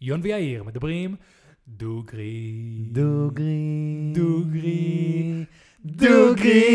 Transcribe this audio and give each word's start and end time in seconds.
יון 0.00 0.20
ויאיר 0.22 0.62
מדברים 0.64 1.16
דוגרי. 1.68 2.64
דוגרי. 2.92 4.12
דוגרי. 4.14 5.44
דוגרי. 5.84 6.68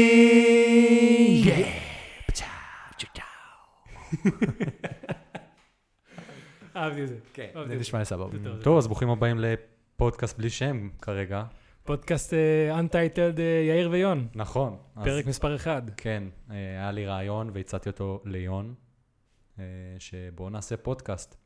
אהבתי 6.76 7.04
את 7.04 7.08
זה. 7.08 7.18
כן, 7.34 7.50
זה 7.68 7.76
נשמע 7.76 8.06
סבבה. 8.06 8.38
טוב, 8.62 8.78
אז 8.78 8.88
ברוכים 8.88 9.10
הבאים 9.10 9.38
לפודקאסט 9.40 10.38
בלי 10.38 10.50
שם 10.50 10.90
כרגע. 11.02 11.44
פודקאסט 11.84 12.34
אנטייטלד 12.80 13.40
יאיר 13.40 13.90
ויון, 13.92 14.28
נכון. 14.36 14.78
פרק 15.04 15.26
מספר 15.26 15.56
אחד. 15.56 15.82
כן, 15.98 16.24
אה, 16.52 16.56
היה 16.56 16.92
לי 16.92 17.06
רעיון 17.06 17.50
והצעתי 17.54 17.90
אותו 17.90 18.22
ליון, 18.26 18.74
אה, 19.60 19.64
שבואו 20.00 20.50
נעשה 20.50 20.78
פודקאסט. 20.78 21.43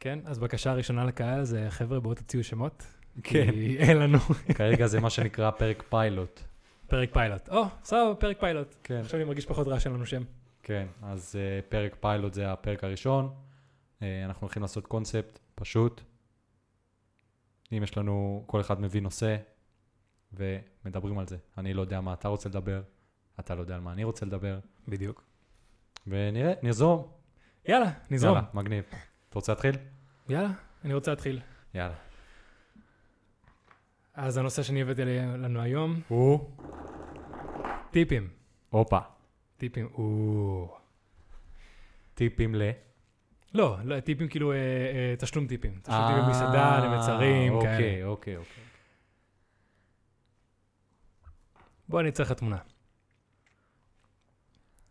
כן, 0.00 0.18
אז 0.24 0.38
בקשה 0.38 0.72
ראשונה 0.72 1.04
לקהל 1.04 1.44
זה 1.44 1.66
חבר'ה 1.70 2.00
בואו 2.00 2.14
תציעו 2.14 2.44
שמות. 2.44 2.86
כן. 3.22 3.52
כי 3.52 3.76
אין 3.88 3.96
לנו 3.96 4.18
כרגע 4.54 4.86
זה 4.86 5.00
מה 5.00 5.10
שנקרא 5.10 5.50
פרק 5.50 5.82
פיילוט. 5.88 6.40
פרק 6.86 7.12
פיילוט. 7.12 7.48
או, 7.48 7.64
סבבה, 7.84 8.14
פרק 8.14 8.40
פיילוט. 8.40 8.76
כן. 8.82 9.00
עכשיו 9.00 9.20
אני 9.20 9.24
מרגיש 9.24 9.46
פחות 9.46 9.68
רע 9.68 9.80
שאין 9.80 9.94
לנו 9.94 10.06
שם. 10.06 10.22
כן, 10.62 10.86
אז 11.02 11.34
אה, 11.34 11.70
פרק 11.70 11.96
פיילוט 12.00 12.34
זה 12.34 12.52
הפרק 12.52 12.84
הראשון. 12.84 13.34
אה, 13.98 14.02
אנחנו 14.24 14.44
הולכים 14.44 14.62
לעשות 14.62 14.86
קונספט 14.86 15.38
פשוט. 15.54 16.00
אם 17.72 17.82
יש 17.82 17.96
לנו, 17.96 18.44
כל 18.46 18.60
אחד 18.60 18.80
מביא 18.80 19.02
נושא, 19.02 19.36
ומדברים 20.32 21.18
על 21.18 21.26
זה. 21.26 21.36
אני 21.58 21.74
לא 21.74 21.80
יודע 21.80 22.00
מה 22.00 22.12
אתה 22.12 22.28
רוצה 22.28 22.48
לדבר, 22.48 22.82
אתה 23.40 23.54
לא 23.54 23.60
יודע 23.60 23.74
על 23.74 23.80
מה 23.80 23.92
אני 23.92 24.04
רוצה 24.04 24.26
לדבר, 24.26 24.58
בדיוק. 24.88 25.24
ונראה, 26.06 26.52
נזרום. 26.62 27.08
יאללה, 27.68 27.90
נזרום. 28.10 28.34
יאללה, 28.34 28.48
מגניב. 28.54 28.84
אתה 29.30 29.38
רוצה 29.38 29.52
להתחיל? 29.52 29.76
יאללה, 30.28 30.50
אני 30.84 30.94
רוצה 30.94 31.10
להתחיל. 31.10 31.40
יאללה. 31.74 31.94
אז 34.14 34.36
הנושא 34.36 34.62
שאני 34.62 34.82
הבאתי 34.82 35.04
לנו 35.04 35.60
היום, 35.60 36.00
הוא? 36.08 36.50
טיפים. 37.90 38.28
הופה. 38.70 38.98
טיפים, 39.56 39.88
או... 39.94 40.76
טיפים 42.14 42.54
ל... 42.54 42.62
לא, 43.54 43.76
לא, 43.84 44.00
טיפים 44.00 44.28
כאילו 44.28 44.52
אה, 44.52 44.56
אה, 44.56 45.14
תשלום 45.18 45.46
טיפים. 45.46 45.80
תשלום 45.82 46.00
טיפים 46.08 46.22
אה, 46.22 46.26
במסעדה, 46.26 46.84
למצרים, 46.84 47.52
אוקיי, 47.52 47.78
כאלה. 47.78 48.06
אוקיי, 48.06 48.36
אוקיי. 48.36 48.64
בוא 51.88 52.00
אני 52.00 52.08
אצא 52.08 52.22
לך 52.22 52.32
תמונה. 52.32 52.58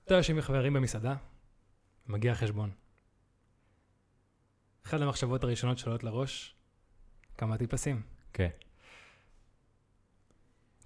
אתה 0.05 0.13
יושב 0.13 0.33
עם 0.33 0.41
חברים 0.41 0.73
במסעדה, 0.73 1.15
מגיע 2.07 2.35
חשבון. 2.35 2.71
אחת 4.89 5.01
המחשבות 5.01 5.43
הראשונות 5.43 5.77
שעולות 5.77 6.03
לראש, 6.03 6.55
כמה 7.37 7.57
טיפסים. 7.57 8.01
כן, 8.33 8.49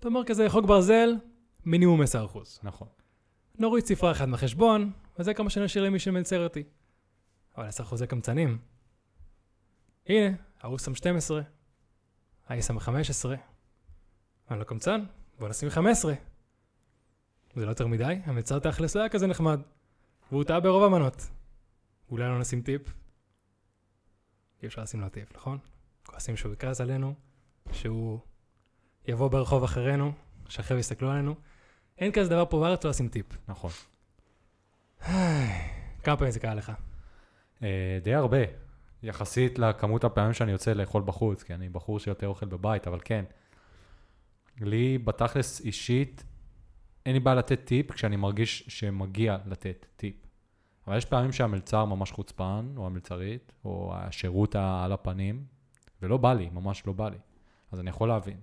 אתה 0.04 0.08
אומר 0.08 0.24
כזה, 0.24 0.50
חוק 0.50 0.66
ברזל, 0.66 1.10
מינימום 1.66 2.02
10%. 2.02 2.06
נכון. 2.64 2.88
נוריד 3.60 3.86
ספרה 3.86 4.12
אחת 4.12 4.28
מהחשבון, 4.28 4.92
וזה 5.20 5.34
כמה 5.34 5.50
שנשאיר 5.50 5.84
למי 5.84 6.00
שמלצר 6.00 6.44
אותי. 6.44 6.64
אבל 7.58 7.70
10% 7.70 7.96
זה 7.96 8.08
קמצנים. 8.08 8.58
הנה, 10.08 10.36
ההוא 10.62 10.78
שם 10.78 10.96
12, 10.96 11.42
ההיא 12.48 12.62
שם 12.62 12.80
15. 12.80 13.36
אני 14.52 14.60
לא 14.60 14.64
קמצן, 14.64 15.04
בוא 15.40 15.50
נשים 15.50 15.70
15. 15.70 16.14
זה 17.56 17.66
לא 17.66 17.70
יותר 17.72 17.88
מדי, 17.88 18.20
המלצר 18.26 18.60
תכלס 18.60 18.96
לא 18.96 19.02
היה 19.02 19.10
כזה 19.10 19.28
נחמד. 19.28 19.60
והוא 20.32 20.44
טעה 20.44 20.60
ברוב 20.60 20.84
המנות. 20.84 21.28
אולי 22.10 22.24
לא 22.24 22.40
נשים 22.40 22.62
טיפ? 22.62 22.82
אי 24.64 24.68
אפשר 24.68 24.82
לשים 24.82 25.02
לו 25.02 25.10
טיפ, 25.10 25.36
נכון? 25.36 25.58
כועסים 26.06 26.38
שהוא 26.38 26.54
יכעס 26.54 26.82
עלינו, 26.82 27.14
שהוא 27.72 28.20
יבוא 29.08 29.28
ברחוב 29.28 29.64
אחרינו, 29.64 30.12
שאחרי 30.50 30.80
יסתכלו 30.80 31.12
עלינו. 31.12 31.36
אין 31.98 32.12
כזה 32.12 32.30
דבר 32.30 32.46
פה 32.50 32.60
בארץ 32.60 32.84
לא 32.84 32.90
לשים 32.90 33.08
טיפ. 33.10 33.26
נכון. 33.48 33.72
כמה 36.04 36.18
פעמים 36.18 36.32
זה 36.32 36.40
קרה 36.40 36.56
לך? 36.56 36.72
אה, 37.64 38.00
די 38.04 38.14
הרבה, 38.14 38.38
יחסית 39.04 39.60
לכמות 39.60 40.04
הפעמים 40.04 40.34
שאני 40.34 40.52
יוצא 40.52 40.74
לאכול 40.74 41.04
בחוץ, 41.06 41.44
כי 41.44 41.54
אני 41.54 41.70
בחור 41.70 42.00
שיותר 42.00 42.28
אוכל 42.28 42.46
בבית, 42.46 42.88
אבל 42.88 43.00
כן. 43.04 43.26
לי 44.62 44.98
בתכלס 44.98 45.62
אישית, 45.62 46.24
אין 47.06 47.14
לי 47.14 47.20
בעיה 47.20 47.36
לתת 47.36 47.66
טיפ 47.66 47.92
כשאני 47.92 48.16
מרגיש 48.16 48.64
שמגיע 48.68 49.38
לתת 49.46 49.86
טיפ. 49.96 50.16
אבל 50.88 50.98
יש 50.98 51.06
פעמים 51.06 51.32
שהמלצר 51.32 51.86
ממש 51.86 52.12
חוצפן, 52.12 52.74
או 52.78 52.86
המלצרית, 52.86 53.54
או 53.66 53.92
השירות 53.96 54.56
על 54.56 54.92
הפנים, 54.92 55.44
ולא 56.02 56.18
בא 56.18 56.34
לי, 56.34 56.50
ממש 56.50 56.84
לא 56.88 56.94
בא 56.94 57.10
לי. 57.10 57.18
אז 57.72 57.80
אני 57.80 57.90
יכול 57.90 58.08
להבין. 58.08 58.38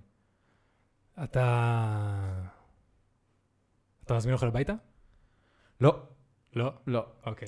אתה... 1.23 2.43
אתה 4.03 4.15
מזמין 4.15 4.33
אוכל 4.33 4.47
הביתה? 4.47 4.73
לא, 5.81 5.99
לא. 6.55 6.71
לא. 6.87 7.05
אוקיי. 7.25 7.47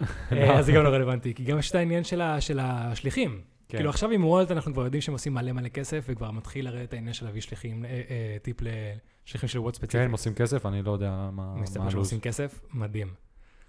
אה, 0.32 0.58
אז 0.58 0.66
זה 0.66 0.72
גם 0.72 0.82
לא 0.84 0.88
רלוונטי, 0.88 1.34
כי 1.34 1.44
גם 1.44 1.58
יש 1.58 1.70
את 1.70 1.74
העניין 1.74 2.04
של 2.04 2.20
ה- 2.20 2.40
של 2.40 2.58
השליחים. 2.62 3.40
כן. 3.68 3.78
כאילו 3.78 3.90
עכשיו 3.90 4.10
עם 4.10 4.24
וולט 4.24 4.50
אנחנו 4.50 4.72
כבר 4.72 4.84
יודעים 4.84 5.00
שהם 5.00 5.12
עושים 5.12 5.34
מלא 5.34 5.52
מלא 5.52 5.68
כסף, 5.68 6.04
וכבר 6.08 6.30
מתחיל 6.30 6.64
לרדת 6.64 6.92
העניין 6.92 7.12
של 7.14 7.26
להביא 7.26 7.40
שליחים, 7.40 7.84
אה, 7.84 7.90
אה, 7.90 8.36
טיפ 8.42 8.56
לשליחים 8.62 9.48
של 9.48 9.58
וולט 9.58 9.74
כן, 9.74 9.80
ספציפי. 9.80 10.04
הם 10.04 10.12
עושים 10.12 10.34
כסף, 10.34 10.66
אני 10.66 10.82
לא 10.82 10.90
יודע 10.90 11.30
מה 11.32 11.54
מסתבר 11.54 11.80
שהם 11.82 11.82
הלו"ז. 11.82 12.06
עושים 12.06 12.20
כסף, 12.20 12.60
מדהים. 12.74 13.14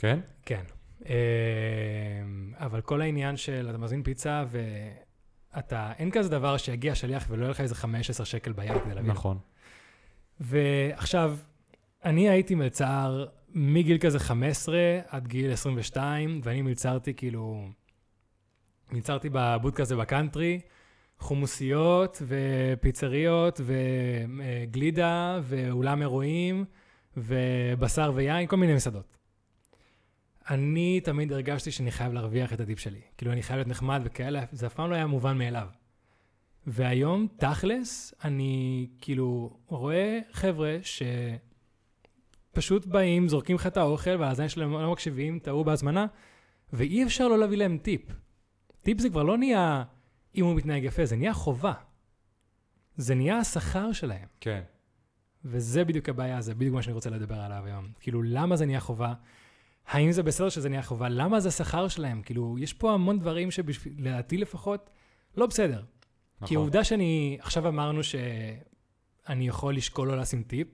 כן? 0.01 0.19
כן. 0.45 0.63
אה, 1.09 1.15
אבל 2.55 2.81
כל 2.81 3.01
העניין 3.01 3.37
של 3.37 3.67
אתה 3.69 3.77
מזמין 3.77 4.03
פיצה 4.03 4.43
ואתה, 5.53 5.91
אין 5.99 6.11
כזה 6.11 6.29
דבר 6.29 6.57
שיגיע 6.57 6.95
שליח 6.95 7.25
ולא 7.29 7.41
יהיה 7.41 7.51
לך 7.51 7.61
איזה 7.61 7.75
15 7.75 8.25
שקל 8.25 8.51
ביד 8.51 8.77
כדי 8.83 8.95
להביא. 8.95 9.11
נכון. 9.11 9.37
ועכשיו, 10.39 11.37
אני 12.05 12.29
הייתי 12.29 12.55
מלצר 12.55 13.25
מגיל 13.53 13.97
כזה 13.97 14.19
15 14.19 14.99
עד 15.07 15.27
גיל 15.27 15.51
22, 15.51 16.41
ואני 16.43 16.61
מלצרתי 16.61 17.13
כאילו, 17.13 17.67
מלצרתי 18.91 19.29
בבוד 19.31 19.75
כזה 19.75 19.95
בקאנטרי, 19.95 20.59
חומוסיות 21.19 22.21
ופיצריות 22.27 23.61
וגלידה 23.65 25.39
ואולם 25.43 26.01
אירועים 26.01 26.65
ובשר 27.17 28.11
ויין, 28.15 28.47
כל 28.47 28.57
מיני 28.57 28.73
מסעדות. 28.73 29.20
אני 30.51 31.01
תמיד 31.01 31.33
הרגשתי 31.33 31.71
שאני 31.71 31.91
חייב 31.91 32.13
להרוויח 32.13 32.53
את 32.53 32.59
הטיפ 32.59 32.79
שלי. 32.79 33.01
כאילו, 33.17 33.31
אני 33.31 33.43
חייב 33.43 33.57
להיות 33.57 33.67
נחמד 33.67 34.01
וכאלה, 34.03 34.43
זה 34.51 34.67
אף 34.67 34.73
פעם 34.73 34.89
לא 34.89 34.95
היה 34.95 35.07
מובן 35.07 35.37
מאליו. 35.37 35.67
והיום, 36.67 37.27
תכלס, 37.37 38.13
אני 38.23 38.87
כאילו 39.01 39.57
רואה 39.67 40.19
חבר'ה 40.31 40.77
שפשוט 42.51 42.85
באים, 42.85 43.27
זורקים 43.27 43.55
לך 43.55 43.67
את 43.67 43.77
האוכל, 43.77 44.15
והאזניים 44.19 44.49
שלהם 44.49 44.73
לא 44.73 44.91
מקשיבים, 44.91 45.39
טעו 45.39 45.63
בהזמנה, 45.63 46.05
ואי 46.73 47.03
אפשר 47.03 47.27
לא 47.27 47.39
להביא 47.39 47.57
להם 47.57 47.77
טיפ. 47.77 48.01
טיפ 48.81 48.99
זה 48.99 49.09
כבר 49.09 49.23
לא 49.23 49.37
נהיה 49.37 49.83
אם 50.35 50.45
הוא 50.45 50.55
מתנהג 50.55 50.83
יפה, 50.83 51.05
זה 51.05 51.15
נהיה 51.15 51.33
חובה. 51.33 51.73
זה 52.97 53.15
נהיה 53.15 53.37
השכר 53.37 53.91
שלהם. 53.91 54.27
כן. 54.39 54.61
וזה 55.45 55.83
בדיוק 55.83 56.09
הבעיה, 56.09 56.41
זה 56.41 56.55
בדיוק 56.55 56.75
מה 56.75 56.81
שאני 56.81 56.93
רוצה 56.93 57.09
לדבר 57.09 57.39
עליו 57.39 57.63
היום. 57.65 57.87
כאילו, 57.99 58.21
למה 58.23 58.55
זה 58.55 58.65
נהיה 58.65 58.79
חובה? 58.79 59.13
האם 59.87 60.11
זה 60.11 60.23
בסדר 60.23 60.49
שזה 60.49 60.69
נהיה 60.69 60.81
חובה? 60.81 61.09
למה 61.09 61.39
זה 61.39 61.49
השכר 61.49 61.87
שלהם? 61.87 62.21
כאילו, 62.21 62.57
יש 62.59 62.73
פה 62.73 62.93
המון 62.93 63.19
דברים 63.19 63.51
שלדעתי 63.51 64.37
לפחות, 64.37 64.89
לא 65.37 65.45
בסדר. 65.45 65.79
כי 65.81 66.43
נכון. 66.45 66.57
העובדה 66.57 66.83
שאני, 66.83 67.37
עכשיו 67.41 67.67
אמרנו 67.67 68.03
שאני 68.03 69.47
יכול 69.47 69.75
לשקול 69.75 70.07
לא 70.07 70.17
לשים 70.17 70.43
טיפ, 70.43 70.67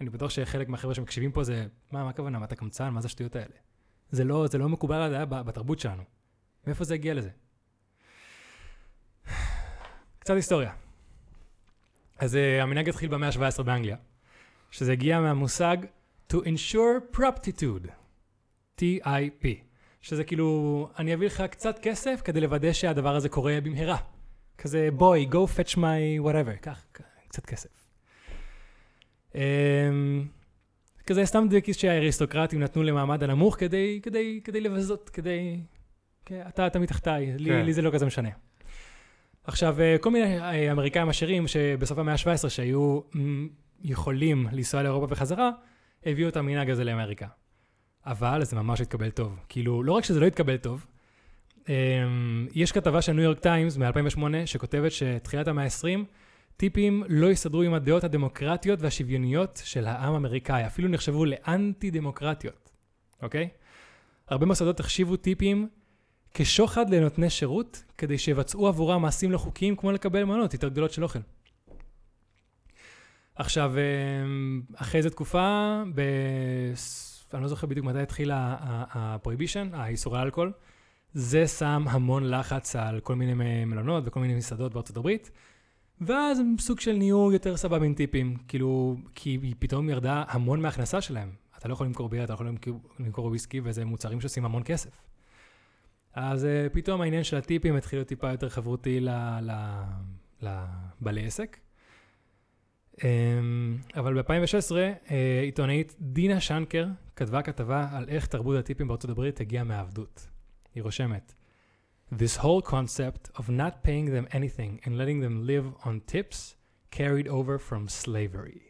אני 0.00 0.10
בטוח 0.10 0.30
שחלק 0.30 0.68
מהחבר'ה 0.68 0.94
שמקשיבים 0.94 1.32
פה 1.32 1.44
זה, 1.44 1.66
מה, 1.92 2.04
מה 2.04 2.10
הכוונה, 2.10 2.38
מה 2.38 2.44
אתה 2.44 2.56
קמצן, 2.56 2.88
מה 2.88 3.00
זה 3.00 3.06
השטויות 3.06 3.36
האלה? 3.36 3.54
זה 4.10 4.24
לא, 4.24 4.46
זה 4.46 4.58
לא 4.58 4.68
מקובל 4.68 4.96
על 4.96 5.14
הדעה 5.14 5.42
בתרבות 5.42 5.78
שלנו. 5.78 6.02
מאיפה 6.66 6.84
זה 6.84 6.94
הגיע 6.94 7.14
לזה? 7.14 7.30
קצת 10.18 10.34
היסטוריה. 10.34 10.72
אז 12.18 12.34
uh, 12.34 12.62
המנהג 12.62 12.88
התחיל 12.88 13.08
במאה 13.08 13.28
ה-17 13.28 13.62
באנגליה, 13.62 13.96
שזה 14.70 14.92
הגיע 14.92 15.20
מהמושג 15.20 15.76
to 16.32 16.36
ensure 16.36 17.16
proptitude, 17.16 17.88
T-I-P, 18.80 19.46
שזה 20.00 20.24
כאילו, 20.24 20.88
אני 20.98 21.14
אביא 21.14 21.26
לך 21.26 21.42
קצת 21.50 21.78
כסף 21.78 22.20
כדי 22.24 22.40
לוודא 22.40 22.72
שהדבר 22.72 23.16
הזה 23.16 23.28
קורה 23.28 23.58
במהרה. 23.62 23.96
כזה, 24.58 24.88
בואי, 24.92 25.28
go 25.30 25.58
fetch 25.58 25.74
my 25.74 26.24
whatever, 26.24 26.56
קח 26.60 26.84
קצת 27.28 27.46
כסף. 27.46 27.68
Um, 29.32 29.36
כזה 31.06 31.26
סתם 31.26 31.46
דקיס 31.50 31.76
שהאריסטוקרטים 31.76 32.60
נתנו 32.60 32.82
למעמד 32.82 33.22
הנמוך 33.22 33.56
כדי, 33.58 34.00
כדי, 34.02 34.40
כדי 34.44 34.60
לבזות, 34.60 35.10
כדי... 35.10 35.60
כן, 36.24 36.42
אתה, 36.48 36.66
אתה 36.66 36.78
מתחתיי, 36.78 37.32
לי, 37.38 37.50
כן. 37.50 37.64
לי 37.64 37.72
זה 37.72 37.82
לא 37.82 37.90
כזה 37.90 38.06
משנה. 38.06 38.28
עכשיו, 39.44 39.80
אה, 39.80 39.96
כל 40.00 40.10
מיני 40.10 40.40
אה, 40.40 40.72
אמריקאים 40.72 41.08
עשירים 41.08 41.46
שבסוף 41.48 41.98
המאה 41.98 42.14
ה-17 42.14 42.48
שהיו 42.48 43.00
יכולים 43.82 44.46
לנסוע 44.52 44.82
לאירופה 44.82 45.06
בחזרה, 45.06 45.50
הביאו 46.06 46.28
את 46.28 46.36
המנהג 46.36 46.70
הזה 46.70 46.84
לאמריקה. 46.84 47.26
אבל 48.06 48.44
זה 48.44 48.56
ממש 48.56 48.80
התקבל 48.80 49.10
טוב. 49.10 49.38
כאילו, 49.48 49.82
לא 49.82 49.92
רק 49.92 50.04
שזה 50.04 50.20
לא 50.20 50.26
התקבל 50.26 50.56
טוב, 50.56 50.86
יש 52.54 52.72
כתבה 52.72 53.02
של 53.02 53.12
ניו 53.12 53.24
יורק 53.24 53.38
טיימס 53.38 53.76
מ-2008 53.76 54.20
שכותבת 54.46 54.92
שתחילת 54.92 55.48
המאה 55.48 55.64
ה-20, 55.64 56.04
טיפים 56.56 57.02
לא 57.08 57.30
יסתדרו 57.30 57.62
עם 57.62 57.74
הדעות 57.74 58.04
הדמוקרטיות 58.04 58.82
והשוויוניות 58.82 59.62
של 59.64 59.86
העם 59.86 60.14
האמריקאי, 60.14 60.66
אפילו 60.66 60.88
נחשבו 60.88 61.24
לאנטי 61.24 61.90
דמוקרטיות, 61.90 62.70
אוקיי? 63.22 63.48
הרבה 64.28 64.46
מוסדות 64.46 64.80
החשיבו 64.80 65.16
טיפים 65.16 65.68
כשוחד 66.34 66.90
לנותני 66.90 67.30
שירות, 67.30 67.84
כדי 67.98 68.18
שיבצעו 68.18 68.68
עבורם 68.68 69.02
מעשים 69.02 69.32
לא 69.32 69.38
חוקיים 69.38 69.76
כמו 69.76 69.92
לקבל 69.92 70.24
מנות 70.24 70.52
יותר 70.52 70.68
גדולות 70.68 70.90
של 70.92 71.02
אוכל. 71.02 71.18
עכשיו, 73.34 73.72
אמ, 73.76 74.62
אחרי 74.76 74.98
איזה 74.98 75.10
תקופה, 75.10 75.82
ב... 75.94 76.00
אני 77.34 77.42
לא 77.42 77.48
זוכר 77.48 77.66
בדיוק 77.66 77.86
מתי 77.86 77.98
התחיל 77.98 78.30
הפרויבישן, 78.34 79.68
האיסורי 79.72 80.18
האלכוהול, 80.18 80.52
זה 81.14 81.46
שם 81.46 81.84
המון 81.88 82.30
לחץ 82.30 82.76
על 82.76 83.00
כל 83.00 83.14
מיני 83.14 83.64
מלונות 83.64 84.04
וכל 84.06 84.20
מיני 84.20 84.34
מסעדות 84.34 84.74
בארצות 84.74 84.96
הברית, 84.96 85.30
ואז 86.00 86.38
הם 86.38 86.54
סוג 86.58 86.80
של 86.80 86.92
נהיו 86.92 87.32
יותר 87.32 87.56
סבבה 87.56 87.86
עם 87.86 87.94
טיפים, 87.94 88.36
כאילו, 88.48 88.96
כי 89.14 89.30
היא 89.42 89.54
פתאום 89.58 89.90
ירדה 89.90 90.24
המון 90.28 90.62
מההכנסה 90.62 91.00
שלהם. 91.00 91.30
אתה 91.58 91.68
לא 91.68 91.72
יכול 91.74 91.86
למכור 91.86 92.08
בירה, 92.08 92.24
אתה 92.24 92.32
לא 92.32 92.36
יכול 92.36 92.52
למכור 92.98 93.26
וויסקי, 93.26 93.60
וזה 93.64 93.84
מוצרים 93.84 94.20
שעושים 94.20 94.44
המון 94.44 94.62
כסף. 94.64 94.90
אז 96.14 96.44
uh, 96.44 96.74
פתאום 96.74 97.00
העניין 97.00 97.24
של 97.24 97.36
הטיפים 97.36 97.76
התחיל 97.76 97.98
להיות 97.98 98.08
טיפה 98.08 98.30
יותר 98.30 98.48
חברותי 98.48 99.06
לבעלי 100.40 101.26
עסק. 101.26 101.56
Um, 102.94 103.02
אבל 103.96 104.22
ב-2016, 104.22 104.70
uh, 104.70 105.10
עיתונאית 105.42 105.94
דינה 106.00 106.40
שנקר 106.40 106.86
כתבה 107.16 107.42
כתבה 107.42 107.88
על 107.92 108.08
איך 108.08 108.26
תרבות 108.26 108.56
הטיפים 108.56 108.88
בארצות 108.88 109.10
הברית 109.10 109.40
הגיעה 109.40 109.64
מהעבדות. 109.64 110.28
היא 110.74 110.82
רושמת, 110.82 111.34
This 112.12 112.36
whole 112.36 112.62
concept 112.62 113.30
of 113.34 113.48
not 113.48 113.82
paying 113.82 114.06
them 114.06 114.26
anything 114.30 114.80
and 114.84 114.96
letting 114.98 115.20
them 115.20 115.46
live 115.46 115.86
on 115.86 116.00
tips 116.12 116.54
carried 116.90 117.28
over 117.28 117.58
from 117.58 117.88
slavery. 117.88 118.60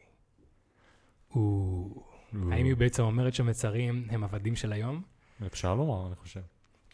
האם 2.53 2.65
היא 2.65 2.77
בעצם 2.77 3.03
אומרת 3.03 3.35
שהמצרים 3.35 4.07
הם 4.11 4.25
עבדים 4.25 4.57
של 4.57 4.73
היום? 4.73 5.03
אפשר 5.47 5.75
לומר, 5.75 6.07
אני 6.07 6.17
חושב. 6.17 6.41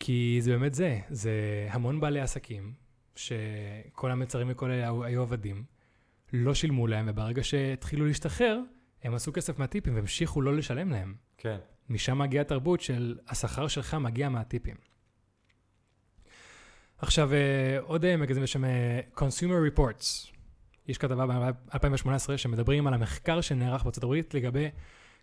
כי 0.00 0.38
זה 0.40 0.50
באמת 0.50 0.74
זה, 0.74 1.00
זה 1.10 1.66
המון 1.70 2.00
בעלי 2.00 2.20
עסקים, 2.20 2.74
שכל 3.16 4.10
המצרים 4.10 4.46
וכל 4.50 4.70
אלה 4.70 5.04
היו 5.04 5.22
עבדים, 5.22 5.64
לא 6.32 6.54
שילמו 6.54 6.86
להם, 6.86 7.06
וברגע 7.08 7.44
שהתחילו 7.44 8.06
להשתחרר, 8.06 8.60
הם 9.02 9.14
עשו 9.14 9.32
כסף 9.32 9.58
מהטיפים 9.58 9.94
והמשיכו 9.94 10.42
לא 10.42 10.56
לשלם 10.56 10.90
להם. 10.90 11.14
כן. 11.38 11.56
משם 11.88 12.18
מגיעה 12.18 12.44
תרבות 12.44 12.80
של 12.80 13.18
השכר 13.28 13.68
שלך 13.68 13.94
מגיע 13.94 14.28
מהטיפים. 14.28 14.74
עכשיו, 16.98 17.32
אה, 17.32 17.78
עוד 17.80 18.04
אה, 18.04 18.16
מגזין 18.16 18.42
בשם 18.42 18.64
אה, 18.64 19.00
Consumer 19.16 19.78
Reports. 19.78 20.30
יש 20.88 20.98
כתבה 20.98 21.26
ב-2018 21.26 22.36
שמדברים 22.36 22.86
על 22.86 22.94
המחקר 22.94 23.40
שנערך 23.40 23.82
בארצות 23.82 24.04
הברית 24.04 24.34
לגבי 24.34 24.68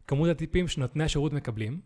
כמות 0.08 0.30
הטיפים 0.30 0.68
שנותני 0.68 1.04
השירות 1.04 1.34
מקבלים, 1.34 1.82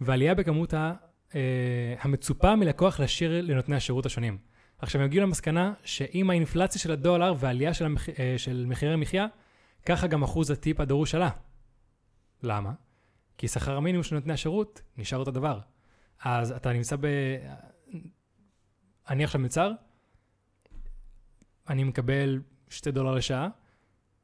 ועלייה 0.00 0.34
בכמות 0.34 0.74
ה, 0.74 0.92
אה, 1.34 1.94
המצופה 2.00 2.56
מלקוח 2.56 3.00
להשאיר 3.00 3.40
לנותני 3.42 3.76
השירות 3.76 4.06
השונים. 4.06 4.38
עכשיו, 4.78 5.00
הם 5.00 5.06
הגיעו 5.06 5.26
למסקנה 5.26 5.74
שעם 5.84 6.30
האינפלציה 6.30 6.80
של 6.80 6.92
הדולר 6.92 7.34
והעלייה 7.38 7.74
של, 7.74 7.84
המח... 7.84 8.08
אה, 8.08 8.34
של 8.36 8.64
מחירי 8.68 8.92
המחיה, 8.92 9.26
ככה 9.86 10.06
גם 10.06 10.22
אחוז 10.22 10.50
הטיפ 10.50 10.80
הדרוש 10.80 11.14
עלה. 11.14 11.30
למה? 12.42 12.72
כי 13.38 13.48
שכר 13.48 13.76
המינימום 13.76 14.02
של 14.02 14.14
נותני 14.14 14.32
השירות 14.32 14.82
נשאר 14.96 15.18
אותו 15.18 15.30
דבר. 15.30 15.60
אז 16.20 16.52
אתה 16.52 16.72
נמצא 16.72 16.96
ב... 16.96 17.06
אני 19.08 19.24
עכשיו 19.24 19.40
מלצר, 19.40 19.70
אני 21.68 21.84
מקבל 21.84 22.42
2 22.68 22.94
דולר 22.94 23.14
לשעה, 23.14 23.48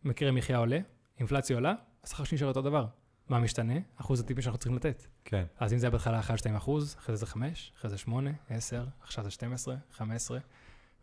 מקרה 0.04 0.32
מחיה 0.32 0.58
עולה, 0.58 0.78
אינפלציה 1.18 1.56
עולה, 1.56 1.74
השכר 2.04 2.24
שלי 2.24 2.36
נשאר 2.36 2.48
אותו 2.48 2.62
דבר. 2.62 2.86
מה 3.30 3.38
משתנה? 3.38 3.74
אחוז 3.96 4.20
הטיפים 4.20 4.42
שאנחנו 4.42 4.58
צריכים 4.58 4.76
לתת. 4.76 5.06
כן. 5.24 5.44
אז 5.58 5.72
אם 5.72 5.78
זה 5.78 5.86
היה 5.86 5.90
בהתחלה 5.90 6.20
1-2 6.20 6.56
אחוז, 6.56 6.96
אחרי 6.98 7.16
זה 7.16 7.26
5, 7.26 7.72
אחרי 7.76 7.90
זה 7.90 7.98
8, 7.98 8.30
10, 8.50 8.84
עכשיו 9.00 9.24
זה 9.24 9.30
12, 9.30 9.76
15, 9.92 10.38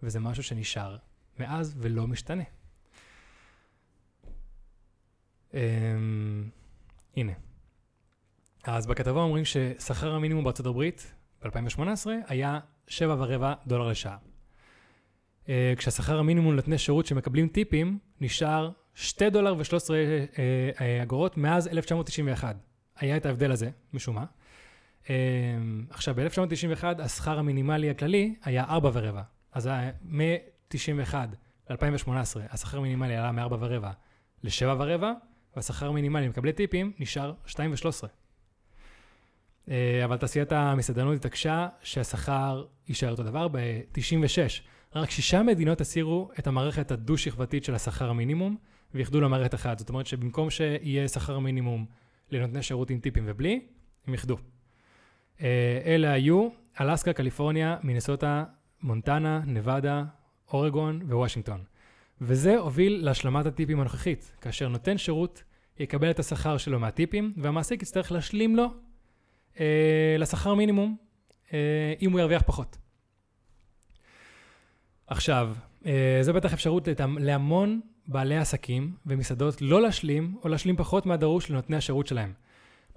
וזה 0.03 0.19
משהו 0.19 0.43
שנשאר 0.43 0.97
מאז 1.39 1.75
ולא 1.77 2.07
משתנה. 2.07 2.43
Um, 5.51 5.55
הנה. 7.15 7.33
אז 8.63 8.87
בכתבה 8.87 9.21
אומרים 9.21 9.45
ששכר 9.45 10.13
המינימום 10.13 10.43
בארצות 10.43 10.65
הברית 10.65 11.13
ב-2018 11.43 12.07
היה 12.27 12.59
7 12.87 13.15
ורבע 13.19 13.53
דולר 13.67 13.87
לשעה. 13.87 14.17
Uh, 15.45 15.49
כשהשכר 15.77 16.19
המינימום 16.19 16.53
לנותני 16.53 16.77
שירות 16.77 17.05
שמקבלים 17.05 17.47
טיפים 17.47 17.99
נשאר 18.21 18.69
2 18.95 19.31
דולר 19.31 19.55
ו-13 19.57 19.63
uh, 19.63 19.67
uh, 19.69 21.03
אגורות 21.03 21.37
מאז 21.37 21.67
1991. 21.67 22.55
היה 22.99 23.17
את 23.17 23.25
ההבדל 23.25 23.51
הזה, 23.51 23.69
משום 23.93 24.15
מה. 24.15 24.25
Uh, 25.03 25.07
עכשיו, 25.89 26.15
ב-1991 26.15 26.83
השכר 26.99 27.39
המינימלי 27.39 27.89
הכללי 27.89 28.35
היה 28.43 28.63
4 28.63 28.89
ורבע. 28.93 29.21
אז 29.51 29.69
מ-91 30.03 31.15
ל-2018 31.69 32.09
השכר 32.49 32.77
המינימלי 32.77 33.15
עלה 33.15 33.31
מ-4 33.31 33.53
ורבע 33.59 33.91
ל-7 34.43 34.65
ורבע, 34.65 35.13
והשכר 35.55 35.87
המינימלי 35.87 36.25
למקבלי 36.25 36.53
טיפים 36.53 36.91
נשאר 36.99 37.33
2 37.45 37.71
ו-13. 37.71 38.07
אה, 39.69 40.05
אבל 40.05 40.17
תעשיית 40.17 40.51
המסעדנות 40.51 41.15
התעקשה 41.15 41.67
שהשכר 41.81 42.65
יישאר 42.87 43.11
אותו 43.11 43.23
דבר. 43.23 43.47
ב-96, 43.47 44.61
רק 44.95 45.09
שישה 45.09 45.43
מדינות 45.43 45.81
הסירו 45.81 46.29
את 46.39 46.47
המערכת 46.47 46.91
הדו-שכבתית 46.91 47.63
של 47.63 47.75
השכר 47.75 48.09
המינימום, 48.09 48.57
ואיחדו 48.93 49.21
למערכת 49.21 49.53
אחת. 49.53 49.79
זאת 49.79 49.89
אומרת 49.89 50.07
שבמקום 50.07 50.49
שיהיה 50.49 51.07
שכר 51.07 51.39
מינימום 51.39 51.85
לנותני 52.31 52.63
שירות 52.63 52.89
עם 52.89 52.99
טיפים 52.99 53.23
ובלי, 53.27 53.59
הם 54.07 54.13
איחדו. 54.13 54.37
אה, 55.41 55.81
אלה 55.85 56.11
היו 56.11 56.49
אלסקה, 56.81 57.13
קליפורניה, 57.13 57.77
מינסוטה, 57.83 58.43
מונטנה, 58.83 59.41
נבדה, 59.45 60.03
אורגון 60.53 61.01
ווושינגטון. 61.01 61.63
וזה 62.21 62.57
הוביל 62.57 63.05
להשלמת 63.05 63.45
הטיפים 63.45 63.79
הנוכחית, 63.79 64.31
כאשר 64.41 64.67
נותן 64.67 64.97
שירות 64.97 65.43
יקבל 65.79 66.11
את 66.11 66.19
השכר 66.19 66.57
שלו 66.57 66.79
מהטיפים, 66.79 67.33
והמעסיק 67.37 67.81
יצטרך 67.81 68.11
להשלים 68.11 68.55
לו 68.55 68.67
אה, 69.59 70.15
לשכר 70.19 70.53
מינימום, 70.53 70.97
אה, 71.53 71.93
אם 72.01 72.11
הוא 72.11 72.19
ירוויח 72.19 72.41
פחות. 72.45 72.77
עכשיו, 75.07 75.53
אה, 75.85 76.19
זו 76.21 76.33
בטח 76.33 76.53
אפשרות 76.53 76.87
להמון 77.19 77.81
בעלי 78.07 78.37
עסקים 78.37 78.95
ומסעדות 79.05 79.61
לא 79.61 79.81
להשלים 79.81 80.35
או 80.43 80.49
להשלים 80.49 80.77
פחות 80.77 81.05
מהדרוש 81.05 81.51
לנותני 81.51 81.77
השירות 81.77 82.07
שלהם. 82.07 82.33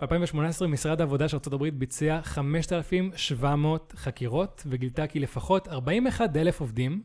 ב-2018 0.01 0.67
משרד 0.67 1.01
העבודה 1.01 1.29
של 1.29 1.39
ארה"ב 1.49 1.69
ביצע 1.69 2.21
5,700 2.23 3.93
חקירות 3.97 4.63
וגילתה 4.67 5.07
כי 5.07 5.21
לפחות 5.21 5.69
41,000 5.69 6.61
עובדים 6.61 7.03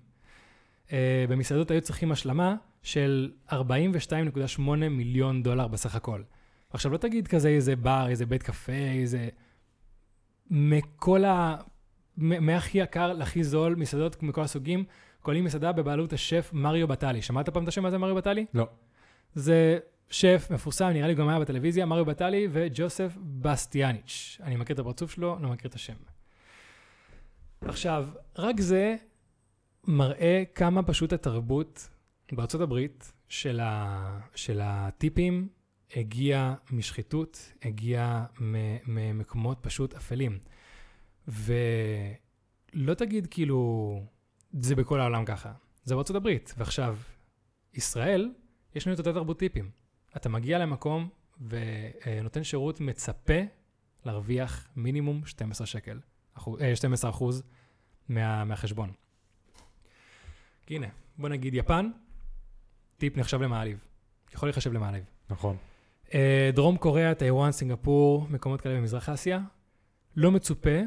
אה, 0.92 1.26
במסעדות 1.30 1.72
היו 1.72 1.82
צריכים 1.82 2.12
השלמה 2.12 2.56
של 2.84 3.32
42.8 3.50 4.62
מיליון 4.90 5.44
דולר 5.44 5.68
בסך 5.68 5.96
הכל. 5.96 6.22
עכשיו 6.70 6.92
לא 6.92 6.98
תגיד 6.98 7.28
כזה 7.28 7.50
איזה 7.50 7.76
בר, 7.76 8.06
איזה 8.10 8.26
בית 8.26 8.44
קפה, 8.44 8.72
איזה... 8.72 9.30
מכל 10.50 11.26
ה... 11.26 11.58
מהכי 12.18 12.78
יקר 12.78 13.14
להכי 13.14 13.44
זול, 13.44 13.76
מסעדות 13.76 14.24
מכל 14.24 14.42
הסוגים, 14.42 14.84
כוללים 15.22 15.44
מסעדה 15.44 15.72
בבעלות 15.72 16.14
השף 16.14 16.50
מריו 16.54 16.88
בטלי. 16.88 17.22
שמעת 17.22 17.50
פעם 17.50 17.64
את 17.64 17.68
השם 17.68 17.86
הזה, 17.86 17.98
מריו 17.98 18.16
בטלי? 18.16 18.46
לא. 18.54 18.68
זה 19.34 19.80
שף 20.10 20.48
מפורסם, 20.52 20.86
נראה 20.86 21.08
לי 21.08 21.16
גם 21.16 21.28
היה 21.28 21.40
בטלוויזיה, 21.40 21.86
מריו 21.86 22.06
בטלי 22.06 22.48
וג'וסף 22.52 23.18
בסטיאניץ'. 23.42 24.38
אני 24.44 24.56
מכיר 24.56 24.74
את 24.74 24.80
הפרצוף 24.80 25.12
שלו, 25.12 25.38
לא 25.42 25.50
מכיר 25.50 25.70
את 25.70 25.76
השם. 25.76 25.94
עכשיו, 27.62 28.08
רק 28.38 28.60
זה 28.60 28.96
מראה 29.88 30.44
כמה 30.56 30.84
פשוט 30.84 31.14
התרבות 31.14 31.90
בארצות 32.32 32.62
הברית 32.62 33.14
של, 33.30 33.60
ה... 33.60 34.20
של 34.36 34.60
הטיפים 34.64 35.48
הגיע 35.96 36.54
משחיתות, 36.72 37.52
הגיע 37.64 38.24
ממקומות 38.88 39.58
פשוט 39.62 39.94
אפלים. 39.94 40.40
ולא 41.28 42.94
תגיד 42.94 43.28
כאילו, 43.32 44.02
זה 44.60 44.76
בכל 44.76 45.00
העולם 45.00 45.26
ככה, 45.26 45.54
זה 45.84 45.96
בארצות 45.96 46.16
הברית. 46.16 46.54
ועכשיו, 46.58 46.98
ישראל, 47.74 48.32
יש 48.76 48.88
לנו 48.88 48.96
את 48.96 49.00
תרבות 49.00 49.40
טיפים. 49.40 49.70
אתה 50.16 50.30
מגיע 50.30 50.60
למקום 50.60 51.10
ונותן 51.42 52.44
שירות 52.44 52.80
מצפה 52.80 53.40
להרוויח 54.06 54.68
מינימום 54.76 55.26
12 55.26 55.68
שקל, 55.68 56.00
12 56.76 57.10
אה, 57.10 57.16
אחוז 57.16 57.44
מה, 58.10 58.46
מהחשבון. 58.46 58.92
הנה, 60.70 60.88
בוא 61.18 61.30
נגיד 61.30 61.54
יפן, 61.54 61.90
טיפ 62.98 63.18
נחשב 63.18 63.42
למעליב. 63.42 63.78
יכול 64.34 64.50
להיחשב 64.50 64.74
למעליב. 64.74 65.04
נכון. 65.30 65.58
אה, 66.14 66.50
דרום 66.54 66.78
קוריאה, 66.78 67.16
טיוואן, 67.16 67.52
סינגפור, 67.52 68.28
מקומות 68.30 68.62
כאלה 68.62 68.76
במזרח 68.76 69.10
אסיה, 69.10 69.40
לא 70.16 70.32
מצופה, 70.32 70.80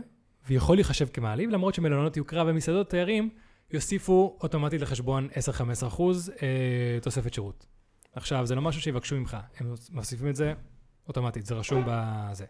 ויכול 0.48 0.76
להיחשב 0.76 1.08
כמעליב, 1.12 1.50
למרות 1.50 1.74
שמלונות 1.74 2.16
יוקרה 2.16 2.44
ומסעדות 2.46 2.90
תיירים 2.90 3.30
יוסיפו 3.70 4.38
אוטומטית 4.42 4.80
לחשבון 4.80 5.28
10-15 5.82 5.86
אחוז 5.86 6.32
אה, 6.42 6.98
תוספת 7.02 7.34
שירות. 7.34 7.66
עכשיו, 8.12 8.46
זה 8.46 8.54
לא 8.54 8.62
משהו 8.62 8.82
שיבקשו 8.82 9.16
ממך, 9.16 9.36
הם 9.58 9.74
מוסיפים 9.90 10.28
את 10.28 10.36
זה 10.36 10.54
אוטומטית, 11.08 11.46
זה 11.46 11.54
רשום 11.54 11.84
בזה. 11.86 12.44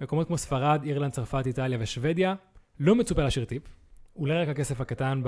מקומות 0.00 0.26
כמו 0.26 0.38
ספרד, 0.38 0.80
אירלנד, 0.84 1.12
צרפת, 1.12 1.42
איטליה 1.46 1.78
ושוודיה, 1.80 2.34
לא 2.80 2.94
מצופה 2.94 3.22
להשאיר 3.22 3.44
טיפ, 3.44 3.62
אולי 4.16 4.34
רק 4.34 4.48
הכסף 4.48 4.80
הקטן 4.80 5.22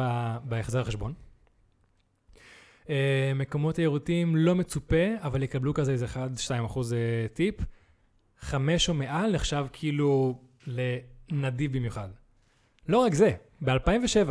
בהחזר 0.44 0.80
החשבון. 0.80 1.14
אה, 2.90 3.32
מקומות 3.34 3.74
תיירותיים 3.74 4.36
לא 4.36 4.54
מצופה, 4.54 5.06
אבל 5.20 5.42
יקבלו 5.42 5.74
כזה 5.74 5.92
איזה 5.92 6.06
1-2 6.06 6.66
אחוז 6.66 6.92
אה, 6.92 7.26
טיפ. 7.32 7.54
חמש 8.40 8.88
או 8.88 8.94
מעל 8.94 9.32
נחשב 9.34 9.66
כאילו 9.72 10.38
לנדיב 11.30 11.76
במיוחד. 11.76 12.08
לא 12.88 12.98
רק 12.98 13.14
זה, 13.14 13.32
ב-2007, 13.60 14.30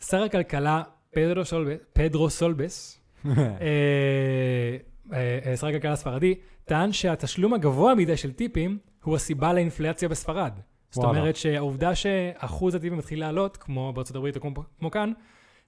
שר 0.00 0.22
הכלכלה 0.22 0.82
פדרו, 1.10 1.44
סולבס, 1.44 1.78
פדרו 1.92 2.30
סולבס, 2.30 3.00
אה, 3.26 3.32
אה, 5.12 5.38
אה, 5.46 5.56
שר 5.56 5.66
הכלכלה 5.66 5.92
הספרדי, 5.92 6.34
טען 6.64 6.92
שהתשלום 6.92 7.54
הגבוה 7.54 7.94
מדי 7.94 8.16
של 8.16 8.32
טיפים 8.32 8.78
הוא 9.04 9.16
הסיבה 9.16 9.52
לאינפלציה 9.52 10.08
בספרד. 10.08 10.52
זאת. 10.90 11.04
אומרת 11.04 11.36
שהעובדה 11.36 11.94
שאחוז 11.94 12.74
הטיפים 12.74 12.98
מתחיל 12.98 13.20
לעלות, 13.20 13.56
כמו 13.56 13.92
בארצות 13.92 14.16
הברית 14.16 14.36
או 14.36 14.40
כמו 14.78 14.90
כאן, 14.90 15.12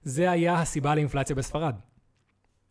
זה 0.03 0.31
היה 0.31 0.61
הסיבה 0.61 0.95
לאינפלציה 0.95 1.35
בספרד. 1.35 1.75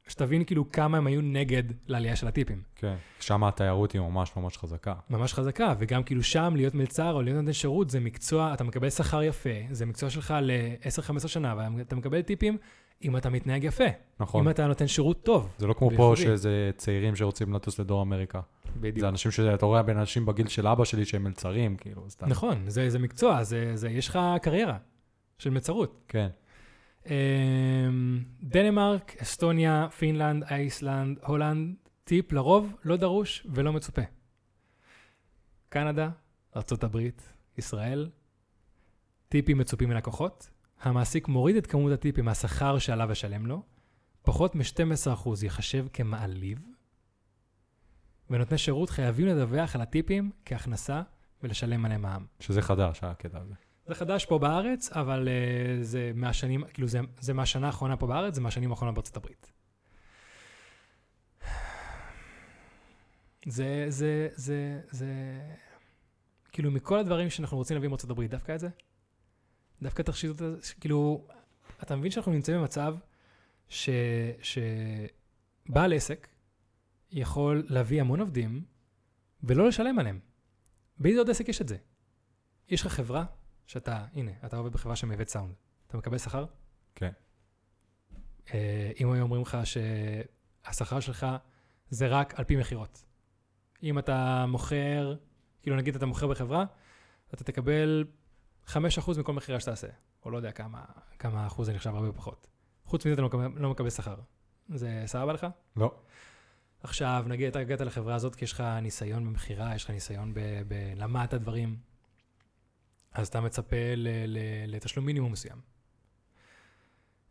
שתבין 0.09 0.45
כאילו 0.45 0.73
כמה 0.73 0.99
הם 0.99 1.07
היו 1.07 1.21
נגד 1.21 1.63
לעלייה 1.87 2.17
של 2.17 2.29
הטיפים. 2.29 2.63
כן. 2.77 2.95
שם 3.21 3.45
התיירות 3.45 3.93
היא 3.93 4.01
ממש 4.01 4.33
ממש 4.37 4.59
חזקה. 4.59 4.95
ממש 5.11 5.35
חזקה, 5.35 5.75
וגם 5.79 6.03
כאילו 6.03 6.23
שם 6.23 6.53
להיות 6.57 6.75
מלצר 6.75 7.13
או 7.13 7.23
להיות 7.23 7.39
נותן 7.39 7.53
שירות 7.53 7.91
זה 7.91 8.01
מקצוע, 8.01 8.55
אתה 8.55 8.65
מקבל 8.65 8.91
שכר 8.91 9.23
יפה, 9.23 9.51
זה 9.71 9.87
מקצוע 9.87 10.11
שלך 10.11 10.35
ל-10-15 10.43 11.29
שנה, 11.29 11.55
ואתה 11.77 11.97
מקבל 11.97 12.23
טיפים 12.23 12.59
אם 13.05 13.17
אתה 13.17 13.31
מתנהג 13.31 13.65
יפה, 13.65 13.85
נכון. 14.21 14.41
אם 14.41 14.51
אתה 14.51 14.67
נותן 14.67 14.87
שירות 14.87 15.23
טוב. 15.23 15.55
זה 15.59 15.67
לא 15.67 15.73
כמו 15.73 15.91
פה. 15.97 16.13
שזה 16.17 16.71
צעירים 16.77 17.17
שרוצים 17.17 17.53
לטוס 17.53 17.79
לדרום 17.79 18.13
אמריקה. 18.13 18.41
בדיוק. 18.77 18.99
זה 18.99 19.09
אנשים 19.09 19.31
שאתה 19.31 19.67
רואה 19.67 19.83
בין 19.83 19.97
אנשים 19.99 20.27
בגיל 20.27 20.49
של 20.49 20.67
אבא 20.67 20.85
שלי 20.85 21.05
שהם 21.05 21.25
מלצרים, 21.25 21.77
כאילו, 21.77 22.11
סתם. 22.11 22.27
נכון, 22.29 22.65
זה, 22.69 22.91
זה 22.91 22.99
מקצוע, 22.99 23.43
זה, 23.43 23.71
זה, 23.75 23.91
יש 23.91 24.09
לך 24.09 24.19
קריירה 24.43 24.77
של 25.39 25.51
מלצרות. 25.51 26.05
כן. 26.09 26.29
אמ, 27.07 28.25
דנמרק, 28.43 29.17
אסטוניה, 29.23 29.89
פינלנד, 29.99 30.45
איסלנד, 30.53 31.19
הולנד, 31.27 31.75
טיפ 32.05 32.33
לרוב 32.33 32.75
לא 32.85 32.97
דרוש 32.97 33.47
ולא 33.51 33.73
מצופה. 33.73 34.03
קנדה, 35.69 36.11
ארה"ב, 36.57 36.99
ישראל, 37.59 38.11
טיפים 39.29 39.59
מצופים 39.59 39.89
מלקוחות, 39.89 40.51
המעסיק 40.81 41.29
מוריד 41.29 41.57
את 41.57 41.67
כמות 41.67 41.93
הטיפים 41.93 42.25
מהשכר 42.25 42.79
שעליו 42.79 43.11
לשלם 43.11 43.47
לו, 43.47 43.63
פחות 44.23 44.55
מ-12% 44.55 45.29
ייחשב 45.43 45.87
כמעליב, 45.93 46.59
ונותני 48.31 48.59
שירות 48.59 48.91
חייבים 48.91 49.27
לדווח 49.27 49.75
על 49.75 49.81
הטיפים 49.81 50.31
כהכנסה 50.45 51.03
ולשלם 51.43 51.85
עליהם 51.85 52.03
מע"מ. 52.03 52.27
שזה 52.41 52.63
חדש, 52.63 52.99
הקטע 53.03 53.39
הזה. 53.41 53.55
זה 53.87 53.95
חדש 53.95 54.25
פה 54.25 54.39
בארץ, 54.39 54.93
אבל 54.93 55.29
uh, 55.29 55.85
זה 55.85 56.13
מהשנים, 56.15 56.65
כאילו 56.73 56.89
זה, 56.89 57.01
זה 57.21 57.33
מהשנה 57.33 57.67
האחרונה 57.67 57.97
פה 57.97 58.07
בארץ, 58.07 58.35
זה 58.35 58.41
מהשנים 58.41 58.71
האחרונות 58.71 58.95
בארצות 58.95 59.17
הברית. 59.17 59.53
זה, 63.47 63.87
זה, 63.89 64.29
זה, 64.35 64.81
זה, 64.91 65.09
כאילו 66.53 66.71
מכל 66.71 66.99
הדברים 66.99 67.31
שאנחנו 67.31 67.57
רוצים 67.57 67.75
להביא 67.75 67.89
מארצות 67.89 68.11
הברית, 68.11 68.31
דווקא 68.31 68.55
את 68.55 68.61
זה? 68.61 68.69
דווקא 69.83 70.03
את 70.03 70.09
השיטות 70.09 70.41
הזה, 70.41 70.63
ש- 70.63 70.73
כאילו, 70.73 71.27
אתה 71.83 71.97
מבין 71.97 72.11
שאנחנו 72.11 72.33
נמצאים 72.33 72.59
במצב 72.59 72.97
ש, 73.69 73.89
שבעל 74.43 75.93
עסק 75.93 76.29
יכול 77.11 77.67
להביא 77.69 78.01
המון 78.01 78.21
עובדים 78.21 78.65
ולא 79.43 79.69
לשלם 79.69 79.99
עליהם. 79.99 80.21
באיזה 80.99 81.19
עוד 81.19 81.31
עסק 81.31 81.49
יש 81.49 81.61
את 81.61 81.69
זה? 81.69 81.77
יש 82.69 82.87
לך 82.87 82.93
חברה 82.93 83.25
שאתה, 83.67 84.05
הנה, 84.15 84.31
אתה 84.47 84.57
עובד 84.57 84.73
בחברה 84.73 84.97
שמייבאת 84.97 85.29
סאונד. 85.29 85.55
אתה 85.87 85.97
מקבל 85.97 86.19
שכר? 86.19 86.45
כן. 86.95 87.11
אה, 88.55 88.91
אם 89.01 89.13
היו 89.13 89.23
אומרים 89.23 89.43
לך 89.43 89.59
שהשכר 89.65 91.01
שלך 91.01 91.27
זה 91.91 92.09
רק 92.09 92.39
על 92.39 92.45
פי 92.45 92.57
מכירות. 92.57 93.05
אם 93.83 93.99
אתה 93.99 94.45
מוכר, 94.49 95.17
כאילו 95.63 95.77
נגיד 95.77 95.97
אתה 95.97 96.07
מוכר 96.07 96.27
בחברה, 96.27 96.65
אתה 97.35 97.45
תקבל 97.45 98.05
5% 98.67 98.77
מכל 99.19 99.33
מכירה 99.33 99.61
שתעשה. 99.61 99.89
או 100.25 100.31
לא 100.31 100.37
יודע 100.37 100.53
כמה, 100.53 100.85
כמה 101.19 101.47
אחוז 101.47 101.67
זה 101.67 101.73
נחשב 101.73 101.95
הרבה 101.95 102.13
פחות. 102.13 102.47
חוץ 102.85 103.07
מזה 103.07 103.15
אתה 103.15 103.23
לא 103.23 103.29
מקבל, 103.29 103.49
לא 103.57 103.71
מקבל 103.71 103.91
שכר. 103.91 104.17
זה 104.69 105.03
סבבה 105.07 105.33
לך? 105.33 105.47
לא. 105.77 105.95
עכשיו, 106.83 107.25
נגיד 107.29 107.47
אתה 107.47 107.59
הגעת 107.59 107.81
לחברה 107.81 108.15
הזאת 108.15 108.35
כי 108.35 108.45
יש 108.45 108.53
לך 108.53 108.61
ניסיון 108.83 109.27
במכירה, 109.27 109.75
יש 109.75 109.85
לך 109.85 109.91
ניסיון 109.91 110.35
ב... 110.35 110.41
ב- 110.69 110.93
למדת 110.97 111.35
דברים, 111.35 111.77
אז 113.15 113.29
אתה 113.29 113.41
מצפה 113.41 113.77
לתשלום 114.67 115.07
מינימום 115.07 115.33
מסוים. 115.33 115.59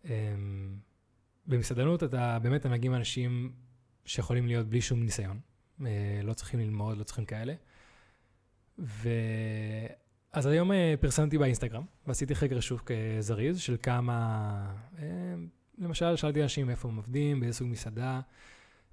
אמ, 0.06 0.10
במסעדנות 1.48 2.04
אתה 2.04 2.40
באמת 2.40 2.62
אתה 2.62 2.70
מגיע 2.70 2.92
עם 2.92 2.98
אנשים 2.98 3.52
שיכולים 4.06 4.48
להיות 4.48 4.68
בלי 4.68 4.82
שום 4.82 5.04
ניסיון, 5.04 5.40
אה, 5.86 6.20
לא 6.24 6.34
צריכים 6.34 6.60
ללמוד, 6.60 6.98
לא 6.98 7.04
צריכים 7.04 7.26
כאלה. 7.26 7.54
ו... 8.80 9.10
אז 10.34 10.46
היום 10.46 10.72
אה, 10.72 10.94
פרסמתי 11.00 11.38
באינסטגרם, 11.38 11.84
ועשיתי 12.08 12.36
חקר 12.36 12.60
שוק 12.60 12.92
אה, 12.92 13.22
זריז 13.22 13.60
של 13.60 13.78
כמה... 13.84 14.76
למשל, 15.78 16.16
שאלתי 16.16 16.44
אנשים 16.44 16.70
איפה 16.70 16.90
הם 16.90 16.96
עובדים, 16.96 17.40
באיזה 17.40 17.58
סוג 17.58 17.68
מסעדה, 17.68 18.22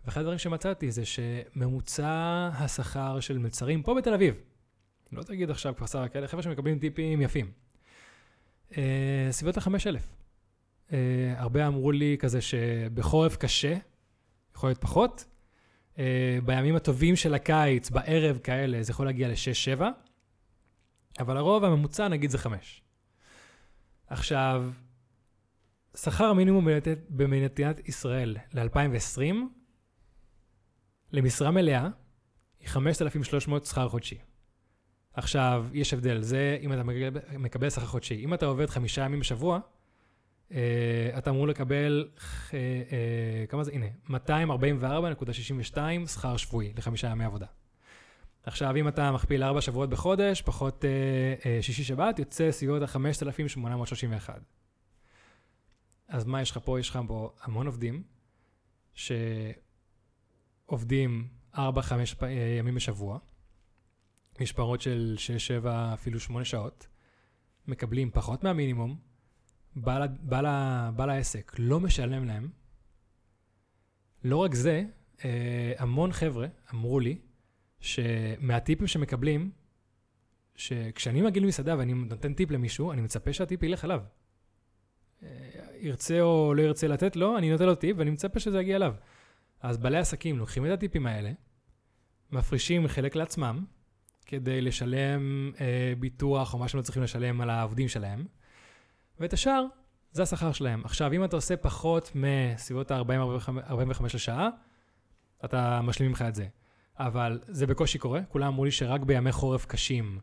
ואחד 0.04 0.20
הדברים 0.20 0.38
שמצאתי 0.38 0.90
זה 0.90 1.02
שממוצע 1.04 2.50
השכר 2.54 3.20
של 3.20 3.38
מלצרים 3.38 3.82
פה 3.82 3.94
בתל 3.94 4.14
אביב, 4.14 4.40
לא 5.12 5.23
תגיד 5.23 5.50
עכשיו 5.50 5.75
כפר 5.76 5.87
סבא 5.87 6.09
כאלה, 6.09 6.29
חבר'ה 6.29 6.43
שמקבלים 6.43 6.79
טיפים 6.79 7.21
יפים, 7.23 7.50
אה, 8.76 9.29
סביבות 9.31 9.57
ה-5,000. 9.57 10.00
אה, 10.93 11.35
הרבה 11.37 11.67
אמרו 11.67 11.93
לי 11.93 12.17
כזה 12.21 12.40
שבחורף 12.40 13.37
קשה, 13.37 13.76
יכול 14.55 14.69
להיות 14.69 14.81
פחות. 14.81 15.25
אה, 15.99 16.38
בימים 16.45 16.76
הטובים 16.76 17.17
של 17.17 17.35
הקיץ, 17.35 17.90
בערב 17.90 18.38
כאלה, 18.38 18.83
זה 18.83 18.90
יכול 18.90 19.07
להגיע 19.07 19.29
ל-6-7, 19.29 19.83
אבל 21.21 21.37
הרוב 21.37 21.64
הממוצע 21.64 22.09
נגיד 22.09 22.31
זה 22.31 22.38
5. 22.38 22.83
עכשיו, 24.07 24.71
שכר 25.97 26.25
המינימום 26.25 26.69
במדינת 27.11 27.88
ישראל 27.88 28.37
ל-2020, 28.55 29.35
למשרה 31.12 31.50
מלאה, 31.50 31.88
היא 32.61 32.69
5,300 32.69 33.64
שכר 33.64 33.88
חודשי. 33.88 34.19
עכשיו, 35.14 35.67
יש 35.73 35.95
הבדל, 35.95 36.21
זה 36.23 36.59
אם 36.61 36.73
אתה 36.73 36.83
מקבל, 36.83 37.21
מקבל 37.38 37.71
שכר 37.71 37.87
חודשי. 37.87 38.25
אם 38.25 38.35
אתה 38.35 38.47
עובד 38.47 38.71
חמישה 38.71 39.05
ימים 39.05 39.21
בשבוע, 39.21 39.61
אה, 40.52 40.59
אתה 41.19 41.31
אמור 41.31 41.49
לקבל, 41.49 42.09
אה, 42.55 42.59
אה, 42.93 43.47
כמה 43.47 43.64
זה? 43.64 43.73
הנה, 43.73 43.87
244.62 44.09 45.76
שכר 46.07 46.37
שבועי 46.37 46.73
לחמישה 46.76 47.09
ימי 47.09 47.25
עבודה. 47.25 47.47
עכשיו, 48.43 48.76
אם 48.76 48.88
אתה 48.88 49.12
מכפיל 49.12 49.43
ארבע 49.43 49.61
שבועות 49.61 49.90
בחודש, 49.90 50.43
פחות 50.43 50.85
אה, 50.85 50.90
אה, 51.50 51.62
שישי 51.62 51.85
שבת, 51.85 52.19
יוצא 52.19 52.50
סביבות 52.50 52.83
ה-5,831. 52.83 54.31
אז 56.09 56.25
מה 56.25 56.43
יש 56.43 56.50
לך 56.50 56.59
פה? 56.64 56.81
יש 56.81 56.90
לך 56.90 56.99
פה 57.09 57.33
המון 57.43 57.67
עובדים 57.67 58.02
שעובדים 60.69 61.29
4-5 61.55 61.59
פ- 62.19 62.23
אה, 62.23 62.31
ימים 62.59 62.75
בשבוע, 62.75 63.19
משמרות 64.40 64.80
של 64.80 65.16
6-7, 65.64 65.68
אפילו 65.94 66.20
8 66.20 66.44
שעות, 66.44 66.88
מקבלים 67.66 68.11
פחות 68.11 68.44
מהמינימום, 68.44 68.97
בעל, 69.76 70.09
בעל, 70.20 70.47
בעל 70.97 71.11
העסק 71.11 71.52
לא 71.59 71.80
משלם 71.80 72.25
להם. 72.25 72.49
לא 74.25 74.37
רק 74.37 74.54
זה, 74.54 74.85
אה, 75.25 75.73
המון 75.78 76.12
חבר'ה 76.12 76.47
אמרו 76.75 77.00
לי 77.00 77.18
שמהטיפים 77.80 78.87
שמקבלים, 78.87 79.50
שכשאני 80.54 81.23
מגיע 81.23 81.42
למסעדה 81.42 81.78
ואני 81.78 81.94
נותן 81.94 82.35
טיפ 82.35 82.50
למישהו, 82.50 82.92
אני 82.92 83.00
מצפה 83.00 83.32
שהטיפ 83.32 83.62
ילך 83.62 83.85
עליו. 83.85 84.00
אה, 85.23 85.28
ירצה 85.80 86.20
או 86.20 86.54
לא 86.54 86.62
ירצה 86.62 86.88
לתת 86.88 87.16
לו, 87.16 87.38
אני 87.38 87.50
נותן 87.50 87.66
לו 87.66 87.75
טיפ 87.75 87.97
ואני 87.99 88.11
מצפה 88.11 88.40
שזה 88.40 88.61
יגיע 88.61 88.76
אליו. 88.76 88.94
אז 89.61 89.78
בעלי 89.78 89.99
עסקים 89.99 90.38
לוקחים 90.38 90.66
את 90.66 90.70
הטיפים 90.70 91.06
האלה, 91.06 91.32
מפרישים 92.32 92.88
חלק 92.88 93.16
לעצמם, 93.16 93.64
כדי 94.31 94.61
לשלם 94.61 95.53
אה, 95.61 95.93
ביטוח 95.99 96.55
או 96.55 96.59
מה 96.59 96.69
שהם 96.69 96.79
לא 96.79 96.83
צריכים 96.83 97.03
לשלם 97.03 97.41
על 97.41 97.51
העובדים 97.51 97.89
שלהם, 97.89 98.25
ואת 99.21 99.33
השאר, 99.33 99.65
זה 100.13 100.23
השכר 100.23 100.53
שלהם. 100.53 100.85
עכשיו, 100.85 101.13
אם 101.13 101.25
אתה 101.25 101.37
עושה 101.37 101.57
פחות 101.57 102.13
מסביבות 102.15 102.91
ה-40-45 102.91 104.05
לשעה, 104.15 104.49
אתה 105.45 105.81
משלימים 105.83 106.13
לך 106.13 106.23
את 106.23 106.35
זה. 106.35 106.47
אבל 106.99 107.41
זה 107.49 107.67
בקושי 107.67 107.99
קורה, 107.99 108.21
כולם 108.29 108.47
אמרו 108.47 108.65
לי 108.65 108.71
שרק 108.71 109.01
בימי 109.01 109.33
חורף 109.33 109.67
קשים, 109.67 110.19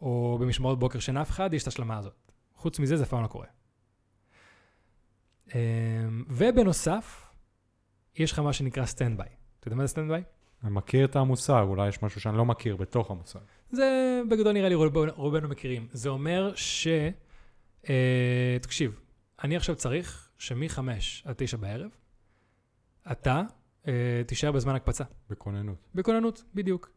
או 0.00 0.38
במשמרות 0.40 0.78
בוקר 0.78 0.98
שאין 0.98 1.16
אף 1.16 1.30
אחד, 1.30 1.54
יש 1.54 1.62
את 1.62 1.68
ההשלמה 1.68 1.98
הזאת. 1.98 2.32
חוץ 2.54 2.78
מזה, 2.78 2.96
זה 2.96 3.02
אף 3.02 3.08
פעם 3.08 3.22
לא 3.22 3.28
קורה. 3.28 3.46
אמ, 5.54 6.24
ובנוסף, 6.28 7.30
יש 8.16 8.32
לך 8.32 8.38
מה 8.38 8.52
שנקרא 8.52 8.86
standby. 8.86 9.28
אתה 9.60 9.68
יודע 9.68 9.76
מה 9.76 9.86
זה 9.86 9.88
standby? 9.88 10.22
אני 10.64 10.70
מכיר 10.70 11.04
את 11.04 11.16
המושג, 11.16 11.64
אולי 11.68 11.88
יש 11.88 12.02
משהו 12.02 12.20
שאני 12.20 12.36
לא 12.36 12.44
מכיר 12.44 12.76
בתוך 12.76 13.10
המושג. 13.10 13.40
זה 13.70 14.20
בגדול 14.30 14.52
נראה 14.52 14.68
לי 14.68 14.74
רוב, 14.74 14.98
רובנו 14.98 15.48
מכירים. 15.48 15.88
זה 15.92 16.08
אומר 16.08 16.52
ש... 16.54 16.88
אה, 17.88 18.56
תקשיב, 18.62 19.00
אני 19.44 19.56
עכשיו 19.56 19.76
צריך 19.76 20.30
שמ-5 20.38 20.78
עד 21.24 21.34
9 21.38 21.56
בערב, 21.56 21.90
אתה 23.12 23.42
אה, 23.88 24.22
תישאר 24.26 24.52
בזמן 24.52 24.74
הקפצה. 24.74 25.04
בכוננות. 25.30 25.88
בכוננות, 25.94 26.44
בדיוק. 26.54 26.90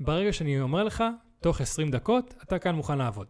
ברגע 0.00 0.32
שאני 0.32 0.60
אומר 0.60 0.84
לך, 0.84 1.04
תוך 1.40 1.60
20 1.60 1.90
דקות 1.90 2.34
אתה 2.42 2.58
כאן 2.58 2.74
מוכן 2.74 2.98
לעבוד. 2.98 3.26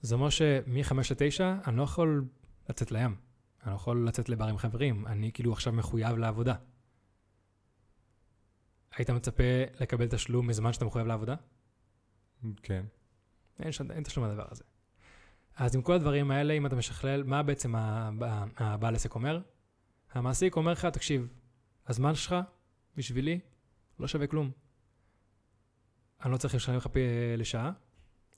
זה 0.00 0.14
אומר 0.14 0.30
שמ-5 0.30 0.94
ל-9 0.94 1.68
אני 1.68 1.76
לא 1.76 1.82
יכול 1.82 2.24
לצאת 2.70 2.92
לים. 2.92 3.14
אני 3.62 3.70
לא 3.70 3.76
יכול 3.76 4.08
לצאת 4.08 4.28
לבר 4.28 4.44
עם 4.44 4.58
חברים. 4.58 5.06
אני 5.06 5.32
כאילו 5.32 5.52
עכשיו 5.52 5.72
מחויב 5.72 6.18
לעבודה. 6.18 6.54
היית 8.96 9.10
מצפה 9.10 9.42
לקבל 9.80 10.08
תשלום 10.08 10.46
מזמן 10.46 10.72
שאתה 10.72 10.84
מחויב 10.84 11.06
לעבודה? 11.06 11.34
כן. 12.62 12.84
אין, 13.58 13.72
ש... 13.72 13.80
אין 13.90 14.02
תשלום 14.02 14.26
לדבר 14.28 14.44
הזה. 14.50 14.64
אז 15.56 15.74
עם 15.76 15.82
כל 15.82 15.92
הדברים 15.92 16.30
האלה, 16.30 16.54
אם 16.54 16.66
אתה 16.66 16.76
משכלל, 16.76 17.22
מה 17.22 17.42
בעצם 17.42 17.74
הבע- 17.76 18.44
הבעל 18.56 18.94
עסק 18.94 19.14
אומר? 19.14 19.40
המעסיק 20.12 20.56
אומר 20.56 20.72
לך, 20.72 20.84
תקשיב, 20.84 21.28
הזמן 21.86 22.14
שלך 22.14 22.36
בשבילי 22.96 23.40
לא 23.98 24.08
שווה 24.08 24.26
כלום. 24.26 24.50
אני 26.24 26.32
לא 26.32 26.36
צריך 26.36 26.54
לשלם 26.54 26.76
לך 26.76 26.86
פי- 26.86 27.00
לשעה, 27.36 27.72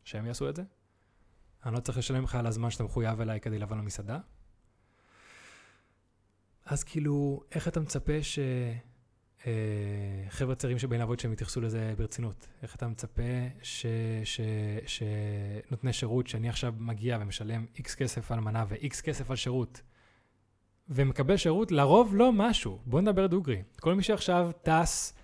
שהם 0.05 0.27
יעשו 0.27 0.49
את 0.49 0.57
זה. 0.57 0.63
אני 1.67 1.75
לא 1.75 1.81
צריך 1.81 1.99
לשלם 1.99 2.25
לך 2.25 2.35
על 2.35 2.47
הזמן 2.47 2.71
שאתה 2.71 2.85
מחויב 2.85 3.21
אליי 3.21 3.41
כדי 3.41 3.59
לבוא 3.59 3.77
למסעדה. 3.77 4.19
אז 6.65 6.85
כאילו, 6.85 7.45
איך 7.53 7.69
אתה 7.69 7.81
מצפה 7.81 8.23
ש... 8.23 8.39
אה, 9.47 9.53
חבר'ה 10.29 10.55
צעירים 10.55 10.79
שבאים 10.79 11.01
לעבוד 11.01 11.21
שהם 11.21 11.33
יתייחסו 11.33 11.61
לזה 11.61 11.95
ברצינות. 11.99 12.49
איך 12.63 12.77
אתה 12.77 12.89
מצפה 12.89 13.23
ש, 13.63 13.87
ש, 14.25 14.41
שנותני 14.87 15.93
שירות, 15.93 16.27
שאני 16.27 16.49
עכשיו 16.49 16.75
מגיע 16.79 17.19
ומשלם 17.21 17.67
איקס 17.79 17.95
כסף 17.95 18.33
על 18.33 18.41
מנה 18.41 18.65
ואיקס 18.69 19.01
כסף 19.01 19.31
על 19.31 19.37
שירות, 19.37 19.83
ומקבל 20.89 21.37
שירות, 21.37 21.73
לרוב 21.73 22.15
לא 22.15 22.33
משהו. 22.33 22.79
בוא 22.87 23.01
נדבר 23.01 23.27
דוגרי. 23.27 23.63
כל 23.81 23.95
מי 23.95 24.03
שעכשיו 24.03 24.51
טס 24.63 25.15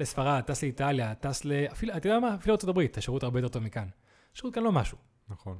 לספרד, 0.00 0.40
טס 0.40 0.62
לאיטליה, 0.62 1.14
טס 1.14 1.44
ל... 1.44 1.52
אפילו, 1.72 1.96
אתה 1.96 2.08
יודע 2.08 2.20
מה? 2.20 2.34
אפילו 2.34 2.56
ארה"ב, 2.64 2.80
השירות 2.96 3.22
הרבה 3.22 3.38
יותר 3.38 3.48
טוב 3.48 3.62
מכאן. 3.62 3.88
השירות 4.34 4.54
כאן 4.54 4.62
לא 4.62 4.72
משהו. 4.72 4.98
נכון. 5.28 5.58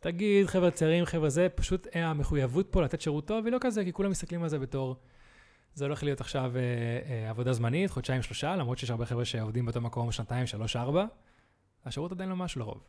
תגיד, 0.00 0.46
חבר'ה 0.46 0.70
צעירים, 0.70 1.04
חבר'ה 1.04 1.30
זה, 1.30 1.48
פשוט 1.54 1.86
אה, 1.94 2.06
המחויבות 2.06 2.68
פה 2.70 2.82
לתת 2.82 3.00
שירות 3.00 3.26
טוב 3.26 3.44
היא 3.44 3.52
לא 3.52 3.58
כזה, 3.60 3.84
כי 3.84 3.92
כולם 3.92 4.10
מסתכלים 4.10 4.42
על 4.42 4.48
זה 4.48 4.58
בתור, 4.58 4.96
זה 5.74 5.84
הולך 5.84 6.02
להיות 6.02 6.20
עכשיו 6.20 6.52
אה, 6.56 6.60
אה, 7.10 7.30
עבודה 7.30 7.52
זמנית, 7.52 7.90
חודשיים, 7.90 8.22
שלושה, 8.22 8.56
למרות 8.56 8.78
שיש 8.78 8.90
הרבה 8.90 9.06
חבר'ה 9.06 9.24
שעובדים 9.24 9.64
באותו 9.64 9.80
מקום 9.80 10.12
שנתיים, 10.12 10.46
שלוש, 10.46 10.76
ארבע, 10.76 11.06
השירות 11.84 12.12
עדיין 12.12 12.30
לא 12.30 12.36
משהו 12.36 12.58
לרוב. 12.60 12.84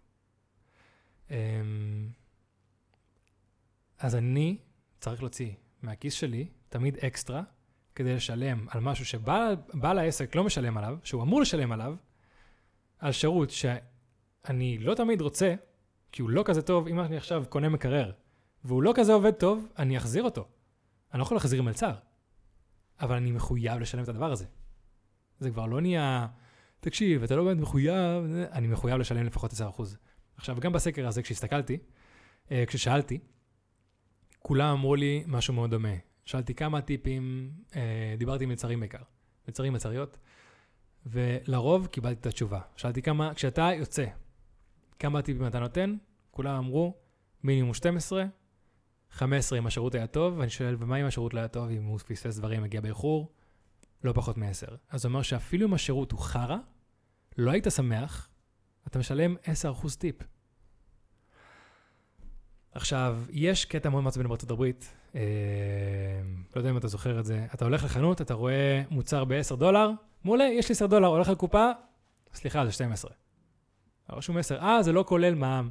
אה, 1.31 1.37
אז 3.99 4.15
אני 4.15 4.57
צריך 4.99 5.21
להוציא 5.21 5.51
מהכיס 5.81 6.13
שלי 6.13 6.47
תמיד 6.69 6.97
אקסטרה, 6.97 7.43
כדי 7.95 8.15
לשלם 8.15 8.65
על 8.69 8.81
משהו 8.81 9.05
שבעל 9.05 9.97
העסק 9.97 10.35
לא 10.35 10.43
משלם 10.43 10.77
עליו, 10.77 10.97
שהוא 11.03 11.23
אמור 11.23 11.41
לשלם 11.41 11.71
עליו, 11.71 11.95
על 12.99 13.11
שירות 13.11 13.49
שאני 13.49 14.77
לא 14.77 14.95
תמיד 14.95 15.21
רוצה, 15.21 15.55
כי 16.11 16.21
הוא 16.21 16.29
לא 16.29 16.43
כזה 16.45 16.61
טוב, 16.61 16.87
אם 16.87 16.99
אני 16.99 17.17
עכשיו 17.17 17.43
קונה 17.49 17.69
מקרר, 17.69 18.11
והוא 18.63 18.83
לא 18.83 18.93
כזה 18.95 19.13
עובד 19.13 19.31
טוב, 19.31 19.67
אני 19.79 19.97
אחזיר 19.97 20.23
אותו. 20.23 20.47
אני 21.13 21.19
לא 21.19 21.23
יכול 21.23 21.37
להחזיר 21.37 21.61
מלצר, 21.61 21.93
אבל 23.01 23.15
אני 23.15 23.31
מחויב 23.31 23.79
לשלם 23.79 24.03
את 24.03 24.09
הדבר 24.09 24.31
הזה. 24.31 24.45
זה 25.39 25.49
כבר 25.51 25.65
לא 25.65 25.81
נהיה, 25.81 26.27
תקשיב, 26.79 27.23
אתה 27.23 27.35
לא 27.35 27.43
באמת 27.43 27.61
מחויב, 27.61 28.23
אני 28.51 28.67
מחויב 28.67 28.97
לשלם 28.97 29.25
לפחות 29.25 29.53
10%. 29.53 29.55
עכשיו, 30.35 30.57
גם 30.59 30.73
בסקר 30.73 31.07
הזה, 31.07 31.21
כשהסתכלתי, 31.21 31.77
אה, 32.51 32.63
כששאלתי, 32.67 33.19
כולם 34.39 34.71
אמרו 34.71 34.95
לי 34.95 35.23
משהו 35.27 35.53
מאוד 35.53 35.69
דומה. 35.69 35.93
שאלתי 36.25 36.53
כמה 36.53 36.81
טיפים, 36.81 37.51
אה, 37.75 38.15
דיברתי 38.17 38.43
עם 38.43 38.49
מלצרים 38.49 38.79
בעיקר, 38.79 39.01
מלצרים, 39.47 39.73
מלצריות, 39.73 40.17
ולרוב 41.05 41.87
קיבלתי 41.87 42.19
את 42.19 42.25
התשובה. 42.25 42.61
שאלתי 42.75 43.01
כמה, 43.01 43.33
כשאתה 43.33 43.69
יוצא, 43.77 44.05
כמה 44.99 45.21
טיפים 45.21 45.47
אתה 45.47 45.59
נותן? 45.59 45.95
כולם 46.31 46.55
אמרו, 46.55 46.97
מינימום 47.43 47.73
12, 47.73 48.25
15 49.11 49.59
אם 49.59 49.67
השירות 49.67 49.95
היה 49.95 50.07
טוב, 50.07 50.37
ואני 50.37 50.49
שואל, 50.49 50.75
ומה 50.79 51.01
אם 51.01 51.05
השירות 51.05 51.33
לא 51.33 51.39
היה 51.39 51.47
טוב, 51.47 51.69
אם 51.69 51.83
הוא 51.83 51.99
פספס 51.99 52.37
דברים, 52.37 52.63
הגיע 52.63 52.81
באיחור? 52.81 53.31
לא 54.03 54.13
פחות 54.13 54.37
מ-10. 54.37 54.73
אז 54.89 55.01
זה 55.01 55.07
אומר 55.07 55.21
שאפילו 55.21 55.67
אם 55.67 55.73
השירות 55.73 56.11
הוא 56.11 56.19
חרא, 56.19 56.57
לא 57.37 57.51
היית 57.51 57.67
שמח, 57.75 58.29
אתה 58.87 58.99
משלם 58.99 59.35
10% 59.83 59.95
טיפ. 59.97 60.15
עכשיו, 62.71 63.19
יש 63.29 63.65
קטע 63.65 63.89
מאוד 63.89 64.03
מעצבן 64.03 64.27
בארצות 64.27 64.51
הברית, 64.51 64.93
אה, 65.15 65.21
לא 66.55 66.59
יודע 66.59 66.69
אם 66.69 66.77
אתה 66.77 66.87
זוכר 66.87 67.19
את 67.19 67.25
זה, 67.25 67.47
אתה 67.53 67.65
הולך 67.65 67.83
לחנות, 67.83 68.21
אתה 68.21 68.33
רואה 68.33 68.83
מוצר 68.89 69.25
ב-10 69.25 69.55
דולר, 69.55 69.91
מעולה, 70.23 70.43
יש 70.43 70.69
לי 70.69 70.73
10 70.73 70.87
דולר, 70.87 71.07
הולך 71.07 71.29
לקופה, 71.29 71.71
סליחה, 72.33 72.65
זה 72.65 72.71
12. 72.71 73.11
רשום 74.09 74.37
10, 74.37 74.59
אה, 74.59 74.83
זה 74.83 74.91
לא 74.91 75.03
כולל 75.07 75.35
מע"מ. 75.35 75.69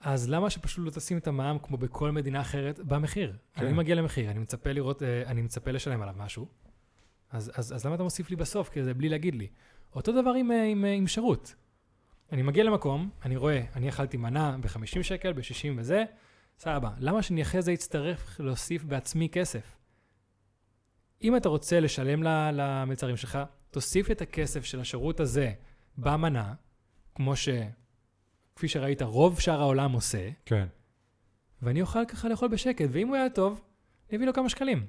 אז 0.00 0.30
למה 0.30 0.50
שפשוט 0.50 0.86
לא 0.86 0.90
תשים 0.90 1.18
את 1.18 1.26
המע"מ 1.26 1.58
כמו 1.58 1.76
בכל 1.76 2.10
מדינה 2.10 2.40
אחרת 2.40 2.80
במחיר? 2.80 3.36
כן. 3.54 3.66
אני 3.66 3.72
מגיע 3.72 3.94
למחיר, 3.94 4.30
אני 4.30 4.38
מצפה 4.38 4.72
לראות, 4.72 5.02
אה, 5.02 5.22
אני 5.26 5.42
מצפה 5.42 5.70
לשלם 5.70 6.02
עליו 6.02 6.14
משהו, 6.18 6.48
אז, 7.30 7.52
אז, 7.54 7.74
אז 7.74 7.86
למה 7.86 7.94
אתה 7.94 8.02
מוסיף 8.02 8.30
לי 8.30 8.36
בסוף 8.36 8.68
כזה 8.68 8.94
בלי 8.94 9.08
להגיד 9.08 9.34
לי? 9.34 9.48
אותו 9.94 10.12
דבר 10.12 10.30
עם, 10.30 10.52
אה, 10.52 10.64
עם, 10.64 10.84
אה, 10.84 10.92
עם 10.92 11.06
שירות. 11.06 11.54
אני 12.32 12.42
מגיע 12.42 12.64
למקום, 12.64 13.10
אני 13.24 13.36
רואה, 13.36 13.64
אני 13.76 13.88
אכלתי 13.88 14.16
מנה 14.16 14.56
ב-50 14.60 15.02
שקל, 15.02 15.32
ב-60 15.32 15.78
וזה, 15.78 16.04
סבבה. 16.58 16.90
למה 16.98 17.22
שאני 17.22 17.42
אחרי 17.42 17.62
זה 17.62 17.72
אצטרך 17.72 18.40
להוסיף 18.44 18.84
בעצמי 18.84 19.28
כסף? 19.28 19.76
אם 21.22 21.36
אתה 21.36 21.48
רוצה 21.48 21.80
לשלם 21.80 22.22
למלצרים 22.52 23.16
שלך, 23.16 23.38
תוסיף 23.70 24.10
את 24.10 24.20
הכסף 24.20 24.64
של 24.64 24.80
השירות 24.80 25.20
הזה 25.20 25.52
במנה, 25.98 26.54
כמו 27.14 27.36
ש... 27.36 27.48
כפי 28.58 28.68
שראית, 28.68 29.02
רוב 29.02 29.40
שאר 29.40 29.60
העולם 29.60 29.92
עושה, 29.92 30.28
כן. 30.46 30.66
ואני 31.62 31.80
אוכל 31.82 32.04
ככה 32.04 32.28
לאכול 32.28 32.48
בשקט, 32.48 32.88
ואם 32.90 33.08
הוא 33.08 33.16
היה 33.16 33.30
טוב, 33.30 33.60
אני 34.10 34.16
אביא 34.16 34.26
לו 34.26 34.32
כמה 34.32 34.48
שקלים. 34.48 34.86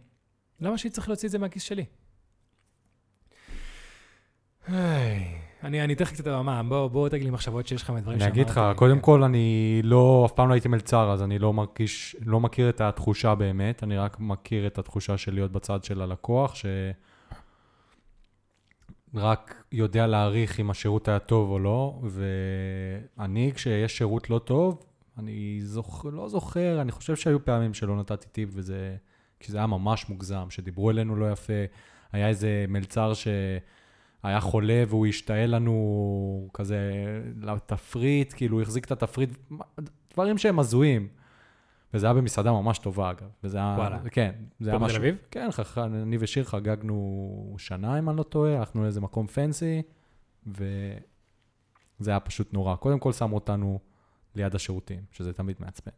למה 0.60 0.78
שאני 0.78 0.92
צריך 0.92 1.10
להוציא 1.10 1.28
את 1.28 1.32
זה 1.32 1.38
מהכיס 1.38 1.64
שלי? 1.64 1.86
היי, 4.68 5.38
אני, 5.64 5.84
אני 5.84 5.94
אתן 5.94 6.04
לך 6.04 6.12
קצת 6.12 6.28
הבמה, 6.28 6.64
בוא, 6.64 6.88
בוא 6.88 7.10
תגיד 7.10 7.24
לי 7.24 7.30
מחשבות 7.30 7.68
שיש 7.68 7.82
לך 7.82 7.90
מדברים 7.90 8.22
אני 8.22 8.28
אגיד 8.28 8.50
לך, 8.50 8.56
שאמרתי. 8.56 8.78
קודם 8.78 8.96
כן. 8.96 9.02
כל, 9.02 9.24
אני 9.24 9.80
לא, 9.84 10.24
אף 10.26 10.32
פעם 10.32 10.50
לא 10.50 10.54
הייתי 10.54 10.68
מלצר, 10.68 11.12
אז 11.12 11.24
אני 11.24 11.40
לא 11.40 11.54
מרגיש, 11.54 12.16
לא 12.26 12.40
מכיר 12.40 12.70
את 12.70 12.82
התחושה 12.82 13.36
באמת, 13.36 13.84
אני 13.84 13.98
רק 13.98 14.18
מכיר 14.20 14.68
את 14.68 14.78
התחושה 14.78 15.18
של 15.18 15.34
להיות 15.34 15.52
בצד 15.52 15.84
של 15.84 16.02
הלקוח, 16.02 16.56
ש... 16.56 16.66
רק 19.13 19.63
יודע 19.72 20.08
להעריך 20.08 20.60
אם 20.60 20.69
השירות 20.69 21.08
היה 21.08 21.19
טוב 21.19 21.52
או 21.52 21.60
לא, 21.60 22.02
ואני, 23.17 23.52
כשיש 23.56 23.98
שירות 23.98 24.30
לא 24.30 24.39
טוב, 24.39 24.84
אני 25.17 25.60
זוכ... 25.63 26.06
לא 26.12 26.30
זוכר, 26.30 26.82
אני 26.82 26.91
חושב 26.91 27.15
שהיו 27.15 27.45
פעמים 27.45 27.74
שלא 27.74 27.95
נתתי 27.95 28.28
טיפ, 28.28 28.50
וזה... 28.54 28.95
כי 29.39 29.52
זה 29.52 29.58
היה 29.58 29.67
ממש 29.67 30.10
מוגזם, 30.10 30.45
שדיברו 30.50 30.89
אלינו 30.89 31.15
לא 31.15 31.32
יפה. 31.32 31.54
היה 32.12 32.28
איזה 32.28 32.65
מלצר 32.67 33.13
שהיה 33.13 34.39
חולה 34.39 34.84
והוא 34.88 35.08
השתעל 35.08 35.56
לנו 35.56 36.50
כזה 36.54 36.91
לתפריט, 37.41 38.34
כאילו 38.38 38.58
הוא 38.58 38.62
החזיק 38.62 38.86
את 38.86 38.91
התפריט, 38.91 39.30
דברים 40.13 40.38
שהם 40.38 40.60
הזויים. 40.60 41.08
וזה 41.93 42.06
היה 42.06 42.13
במסעדה 42.13 42.52
ממש 42.52 42.80
טובה, 42.80 43.12
אגב. 43.12 43.30
וזה 43.43 43.58
היה... 43.58 43.75
וואלה. 43.78 43.99
כן. 44.12 44.32
זה 44.60 44.71
פה 44.71 44.78
היה 44.78 44.88
בתל 44.88 44.95
אביב? 44.95 45.15
כן, 45.32 45.52
חכ... 45.52 45.78
אני 45.78 46.17
ושיר 46.19 46.43
חגגנו 46.43 47.56
שנה, 47.58 47.99
אם 47.99 48.10
אני 48.10 48.17
לא 48.17 48.23
טועה, 48.23 48.58
הלכנו 48.58 48.84
לאיזה 48.84 49.02
מקום 49.02 49.28
פנסי, 49.28 49.82
וזה 50.47 50.99
היה 52.08 52.19
פשוט 52.19 52.54
נורא. 52.54 52.75
קודם 52.75 52.99
כל 52.99 53.13
שמו 53.13 53.36
אותנו 53.36 53.80
ליד 54.36 54.56
השירותים, 54.56 54.99
שזה 55.12 55.34
תמיד 55.34 55.56
מעצבן. 55.60 55.91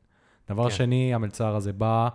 דבר 0.49 0.63
כן. 0.69 0.75
שני, 0.75 1.13
המלצר 1.13 1.55
הזה 1.55 1.73
בא, 1.73 2.09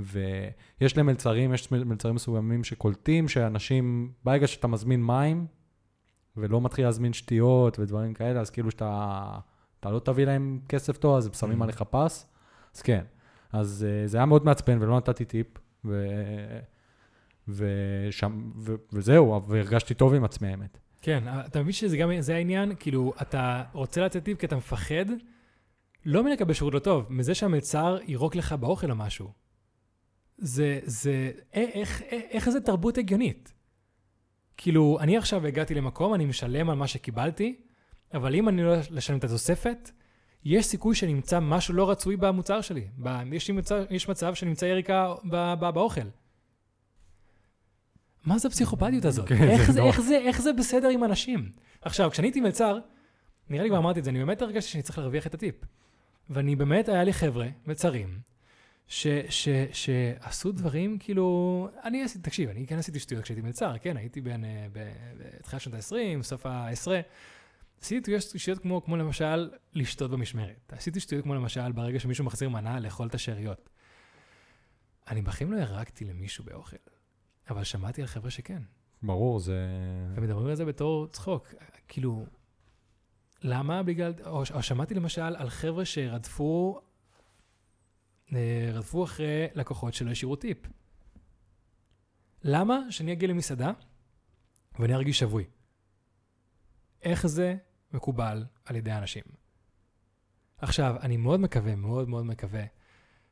ויש 0.00 0.98
למלצרים, 0.98 1.54
יש 1.54 1.72
מלצרים 1.72 2.14
מסוימים 2.14 2.64
שקולטים 2.64 3.28
שאנשים, 3.28 4.12
ברגע 4.24 4.46
שאתה 4.46 4.66
מזמין 4.66 5.02
מים, 5.06 5.46
ולא 6.36 6.60
מתחיל 6.60 6.84
להזמין 6.84 7.12
שטויות 7.12 7.78
ודברים 7.78 8.14
כאלה, 8.14 8.40
אז 8.40 8.50
כאילו 8.50 8.70
שאתה 8.70 9.20
אתה 9.80 9.90
לא 9.90 9.98
תביא 9.98 10.24
להם 10.26 10.60
כסף 10.68 10.96
טוב, 10.96 11.16
אז 11.16 11.26
הם 11.26 11.32
שמים 11.32 11.60
Mhm. 11.60 11.64
עליך 11.64 11.82
פס, 11.82 12.26
אז 12.74 12.82
כן. 12.82 13.04
אז 13.54 13.86
uh, 13.86 14.08
זה 14.08 14.16
היה 14.16 14.26
מאוד 14.26 14.44
מעצבן 14.44 14.82
ולא 14.82 14.96
נתתי 14.96 15.24
טיפ, 15.24 15.46
ו... 15.84 16.06
ושם, 17.48 18.50
ו... 18.56 18.74
וזהו, 18.92 19.42
והרגשתי 19.48 19.94
טוב 19.94 20.14
עם 20.14 20.24
עצמי, 20.24 20.48
האמת. 20.48 20.78
כן, 21.02 21.24
אתה 21.46 21.60
מבין 21.60 21.72
שזה 21.72 21.96
גם, 21.96 22.10
זה 22.20 22.34
העניין, 22.34 22.72
כאילו, 22.78 23.12
אתה 23.22 23.64
רוצה 23.72 24.04
לתת 24.04 24.24
טיפ 24.24 24.38
כי 24.38 24.46
אתה 24.46 24.56
מפחד, 24.56 25.04
לא 26.04 26.24
מלקבל 26.24 26.52
שירות 26.52 26.74
לא 26.74 26.78
טוב, 26.78 27.06
מזה 27.10 27.34
שהמלצר 27.34 27.98
יירוק 28.06 28.36
לך 28.36 28.52
באוכל 28.52 28.90
או 28.90 28.96
משהו. 28.96 29.32
זה, 30.38 30.80
זה, 30.84 31.30
איך, 31.52 32.02
איך, 32.02 32.24
איך 32.30 32.50
זה 32.50 32.60
תרבות 32.60 32.98
הגיונית? 32.98 33.52
כאילו, 34.56 34.98
אני 35.00 35.16
עכשיו 35.16 35.46
הגעתי 35.46 35.74
למקום, 35.74 36.14
אני 36.14 36.26
משלם 36.26 36.70
על 36.70 36.76
מה 36.76 36.86
שקיבלתי, 36.86 37.56
אבל 38.14 38.34
אם 38.34 38.48
אני 38.48 38.62
לא 38.62 38.80
אשלם 38.98 39.18
את 39.18 39.24
התוספת, 39.24 39.90
יש 40.44 40.66
סיכוי 40.66 40.94
שנמצא 40.94 41.40
משהו 41.40 41.74
לא 41.74 41.90
רצוי 41.90 42.16
במוצר 42.16 42.60
שלי. 42.60 42.86
ב, 42.98 43.20
יש, 43.32 43.50
מצב, 43.50 43.84
יש 43.90 44.08
מצב 44.08 44.34
שנמצא 44.34 44.64
יריקה 44.64 45.14
ב, 45.24 45.54
ב, 45.60 45.70
באוכל. 45.70 46.08
מה 48.24 48.38
זה 48.38 48.48
הפסיכופתיות 48.48 49.04
הזאת? 49.04 49.28
כן, 49.28 49.48
איך, 49.48 49.70
זה. 49.70 49.82
איך, 49.82 50.00
זה, 50.00 50.16
איך 50.16 50.42
זה 50.42 50.52
בסדר 50.52 50.88
עם 50.88 51.04
אנשים? 51.04 51.50
עכשיו, 51.82 52.10
כשאני 52.10 52.26
הייתי 52.26 52.40
מלצר, 52.40 52.78
נראה 53.50 53.62
לי 53.62 53.68
כבר 53.68 53.78
אמרתי 53.78 53.98
את 53.98 54.04
זה, 54.04 54.10
אני 54.10 54.18
באמת 54.18 54.42
הרגשתי 54.42 54.70
שאני 54.70 54.82
צריך 54.82 54.98
להרוויח 54.98 55.26
את 55.26 55.34
הטיפ. 55.34 55.54
ואני 56.30 56.56
באמת, 56.56 56.88
היה 56.88 57.04
לי 57.04 57.12
חבר'ה, 57.12 57.46
מלצרים, 57.66 58.18
ש, 58.88 59.06
ש, 59.28 59.48
שעשו 59.72 60.52
דברים, 60.52 60.98
כאילו, 60.98 61.68
אני 61.84 62.02
עשיתי, 62.02 62.22
תקשיב, 62.22 62.50
אני 62.50 62.66
כן 62.66 62.78
עשיתי 62.78 62.98
שטויות 62.98 63.24
כשהייתי 63.24 63.42
מלצר, 63.42 63.78
כן, 63.80 63.96
הייתי 63.96 64.20
בין, 64.20 64.44
אה, 64.44 64.66
בתחילת 64.72 65.62
שנות 65.62 65.74
ה-20, 65.74 66.22
סוף 66.22 66.46
ה-10. 66.46 66.90
עשיתי 67.84 68.20
שטויות 68.20 68.58
כמו, 68.58 68.84
כמו 68.84 68.96
למשל 68.96 69.50
לשתות 69.72 70.10
במשמרת. 70.10 70.72
עשיתי 70.76 71.00
שטויות 71.00 71.24
כמו 71.24 71.34
למשל 71.34 71.72
ברגע 71.72 72.00
שמישהו 72.00 72.24
מחזיר 72.24 72.48
מנה 72.48 72.80
לאכול 72.80 73.06
את 73.06 73.14
השאריות. 73.14 73.70
אני 75.08 75.22
בחיים 75.22 75.52
לא 75.52 75.60
ירקתי 75.60 76.04
למישהו 76.04 76.44
באוכל, 76.44 76.76
אבל 77.50 77.64
שמעתי 77.64 78.00
על 78.00 78.06
חבר'ה 78.06 78.30
שכן. 78.30 78.62
ברור, 79.02 79.40
זה... 79.40 79.66
ומדברים 80.14 80.46
על 80.46 80.54
זה 80.54 80.64
בתור 80.64 81.06
צחוק. 81.06 81.54
כאילו, 81.88 82.26
למה? 83.42 83.82
בגלל... 83.82 84.12
או, 84.26 84.42
או 84.54 84.62
שמעתי 84.62 84.94
למשל 84.94 85.20
על 85.20 85.50
חבר'ה 85.50 85.84
שרדפו 85.84 86.80
אה, 88.34 88.70
רדפו 88.72 89.04
אחרי 89.04 89.46
לקוחות 89.54 89.94
שלא 89.94 90.10
השאירו 90.10 90.36
טיפ. 90.36 90.58
למה 92.42 92.78
שאני 92.90 93.12
אגיע 93.12 93.28
למסעדה 93.28 93.72
ואני 94.78 94.94
ארגיש 94.94 95.18
שבוי? 95.18 95.44
איך 97.02 97.26
זה 97.26 97.56
מקובל 97.94 98.44
על 98.64 98.76
ידי 98.76 98.92
אנשים? 98.92 99.24
עכשיו, 100.58 100.96
אני 101.00 101.16
מאוד 101.16 101.40
מקווה, 101.40 101.76
מאוד 101.76 102.08
מאוד 102.08 102.24
מקווה, 102.24 102.64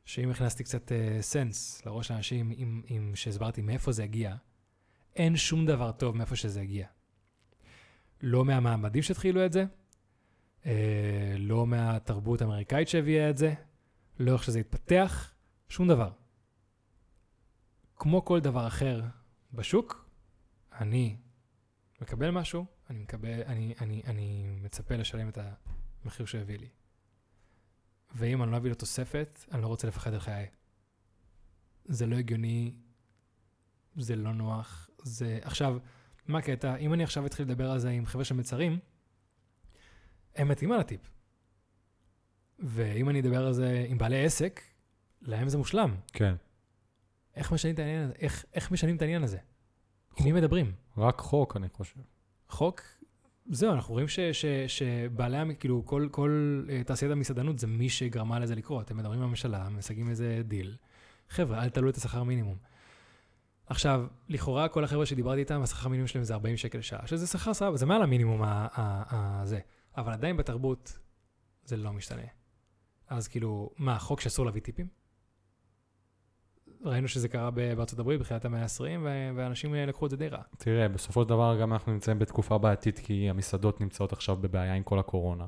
שאם 0.05 0.29
הכנסתי 0.29 0.63
קצת 0.63 0.91
uh, 0.91 1.21
סנס 1.21 1.85
לראש 1.85 2.11
האנשים, 2.11 2.51
אם, 2.51 2.81
אם 2.89 3.11
שהסברתי 3.15 3.61
מאיפה 3.61 3.91
זה 3.91 4.03
הגיע, 4.03 4.35
אין 5.15 5.37
שום 5.37 5.65
דבר 5.65 5.91
טוב 5.91 6.17
מאיפה 6.17 6.35
שזה 6.35 6.61
הגיע. 6.61 6.87
לא 8.21 8.45
מהמעמדים 8.45 9.03
שהתחילו 9.03 9.45
את 9.45 9.53
זה, 9.53 9.65
אה, 10.65 11.35
לא 11.37 11.67
מהתרבות 11.67 12.41
האמריקאית 12.41 12.87
שהביאה 12.87 13.29
את 13.29 13.37
זה, 13.37 13.53
לא 14.19 14.33
איך 14.33 14.43
שזה 14.43 14.59
התפתח, 14.59 15.33
שום 15.69 15.87
דבר. 15.87 16.11
כמו 17.95 18.25
כל 18.25 18.39
דבר 18.39 18.67
אחר 18.67 19.01
בשוק, 19.53 20.09
אני 20.79 21.17
מקבל 22.01 22.31
משהו, 22.31 22.65
אני, 22.93 23.01
מקבל, 23.01 23.43
אני, 23.45 23.73
אני, 23.81 24.01
אני 24.05 24.45
מצפה 24.61 24.95
לשלם 24.95 25.29
את 25.29 25.37
המחיר 26.03 26.25
שהוא 26.25 26.41
הביא 26.41 26.57
לי. 26.57 26.69
ואם 28.15 28.43
אני 28.43 28.51
לא 28.51 28.57
אביא 28.57 28.69
לו 28.69 28.75
תוספת, 28.75 29.45
אני 29.51 29.61
לא 29.61 29.67
רוצה 29.67 29.87
לפחד 29.87 30.13
על 30.13 30.19
חיי. 30.19 30.47
זה 31.85 32.05
לא 32.05 32.15
הגיוני, 32.15 32.75
זה 33.95 34.15
לא 34.15 34.33
נוח, 34.33 34.89
זה... 35.03 35.39
עכשיו, 35.41 35.77
מה 36.27 36.39
הקטע? 36.39 36.75
אם 36.75 36.93
אני 36.93 37.03
עכשיו 37.03 37.25
אתחיל 37.25 37.45
לדבר 37.45 37.71
על 37.71 37.79
זה 37.79 37.89
עם 37.89 38.05
חבר'ה 38.05 38.25
של 38.25 38.35
מצרים, 38.35 38.79
הם 40.35 40.47
מתים 40.47 40.71
על 40.71 40.79
הטיפ. 40.79 41.11
ואם 42.59 43.09
אני 43.09 43.19
אדבר 43.19 43.45
על 43.45 43.53
זה 43.53 43.85
עם 43.89 43.97
בעלי 43.97 44.25
עסק, 44.25 44.61
להם 45.21 45.49
זה 45.49 45.57
מושלם. 45.57 45.95
כן. 46.07 46.35
איך 47.35 47.51
משנים 47.51 47.73
את 47.73 47.79
העניין 47.79 48.03
הזה? 48.03 48.13
איך, 48.19 48.45
איך 48.53 48.71
משנים 48.71 48.95
את 48.95 49.01
העניין 49.01 49.23
הזה? 49.23 49.37
עם 50.17 50.25
מי 50.25 50.31
מדברים? 50.31 50.75
רק 50.97 51.19
חוק, 51.19 51.57
אני 51.57 51.69
חושב. 51.69 51.99
חוק? 52.53 52.81
זהו, 53.49 53.73
אנחנו 53.73 53.93
רואים 53.93 54.07
ש, 54.07 54.19
ש, 54.19 54.45
שבעלי, 54.67 55.37
כאילו, 55.59 55.85
כל, 55.85 56.07
כל 56.11 56.63
uh, 56.67 56.87
תעשיית 56.87 57.11
המסעדנות 57.11 57.59
זה 57.59 57.67
מי 57.67 57.89
שגרמה 57.89 58.39
לזה 58.39 58.55
לקרות. 58.55 58.91
הם 58.91 58.97
מדברים 58.97 59.19
עם 59.19 59.25
הממשלה, 59.25 59.69
מסגים 59.69 60.09
איזה 60.09 60.41
דיל. 60.43 60.75
חבר'ה, 61.29 61.63
אל 61.63 61.69
תעלו 61.69 61.89
את 61.89 61.95
השכר 61.95 62.23
מינימום. 62.23 62.57
עכשיו, 63.65 64.05
לכאורה 64.29 64.67
כל 64.67 64.83
החבר'ה 64.83 65.05
שדיברתי 65.05 65.39
איתם, 65.39 65.61
השכר 65.61 65.89
מינימום 65.89 66.07
שלהם 66.07 66.23
זה 66.23 66.33
40 66.33 66.57
שקל 66.57 66.77
לשעה, 66.77 67.07
שזה 67.07 67.27
שכר 67.27 67.53
סבבה, 67.53 67.77
זה 67.77 67.85
מעל 67.85 68.01
המינימום 68.01 68.41
הזה. 68.43 69.59
אבל 69.97 70.13
עדיין 70.13 70.37
בתרבות 70.37 70.99
זה 71.65 71.77
לא 71.77 71.93
משתנה. 71.93 72.27
אז 73.07 73.27
כאילו, 73.27 73.69
מה, 73.77 73.99
חוק 73.99 74.21
שאסור 74.21 74.45
להביא 74.45 74.61
טיפים? 74.61 75.02
ראינו 76.83 77.07
שזה 77.07 77.27
קרה 77.27 77.51
בארצות 77.51 77.99
הברית 77.99 78.19
בתחילת 78.19 78.45
המאה 78.45 78.61
ה-20, 78.61 78.81
ו- 79.03 79.29
ואנשים 79.35 79.75
אה, 79.75 79.85
לקחו 79.85 80.05
את 80.05 80.11
זה 80.11 80.17
די 80.17 80.27
רע. 80.27 80.41
תראה, 80.57 80.87
בסופו 80.87 81.23
של 81.23 81.29
דבר 81.29 81.57
גם 81.61 81.73
אנחנו 81.73 81.93
נמצאים 81.93 82.19
בתקופה 82.19 82.57
בעייתית, 82.57 82.99
כי 82.99 83.29
המסעדות 83.29 83.81
נמצאות 83.81 84.13
עכשיו 84.13 84.35
בבעיה 84.35 84.73
עם 84.73 84.83
כל 84.83 84.99
הקורונה. 84.99 85.45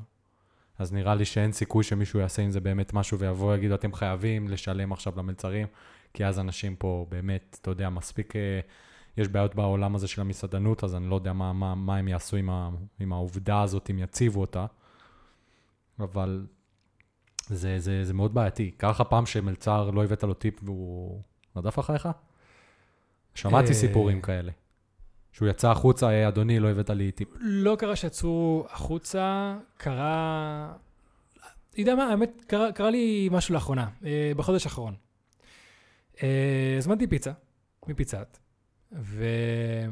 אז 0.79 0.93
נראה 0.93 1.15
לי 1.15 1.25
שאין 1.25 1.51
סיכוי 1.51 1.83
שמישהו 1.83 2.19
יעשה 2.19 2.41
עם 2.41 2.51
זה 2.51 2.59
באמת 2.59 2.93
משהו 2.93 3.19
ויבוא 3.19 3.51
ויגיד, 3.51 3.71
אתם 3.71 3.93
חייבים 3.93 4.47
לשלם 4.47 4.91
עכשיו 4.91 5.13
למלצרים, 5.17 5.67
כי 6.13 6.25
אז 6.25 6.39
אנשים 6.39 6.75
פה 6.75 7.05
באמת, 7.09 7.57
אתה 7.61 7.71
יודע, 7.71 7.89
מספיק, 7.89 8.35
אה, 8.35 8.59
יש 9.17 9.27
בעיות 9.27 9.55
בעולם 9.55 9.95
הזה 9.95 10.07
של 10.07 10.21
המסעדנות, 10.21 10.83
אז 10.83 10.95
אני 10.95 11.09
לא 11.09 11.15
יודע 11.15 11.33
מה, 11.33 11.53
מה, 11.53 11.75
מה 11.75 11.97
הם 11.97 12.07
יעשו 12.07 12.37
עם, 12.37 12.49
ה, 12.49 12.69
עם 12.99 13.13
העובדה 13.13 13.61
הזאת, 13.61 13.89
אם 13.91 13.99
יציבו 13.99 14.41
אותה. 14.41 14.65
אבל 15.99 16.45
זה, 17.47 17.79
זה, 17.79 18.03
זה 18.03 18.13
מאוד 18.13 18.33
בעייתי. 18.33 18.71
קרה 18.71 18.91
לך 18.91 19.03
פעם 19.09 19.25
שמלצר 19.25 19.89
לא 19.89 20.03
הבאת 20.03 20.23
לו 20.23 20.33
טיפ 20.33 20.63
והוא 20.63 21.21
רדף 21.55 21.79
אחריך? 21.79 22.09
שמעתי 23.35 23.67
אה, 23.67 23.73
סיפורים 23.73 24.21
כאלה. 24.21 24.51
שהוא 25.31 25.47
יצא 25.47 25.71
החוצה, 25.71 26.07
"היי, 26.07 26.27
אדוני, 26.27 26.59
לא 26.59 26.69
הבאת 26.69 26.89
לי 26.89 27.11
טיפ. 27.11 27.27
לא 27.39 27.75
קרה 27.79 27.95
שיצאו 27.95 28.65
החוצה, 28.69 29.57
קרה... 29.77 30.73
אתה 31.69 31.79
יודע 31.81 31.95
מה, 31.95 32.03
האמת, 32.03 32.41
קרה, 32.47 32.71
קרה 32.71 32.89
לי 32.89 33.29
משהו 33.31 33.53
לאחרונה, 33.53 33.89
אה, 34.05 34.31
בחודש 34.35 34.65
האחרון. 34.65 34.95
אה, 36.23 36.75
הזמנתי 36.77 37.07
פיצה, 37.07 37.31
מפיצת, 37.87 38.37
והיה 38.91 39.91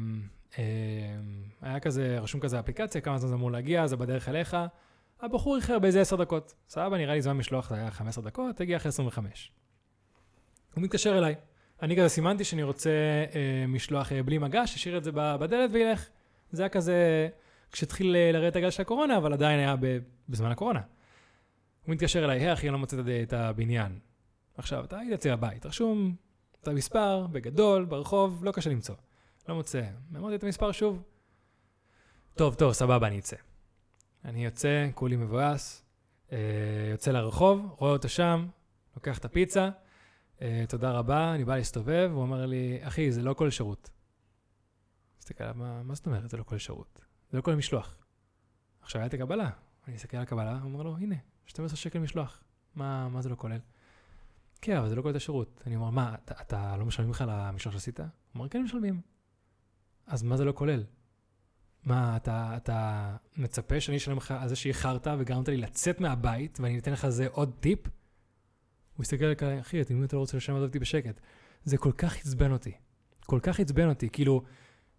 כזה, 1.82 2.18
רשום 2.20 2.40
כזה 2.40 2.60
אפליקציה, 2.60 3.00
כמה 3.00 3.18
זמן 3.18 3.28
זה 3.28 3.34
אמור 3.34 3.52
להגיע, 3.52 3.86
זה 3.86 3.96
בדרך 3.96 4.28
אליך. 4.28 4.56
הבחור 5.20 5.56
איחר 5.56 5.78
באיזה 5.78 6.00
10 6.00 6.16
דקות. 6.16 6.54
סבבה, 6.68 6.98
נראה 6.98 7.14
לי 7.14 7.22
זמן 7.22 7.32
משלוח 7.32 7.68
זה 7.68 7.74
היה 7.74 7.90
15 7.90 8.24
דקות, 8.24 8.60
הגיע 8.60 8.76
אחרי 8.76 8.88
25. 8.88 9.52
הוא 10.74 10.82
מתקשר 10.82 11.18
אליי. 11.18 11.34
אני 11.82 11.96
כזה 11.96 12.08
סימנתי 12.08 12.44
שאני 12.44 12.62
רוצה 12.62 12.90
אה, 13.34 13.66
משלוח 13.68 14.12
אה, 14.12 14.22
בלי 14.22 14.38
מגע, 14.38 14.66
שישאיר 14.66 14.98
את 14.98 15.04
זה 15.04 15.10
בדלת 15.12 15.70
וילך. 15.72 16.08
זה 16.52 16.62
היה 16.62 16.68
כזה, 16.68 17.28
כשהתחיל 17.72 18.16
אה, 18.16 18.32
לרדת 18.32 18.56
הגל 18.56 18.70
של 18.70 18.82
הקורונה, 18.82 19.16
אבל 19.16 19.32
עדיין 19.32 19.58
היה 19.58 19.76
ב- 19.80 19.98
בזמן 20.28 20.50
הקורונה. 20.50 20.80
הוא 21.86 21.94
מתקשר 21.94 22.24
אליי, 22.24 22.40
היי 22.40 22.52
אחי, 22.52 22.66
אני 22.66 22.72
לא 22.72 22.78
מוצא 22.78 22.96
את 23.22 23.32
הבניין. 23.32 23.98
עכשיו, 24.56 24.84
אתה 24.84 24.98
היית 24.98 25.12
אצלי 25.12 25.30
בבית, 25.32 25.66
רשום 25.66 26.14
את 26.62 26.68
המספר, 26.68 27.26
בגדול, 27.26 27.84
ברחוב, 27.84 28.44
לא 28.44 28.52
קשה 28.52 28.70
למצוא. 28.70 28.94
לא 29.48 29.54
מוצא. 29.54 29.82
אמרתי 30.16 30.34
את 30.34 30.44
המספר 30.44 30.72
שוב. 30.72 31.02
טוב, 32.34 32.54
טוב, 32.54 32.72
סבבה, 32.72 33.06
אני 33.06 33.18
אצא. 33.18 33.36
אני 34.24 34.44
יוצא, 34.44 34.88
כולי 34.94 35.16
מבואס, 35.16 35.84
אה, 36.32 36.38
יוצא 36.90 37.10
לרחוב, 37.10 37.74
רואה 37.78 37.92
אותו 37.92 38.08
שם, 38.08 38.46
לוקח 38.96 39.18
את 39.18 39.24
הפיצה, 39.24 39.70
אה, 40.42 40.64
תודה 40.68 40.90
רבה, 40.90 41.34
אני 41.34 41.44
בא 41.44 41.56
להסתובב, 41.56 42.10
הוא 42.12 42.22
אומר 42.22 42.46
לי, 42.46 42.78
אחי, 42.82 43.12
זה 43.12 43.22
לא 43.22 43.34
כל 43.34 43.50
שירות. 43.50 43.90
מסתכל 45.18 45.44
עליו, 45.44 45.56
מה, 45.58 45.82
מה 45.82 45.94
זאת 45.94 46.06
אומרת, 46.06 46.30
זה 46.30 46.36
לא 46.36 46.42
כל 46.42 46.58
שירות? 46.58 47.04
זה 47.30 47.36
לא 47.36 47.42
כל 47.42 47.54
משלוח. 47.54 47.96
עכשיו 48.80 49.00
היה 49.00 49.06
את 49.06 49.14
הקבלה, 49.14 49.50
אני 49.86 49.94
מסתכל 49.94 50.16
על 50.16 50.22
הקבלה, 50.22 50.52
הוא 50.52 50.72
אומר 50.72 50.82
לו, 50.82 50.96
הנה, 50.96 51.16
12 51.46 51.76
שקל 51.76 51.98
משלוח. 51.98 52.42
מה, 52.74 53.08
מה 53.08 53.22
זה 53.22 53.28
לא 53.28 53.36
כולל? 53.36 53.58
כן, 54.60 54.76
אבל 54.76 54.88
זה 54.88 54.94
לא 54.94 55.02
כולל 55.02 55.10
את 55.10 55.16
השירות. 55.16 55.62
אני 55.66 55.76
אומר, 55.76 55.90
מה, 55.90 56.14
אתה, 56.24 56.34
אתה 56.40 56.76
לא 56.76 56.84
משלמים 56.84 57.10
לך 57.10 57.20
על 57.22 57.30
המשלוח 57.30 57.74
שעשית? 57.74 58.00
הוא 58.00 58.08
אומר, 58.34 58.48
כן, 58.48 58.62
משלמים. 58.62 59.00
אז 60.06 60.22
מה 60.22 60.36
זה 60.36 60.44
לא 60.44 60.52
כולל? 60.52 60.84
מה, 61.84 62.16
אתה, 62.16 62.52
אתה 62.56 63.10
מצפה 63.36 63.80
שאני 63.80 63.96
אשלם 63.96 64.16
לך 64.16 64.34
על 64.38 64.48
זה 64.48 64.56
שאיחרת 64.56 65.06
וגרמת 65.18 65.48
לי 65.48 65.56
לצאת 65.56 66.00
מהבית 66.00 66.60
ואני 66.60 66.78
אתן 66.78 66.92
לך 66.92 67.08
זה 67.08 67.26
עוד 67.30 67.52
טיפ? 67.60 67.78
הוא 68.96 69.02
הסתכל 69.02 69.24
עליי, 69.24 69.60
אחי, 69.60 69.82
אם 69.90 70.04
אתה 70.04 70.16
לא 70.16 70.20
רוצה 70.20 70.36
לשלם 70.36 70.56
אותי 70.56 70.78
בשקט. 70.78 71.20
זה 71.64 71.76
כל 71.76 71.92
כך 71.92 72.16
עצבן 72.16 72.52
אותי. 72.52 72.72
כל 73.26 73.40
כך 73.42 73.60
עצבן 73.60 73.88
אותי. 73.88 74.08
כאילו, 74.08 74.42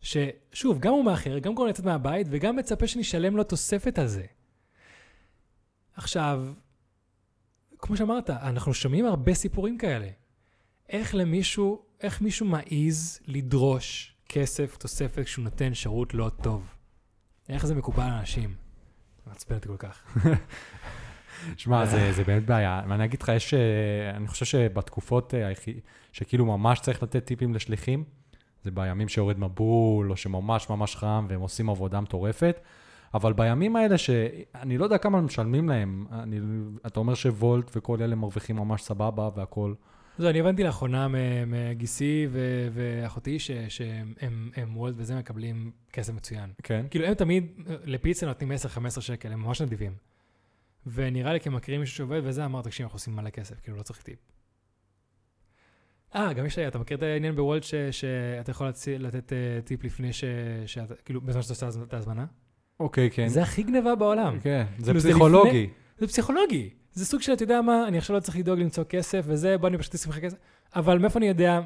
ששוב, 0.01 0.79
גם 0.79 0.93
הוא 0.93 1.05
מאחר, 1.05 1.39
גם 1.39 1.55
גורם 1.55 1.69
לצאת 1.69 1.85
מהבית, 1.85 2.27
וגם 2.29 2.55
מצפה 2.55 2.87
שאני 2.87 3.01
אשלם 3.01 3.37
לו 3.37 3.43
תוספת 3.43 3.99
על 3.99 4.07
זה. 4.07 4.25
עכשיו, 5.93 6.53
כמו 7.77 7.97
שאמרת, 7.97 8.29
אנחנו 8.29 8.73
שומעים 8.73 9.05
הרבה 9.05 9.33
סיפורים 9.33 9.77
כאלה. 9.77 10.09
איך 10.89 11.15
למישהו, 11.15 11.85
איך 12.01 12.21
מישהו 12.21 12.45
מעז 12.45 13.19
לדרוש 13.25 14.15
כסף, 14.29 14.77
תוספת, 14.77 15.25
כשהוא 15.25 15.43
נותן 15.43 15.73
שירות 15.73 16.13
לא 16.13 16.31
טוב? 16.43 16.74
איך 17.49 17.65
זה 17.65 17.75
מקובל 17.75 18.03
על 18.03 18.13
אנשים? 18.13 18.53
מעצבן 19.27 19.55
אותי 19.55 19.67
כל 19.67 19.77
כך. 19.77 20.17
שמע, 21.57 21.85
זה, 21.85 22.11
זה 22.13 22.23
באמת 22.23 22.45
בעיה. 22.45 22.81
ואני 22.89 23.05
אגיד 23.05 23.21
לך, 23.21 23.31
יש, 23.35 23.53
אה, 23.53 24.09
אני 24.15 24.27
חושב 24.27 24.45
שבתקופות 24.45 25.33
אה, 25.33 25.51
שכאילו 26.11 26.45
ממש 26.45 26.79
צריך 26.79 27.03
לתת 27.03 27.25
טיפים 27.25 27.53
לשליחים, 27.53 28.03
זה 28.63 28.71
בימים 28.71 29.09
שיורד 29.09 29.39
מבול, 29.39 30.11
או 30.11 30.17
שממש 30.17 30.69
ממש 30.69 30.95
חם, 30.95 31.25
והם 31.29 31.41
עושים 31.41 31.69
עבודה 31.69 32.01
מטורפת. 32.01 32.59
אבל 33.13 33.33
בימים 33.33 33.75
האלה 33.75 33.97
שאני 33.97 34.77
לא 34.77 34.83
יודע 34.83 34.97
כמה 34.97 35.21
משלמים 35.21 35.69
להם, 35.69 36.05
אני, 36.11 36.39
אתה 36.87 36.99
אומר 36.99 37.13
שוולט 37.13 37.71
וכל 37.75 38.01
אלה 38.01 38.15
מרוויחים 38.15 38.55
ממש 38.55 38.81
סבבה 38.81 39.29
והכול. 39.35 39.75
זהו, 40.17 40.29
אני 40.29 40.39
הבנתי 40.39 40.63
לאחרונה 40.63 41.07
מגיסי 41.47 42.27
ואחותי 42.73 43.39
שהם 43.39 44.13
הם- 44.21 44.51
הם 44.55 44.77
וולט 44.77 44.95
וזה 44.97 45.15
מקבלים 45.15 45.71
כסף 45.93 46.13
מצוין. 46.13 46.49
כן. 46.63 46.85
כאילו, 46.89 47.05
הם 47.05 47.13
תמיד, 47.13 47.51
לפיצה 47.83 48.25
נותנים 48.25 48.51
10-15 48.51 49.01
שקל, 49.01 49.31
הם 49.31 49.39
ממש 49.41 49.61
נדיבים. 49.61 49.91
ונראה 50.93 51.33
לי 51.33 51.39
כמכירים 51.39 51.81
מישהו 51.81 51.95
שעובד 51.97 52.21
וזה, 52.23 52.45
אמר, 52.45 52.61
תקשיב, 52.61 52.83
אנחנו 52.83 52.95
עושים 52.95 53.15
מלא 53.15 53.29
כסף, 53.29 53.59
כאילו, 53.59 53.77
לא 53.77 53.83
צריך 53.83 54.01
טיפ. 54.01 54.19
אה, 56.15 56.33
גם 56.33 56.45
יש 56.45 56.59
לי, 56.59 56.67
אתה 56.67 56.79
מכיר 56.79 56.97
את 56.97 57.03
העניין 57.03 57.35
בוולט 57.35 57.63
שאתה 57.91 58.51
יכול 58.51 58.67
לתת 58.99 59.33
אה, 59.33 59.37
טיפ 59.63 59.83
לפני 59.83 60.13
ש... 60.13 60.23
שאתה, 60.65 60.95
כאילו, 60.95 61.21
בזמן 61.21 61.41
שאתה 61.41 61.65
עושה 61.65 61.79
את 61.83 61.93
ההזמנה? 61.93 62.25
אוקיי, 62.79 63.09
כן. 63.11 63.27
זה 63.27 63.41
הכי 63.41 63.63
גניבה 63.63 63.95
בעולם. 63.95 64.39
כן, 64.39 64.65
זה 64.77 64.93
פסיכולוגי. 64.93 65.69
זה 65.97 66.07
פסיכולוגי. 66.07 66.69
זה 66.95 67.05
סוג 67.05 67.21
של, 67.21 67.33
אתה 67.33 67.43
יודע 67.43 67.61
מה, 67.61 67.87
אני 67.87 67.97
עכשיו 67.97 68.15
לא 68.15 68.21
צריך 68.21 68.37
לדאוג 68.37 68.59
למצוא 68.59 68.83
כסף 68.83 69.25
וזה, 69.27 69.57
בוא 69.57 69.69
אני 69.69 69.77
פשוט 69.77 69.95
אשים 69.95 70.11
לך 70.11 70.19
כסף. 70.19 70.37
אבל 70.75 70.97
מאיפה 70.97 71.19
אני 71.19 71.27
יודע 71.27 71.59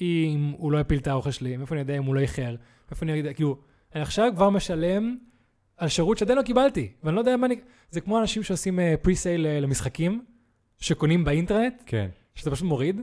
אם 0.00 0.54
הוא 0.58 0.72
לא 0.72 0.78
יפיל 0.78 0.98
את 0.98 1.06
האוכל 1.06 1.30
שלי? 1.30 1.56
מאיפה 1.56 1.74
אני 1.74 1.80
יודע 1.80 1.96
אם 1.96 2.04
הוא 2.04 2.14
לא 2.14 2.20
איחר? 2.20 2.54
מאיפה 2.90 3.06
אני 3.06 3.12
יודע, 3.12 3.32
כאילו, 3.32 3.58
אני 3.94 4.02
עכשיו 4.02 4.32
כבר 4.34 4.50
משלם 4.50 5.16
על 5.76 5.88
שירות 5.88 6.18
שעדיין 6.18 6.38
לא 6.38 6.42
קיבלתי, 6.42 6.92
ואני 7.02 7.14
לא 7.14 7.20
יודע 7.20 7.36
מה 7.36 7.46
אני... 7.46 7.56
זה 7.90 8.00
כמו 8.00 8.20
אנשים 8.20 8.42
שעושים 8.42 8.78
פרי-סייל 9.02 9.46
למשחקים, 9.60 10.24
שקונים 10.78 11.24
באינטרנט, 11.24 11.82
כן, 11.86 12.08
שאתה 12.34 12.50
פשוט 12.50 12.66
מוריד. 12.66 13.00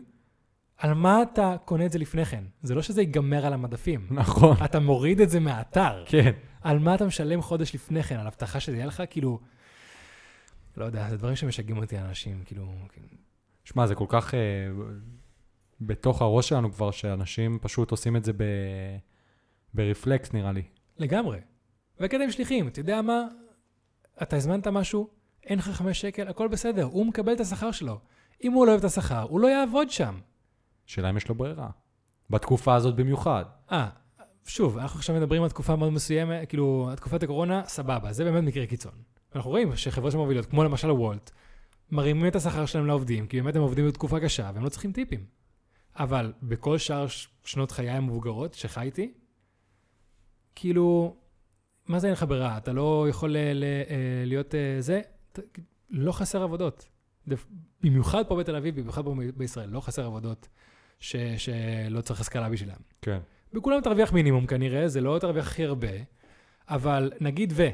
על 0.78 0.94
מה 0.94 1.22
אתה 1.22 1.56
קונה 1.66 1.86
את 1.86 1.92
זה 1.92 2.00
לפני 2.00 2.26
כן? 2.26 2.44
זה 2.62 2.76
לא 2.76 2.82
שזה 2.82 3.02
ייגמר 3.02 3.46
על 3.46 3.54
המדפים. 3.54 4.08
נכון. 4.12 4.58
אתה 4.66 4.80
מוריד 4.80 5.22
את 5.22 5.30
זה 5.30 5.40
מהאתר. 5.40 6.04
כן. 6.06 6.32
על 6.62 6.80
מה 6.80 6.96
אתה 6.96 7.06
משלם 7.06 7.42
חודש 7.42 7.76
לפני 7.76 8.04
כן? 8.04 8.16
על 8.16 8.28
הבטחה 8.28 8.60
שזה 8.60 8.76
יהיה 8.76 8.86
לך? 8.86 9.04
כאילו... 9.10 9.40
לא 10.78 10.86
יודע, 10.86 11.10
זה 11.10 11.18
דברים 11.18 11.36
שמשגעים 11.36 11.78
אותי 11.78 12.00
אנשים, 12.00 12.44
כאילו... 12.46 12.74
כאילו, 12.94 13.08
שמע, 13.64 13.88
זה 13.88 13.96
כל 13.96 14.06
כך 14.10 14.34
אה, 14.34 14.40
בתוך 15.82 16.22
הראש 16.22 16.50
שלנו 16.50 16.72
כבר, 16.72 16.92
שאנשים 16.92 17.60
פשוט 17.62 17.92
עושים 17.92 18.16
את 18.16 18.26
זה 18.26 18.34
ב... 18.34 18.44
ברפלקס, 19.74 20.34
נראה 20.34 20.52
לי. 20.52 20.64
לגמרי. 20.98 21.40
עם 22.00 22.32
שליחים, 22.32 22.68
אתה 22.68 22.80
יודע 22.80 23.02
מה? 23.02 23.28
אתה 24.22 24.36
הזמנת 24.36 24.68
משהו, 24.68 25.10
אין 25.44 25.60
לך 25.60 25.70
חמש 25.70 26.02
שקל, 26.02 26.28
הכל 26.28 26.48
בסדר, 26.48 26.84
הוא 26.84 27.06
מקבל 27.06 27.34
את 27.34 27.40
השכר 27.40 27.72
שלו. 27.72 28.00
אם 28.44 28.52
הוא 28.52 28.66
לא 28.66 28.72
אוהב 28.72 28.80
את 28.80 28.86
השכר, 28.86 29.22
הוא 29.22 29.40
לא 29.40 29.48
יעבוד 29.48 29.90
שם. 29.90 30.20
שאלה 30.86 31.10
אם 31.10 31.18
יש 31.18 31.28
לו 31.28 31.36
ברירה. 31.36 31.70
בתקופה 32.30 32.76
הזאת 32.76 32.96
במיוחד. 32.96 33.46
אה, 33.72 33.90
שוב, 34.46 34.78
אנחנו 34.78 35.00
עכשיו 35.00 35.16
מדברים 35.16 35.44
על 35.44 35.50
תקופה 35.50 35.76
מאוד 35.76 35.94
מסוימת, 35.94 36.50
כאילו, 36.50 36.90
תקופת 36.96 37.24
הקורונה, 37.24 37.64
סבבה, 37.68 38.14
זה 38.14 38.24
באמת 38.24 38.44
מקרה 38.44 38.66
קיצון. 38.66 38.94
אנחנו 39.36 39.52
רואים 39.52 39.76
שחברות 39.76 40.12
שמובילות, 40.12 40.46
כמו 40.46 40.64
למשל 40.64 40.92
וולט, 40.92 41.32
מרימים 41.92 42.28
את 42.28 42.36
השכר 42.36 42.66
שלהם 42.66 42.86
לעובדים, 42.88 43.28
כי 43.28 43.42
באמת 43.42 43.56
הם 43.56 43.62
עובדים 43.62 43.88
בתקופה 43.88 44.20
קשה, 44.20 44.52
והם 44.54 44.64
לא 44.64 44.70
צריכים 44.70 44.92
טיפים. 44.92 45.26
אבל 45.96 46.34
בכל 46.44 46.78
שאר 46.78 47.06
שנות 47.44 47.72
חיי 47.72 47.90
המבוגרות 47.90 48.54
שחייתי, 48.54 49.14
כאילו, 50.56 51.16
מה 51.88 52.00
זה 52.00 52.08
אין 52.08 52.14
לך 52.14 52.26
ברירה? 52.28 52.58
אתה 52.58 52.74
לא 52.74 53.06
יכול 53.10 53.32
ל- 53.32 53.54
ל- 53.54 53.64
אה, 53.64 53.96
להיות 54.26 54.56
אה, 54.56 54.76
זה, 54.80 55.02
לא 55.90 56.12
חסר 56.12 56.44
עבודות. 56.44 56.88
במיוחד 57.82 58.24
פה 58.28 58.36
בתל 58.36 58.56
אביב, 58.56 58.80
במיוחד 58.80 59.06
פה 59.06 59.16
בישראל, 59.38 59.70
לא 59.70 59.80
חסר 59.80 60.06
עבודות 60.06 60.48
ש- 61.00 61.16
שלא 61.38 62.02
צריך 62.02 62.20
השכלה 62.22 62.50
בשבילם. 62.50 62.76
כן. 63.02 63.20
בכולם 63.54 63.82
תרוויח 63.82 64.14
מינימום 64.14 64.46
כנראה, 64.48 64.88
זה 64.88 65.02
לא 65.02 65.18
תרוויח 65.22 65.48
הכי 65.48 65.66
הרבה, 65.66 65.88
אבל 66.70 67.12
נגיד 67.22 67.54
ו... 67.56 67.68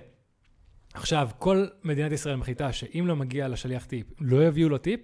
עכשיו, 0.94 1.30
כל 1.40 1.68
מדינת 1.84 2.12
ישראל 2.12 2.36
מחליטה 2.36 2.74
שאם 2.74 3.04
לא 3.08 3.16
מגיע 3.16 3.48
לשליח 3.48 3.86
טיפ, 3.86 4.08
לא 4.20 4.48
יביאו 4.48 4.70
לו 4.70 4.78
טיפ, 4.78 5.00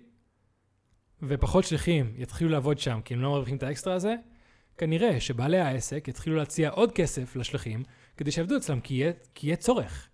ופחות 1.22 1.64
שליחים 1.64 2.14
יתחילו 2.16 2.50
לעבוד 2.50 2.80
שם 2.80 3.00
כי 3.06 3.14
הם 3.14 3.22
לא 3.22 3.30
מרוויחים 3.30 3.58
את 3.58 3.64
האקסטרה 3.64 3.94
הזה, 3.94 4.16
כנראה 4.78 5.20
שבעלי 5.20 5.60
העסק 5.60 6.08
יתחילו 6.08 6.36
להציע 6.36 6.70
עוד 6.70 6.92
כסף 6.92 7.36
לשליחים 7.36 7.84
כדי 8.18 8.32
שיעבדו 8.32 8.58
אצלם, 8.58 8.80
כי 8.80 8.94
יהיה, 8.94 9.12
כי 9.36 9.48
יהיה 9.48 9.56
צורך. 9.56 10.10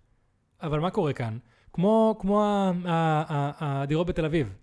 אבל 0.62 0.80
מה 0.80 0.90
קורה 0.90 1.12
כאן? 1.12 1.38
כמו, 1.72 2.16
כמו 2.20 2.44
הדירות 2.84 4.06
בתל 4.06 4.24
אביב. 4.24 4.54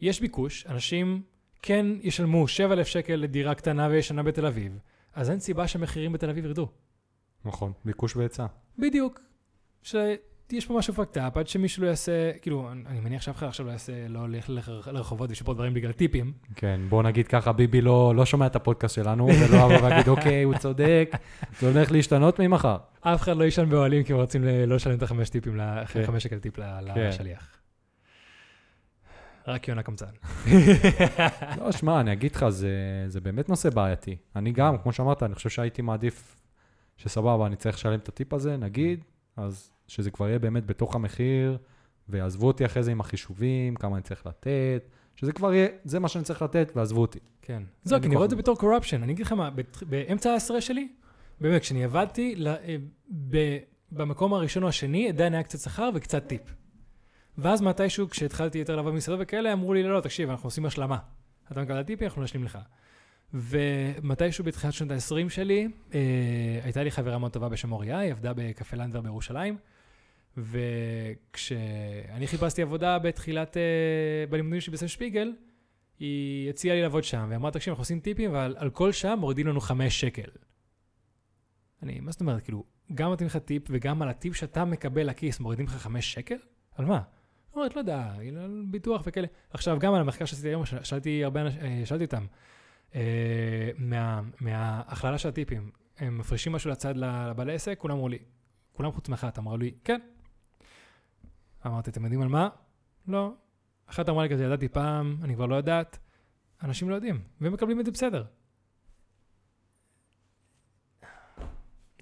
יש 0.00 0.20
ביקוש, 0.20 0.66
אנשים 0.66 1.22
כן 1.62 1.86
ישלמו 2.02 2.48
7,000 2.48 2.86
שקל 2.86 3.14
לדירה 3.14 3.54
קטנה 3.54 3.88
וישנה 3.90 4.22
בתל 4.22 4.46
אביב, 4.46 4.78
אז 5.14 5.30
אין 5.30 5.38
סיבה 5.38 5.68
שהמחירים 5.68 6.12
בתל 6.12 6.30
אביב 6.30 6.44
ירדו. 6.44 6.68
נכון, 7.44 7.72
ביקוש 7.84 8.16
והיצע. 8.16 8.46
בדיוק. 8.78 9.27
שיש 9.82 10.66
פה 10.66 10.74
משהו 10.74 10.94
פקטאפ, 10.94 11.36
עד 11.36 11.48
שמישהו 11.48 11.82
לא 11.82 11.88
יעשה, 11.88 12.32
כאילו, 12.42 12.70
אני 12.86 13.00
מניח 13.00 13.22
שאף 13.22 13.36
אחד 13.36 13.46
עכשיו 13.46 13.66
לא 13.66 13.70
יעשה, 13.70 13.92
לא 14.08 14.28
לח- 14.28 14.48
לרחובות 14.86 15.30
וישפוט 15.30 15.56
דברים 15.56 15.74
בגלל 15.74 15.92
טיפים. 15.92 16.32
כן, 16.54 16.80
בוא 16.88 17.02
נגיד 17.02 17.26
ככה, 17.28 17.52
ביבי 17.52 17.80
לא, 17.80 18.12
לא 18.16 18.26
שומע 18.26 18.46
את 18.46 18.56
הפודקאסט 18.56 18.94
שלנו, 18.94 19.26
ולא 19.26 19.64
אבוא 19.64 19.88
ואגיד, 19.88 20.08
אוקיי, 20.08 20.42
הוא 20.42 20.58
צודק, 20.58 21.10
זה 21.60 21.68
הולך 21.70 21.92
להשתנות 21.92 22.40
ממחר. 22.40 22.76
אף 23.00 23.22
אחד 23.22 23.36
לא 23.36 23.44
יישן 23.44 23.68
באוהלים 23.68 24.04
כי 24.04 24.12
הם 24.12 24.18
רוצים 24.18 24.44
לא 24.44 24.76
לשלם 24.76 24.96
את 24.96 25.02
החמש 25.02 25.30
טיפים, 25.30 25.58
כן. 25.92 26.06
חמש 26.06 26.22
שקל 26.22 26.38
טיפ 26.38 26.56
כן. 26.56 26.62
לשליח. 27.08 27.54
רק 29.46 29.68
יונה 29.68 29.82
קמצן. 29.82 30.06
לא, 31.58 31.72
שמע, 31.72 32.00
אני 32.00 32.12
אגיד 32.12 32.34
לך, 32.34 32.48
זה, 32.48 32.70
זה 33.06 33.20
באמת 33.20 33.48
נושא 33.48 33.70
בעייתי. 33.70 34.16
אני 34.36 34.52
גם, 34.52 34.78
כמו 34.78 34.92
שאמרת, 34.92 35.22
אני 35.22 35.34
חושב 35.34 35.48
שהייתי 35.50 35.82
מעדיף 35.82 36.36
שסבבה, 36.96 37.46
אני 37.46 37.56
צריך 37.56 37.76
לשלם 37.76 37.98
את 37.98 38.08
הטיפ 38.08 38.32
הזה, 38.32 38.56
נגיד, 38.56 39.04
אז 39.38 39.70
שזה 39.88 40.10
כבר 40.10 40.28
יהיה 40.28 40.38
באמת 40.38 40.66
בתוך 40.66 40.94
המחיר, 40.94 41.58
ויעזבו 42.08 42.46
אותי 42.46 42.66
אחרי 42.66 42.82
זה 42.82 42.90
עם 42.90 43.00
החישובים, 43.00 43.74
כמה 43.74 43.96
אני 43.96 44.02
צריך 44.02 44.26
לתת, 44.26 44.88
שזה 45.16 45.32
כבר 45.32 45.54
יהיה, 45.54 45.68
זה 45.84 45.98
מה 45.98 46.08
שאני 46.08 46.24
צריך 46.24 46.42
לתת, 46.42 46.72
ועזבו 46.76 47.00
אותי. 47.00 47.18
כן. 47.42 47.62
זהו, 47.84 48.00
כי 48.00 48.06
אני 48.06 48.14
רואה 48.14 48.24
את 48.24 48.30
זה 48.30 48.36
בתור 48.36 48.56
corruption. 48.56 48.96
אני 48.96 49.12
אגיד 49.12 49.26
לך 49.26 49.32
מה, 49.32 49.50
באמצע 49.88 50.30
העשרה 50.30 50.60
שלי, 50.60 50.88
באמת, 51.40 51.62
כשאני 51.62 51.84
עבדתי, 51.84 52.44
אה, 52.46 52.76
במקום 53.92 54.34
הראשון 54.34 54.62
או 54.62 54.68
השני, 54.68 55.08
עדיין 55.08 55.34
היה 55.34 55.42
קצת 55.42 55.58
שכר 55.58 55.90
וקצת 55.94 56.26
טיפ. 56.26 56.42
ואז 57.38 57.62
מתישהו, 57.62 58.08
כשהתחלתי 58.08 58.58
יותר 58.58 58.76
לעבוד 58.76 58.92
במסעדות 58.92 59.20
וכאלה, 59.22 59.52
אמרו 59.52 59.74
לי, 59.74 59.82
לא, 59.82 59.94
לא, 59.94 60.00
תקשיב, 60.00 60.30
אנחנו 60.30 60.46
עושים 60.46 60.66
השלמה. 60.66 60.98
אתה 61.52 61.62
מקבל 61.62 61.82
טיפים, 61.82 62.06
אנחנו 62.06 62.22
נשלים 62.22 62.44
לך. 62.44 62.58
ומתישהו 63.34 64.44
בתחילת 64.44 64.72
שנות 64.72 64.90
ה-20 64.90 65.28
שלי, 65.28 65.68
אה, 65.94 66.00
הייתה 66.62 66.82
לי 66.82 66.90
חברה 66.90 67.18
מאוד 67.18 67.32
טובה 67.32 67.48
בשם 67.48 67.72
אוריה, 67.72 67.98
היא 67.98 68.12
עבדה 68.12 68.32
בקפה 68.36 68.76
לנדבר 68.76 69.00
בירושלים, 69.00 69.56
וכשאני 70.36 72.26
חיפשתי 72.26 72.62
עבודה 72.62 72.98
בתחילת, 72.98 73.56
אה, 73.56 73.62
בלימודים 74.30 74.60
שלי 74.60 74.72
בסן 74.72 74.88
שפיגל, 74.88 75.32
היא 75.98 76.50
הציעה 76.50 76.76
לי 76.76 76.82
לעבוד 76.82 77.04
שם, 77.04 77.28
ואמרה, 77.30 77.50
תקשיב, 77.50 77.70
אנחנו 77.70 77.82
עושים 77.82 78.00
טיפים, 78.00 78.30
אבל 78.30 78.56
על 78.58 78.70
כל 78.70 78.92
שעה 78.92 79.16
מורידים 79.16 79.46
לנו 79.46 79.60
חמש 79.60 80.00
שקל. 80.00 80.30
אני, 81.82 82.00
מה 82.00 82.12
זאת 82.12 82.20
אומרת, 82.20 82.42
כאילו, 82.42 82.64
גם 82.94 83.10
נותנים 83.10 83.26
לך 83.26 83.36
טיפ, 83.36 83.62
וגם 83.70 84.02
על 84.02 84.08
הטיפ 84.08 84.36
שאתה 84.36 84.64
מקבל 84.64 85.06
לכיס 85.06 85.40
מורידים 85.40 85.66
לך 85.66 85.72
חמש 85.72 86.12
שקל? 86.12 86.36
על 86.76 86.84
מה? 86.84 87.00
אומרת, 87.58 87.76
לא 87.76 87.80
יודע, 87.80 88.12
ביטוח 88.70 89.02
וכאלה. 89.04 89.26
עכשיו, 89.50 89.78
גם 89.78 89.94
על 89.94 90.00
המחקר 90.00 90.24
שעשיתי 90.24 90.48
היום, 90.48 90.62
שאלתי 90.82 91.24
הרבה 91.24 91.40
אנשים, 91.40 91.60
אה, 91.60 91.82
שאלתי 91.84 92.04
אותם, 92.04 92.26
מה, 93.78 94.20
מההכללה 94.40 95.18
של 95.18 95.28
הטיפים, 95.28 95.70
הם 95.98 96.18
מפרישים 96.18 96.52
משהו 96.52 96.70
לצד 96.70 96.96
לבעלי 96.96 97.54
עסק? 97.54 97.78
כולם 97.78 97.94
אמרו 97.94 98.08
לי, 98.08 98.18
כולם 98.72 98.92
חוץ 98.92 99.08
מאחת 99.08 99.38
אמרו 99.38 99.56
לי, 99.56 99.74
כן. 99.84 100.00
אמרתי, 101.66 101.90
אתם 101.90 102.02
יודעים 102.02 102.22
על 102.22 102.28
מה? 102.28 102.48
לא. 103.08 103.32
אחת 103.86 104.08
אמרה 104.08 104.22
לי 104.22 104.30
כזה, 104.30 104.44
ידעתי 104.44 104.68
פעם, 104.68 105.16
אני 105.22 105.34
כבר 105.34 105.46
לא 105.46 105.54
יודעת. 105.54 105.98
אנשים 106.62 106.90
לא 106.90 106.94
יודעים, 106.94 107.22
והם 107.40 107.52
מקבלים 107.52 107.80
את 107.80 107.84
זה 107.86 107.90
בסדר. 107.90 108.24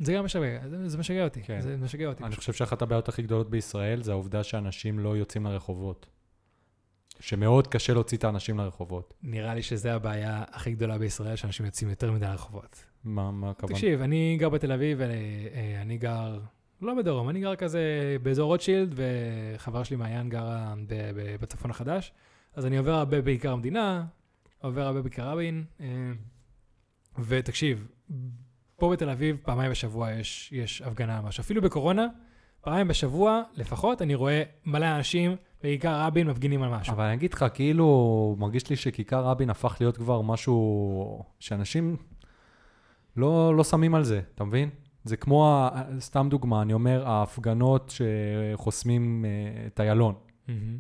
זה 0.01 0.13
גם 0.13 0.25
משגע, 0.25 0.69
זה, 0.69 0.89
זה 0.89 0.99
משגע 0.99 1.25
אותי, 1.25 1.43
כן. 1.43 1.61
זה 1.61 1.77
משגע 1.77 2.07
אותי. 2.07 2.23
אני 2.23 2.31
פשוט. 2.31 2.41
חושב 2.41 2.53
שאחת 2.53 2.83
הבעיות 2.83 3.09
הכי 3.09 3.23
גדולות 3.23 3.51
בישראל 3.51 4.03
זה 4.03 4.13
העובדה 4.13 4.45
שאנשים 4.45 4.99
לא 4.99 5.17
יוצאים 5.17 5.47
לרחובות. 5.47 6.07
שמאוד 7.21 7.67
קשה 7.67 7.93
להוציא 7.93 8.19
את 8.19 8.25
האנשים 8.25 8.59
לרחובות. 8.59 9.15
נראה 9.23 9.55
לי 9.55 9.63
שזו 9.63 9.89
הבעיה 9.89 10.45
הכי 10.51 10.73
גדולה 10.73 10.99
בישראל, 10.99 11.37
שאנשים 11.37 11.67
יוצאים 11.67 11.91
יותר 11.91 12.13
מדי 12.13 12.27
לרחובות. 12.27 12.85
מה, 13.05 13.31
מה 13.31 13.51
הכוונה? 13.51 13.75
תקשיב, 13.75 14.03
אני 14.03 14.37
גר 14.41 14.49
בתל 14.49 14.73
אביב, 14.73 14.99
ואני 15.01 15.99
גר, 15.99 16.41
לא 16.83 16.95
בדרום, 16.95 17.29
אני 17.29 17.41
גר 17.41 17.57
כזה 17.57 17.81
באזור 18.23 18.47
רוטשילד, 18.47 18.95
וחבר 18.97 19.83
שלי 19.83 19.97
מעיין 19.97 20.29
גרה 20.29 20.75
בצפון 21.41 21.71
החדש, 21.71 22.13
אז 22.55 22.67
אני 22.67 22.79
עובר 22.79 22.93
הרבה 22.93 23.23
בעיקר 23.23 23.53
המדינה, 23.53 24.05
עובר 24.59 24.83
הרבה 24.83 25.03
בכיכר 25.03 25.29
רבין, 25.29 25.65
אה, 25.81 25.87
ותקשיב, 27.19 27.89
פה 28.77 28.91
בתל 28.93 29.11
אביב 29.11 29.37
פעמיים 29.43 29.71
בשבוע 29.71 30.13
יש, 30.13 30.53
יש 30.53 30.83
הפגנה 30.83 31.19
או 31.19 31.23
משהו. 31.23 31.41
אפילו 31.41 31.63
בקורונה, 31.63 32.07
פעמיים 32.61 32.89
בשבוע 32.89 33.43
לפחות, 33.55 34.03
אני 34.03 34.15
רואה 34.15 34.43
מלא 34.65 34.97
אנשים 34.97 35.37
בכיכר 35.61 36.01
רבין 36.01 36.27
מפגינים 36.27 36.63
על 36.63 36.71
משהו. 36.71 36.93
אבל 36.93 37.05
אני 37.05 37.15
אגיד 37.15 37.35
לך, 37.35 37.45
כאילו, 37.55 38.37
מרגיש 38.39 38.71
לי 38.71 38.77
שכיכר 38.77 39.25
רבין 39.25 39.51
הפך 39.51 39.77
להיות 39.81 39.97
כבר 39.97 40.23
משהו 40.23 41.25
שאנשים 41.39 41.97
לא, 43.17 43.57
לא 43.57 43.65
שמים 43.65 43.95
על 43.95 44.05
זה, 44.05 44.21
אתה 44.35 44.45
מבין? 44.45 44.71
זה 45.05 45.17
כמו, 45.17 45.69
סתם 45.99 46.27
דוגמה, 46.31 46.63
אני 46.63 46.73
אומר, 46.73 47.09
ההפגנות 47.09 47.93
שחוסמים 47.93 49.25
אה, 49.25 49.67
את 49.67 49.81
איילון. 49.81 50.15
מהמם. 50.49 50.79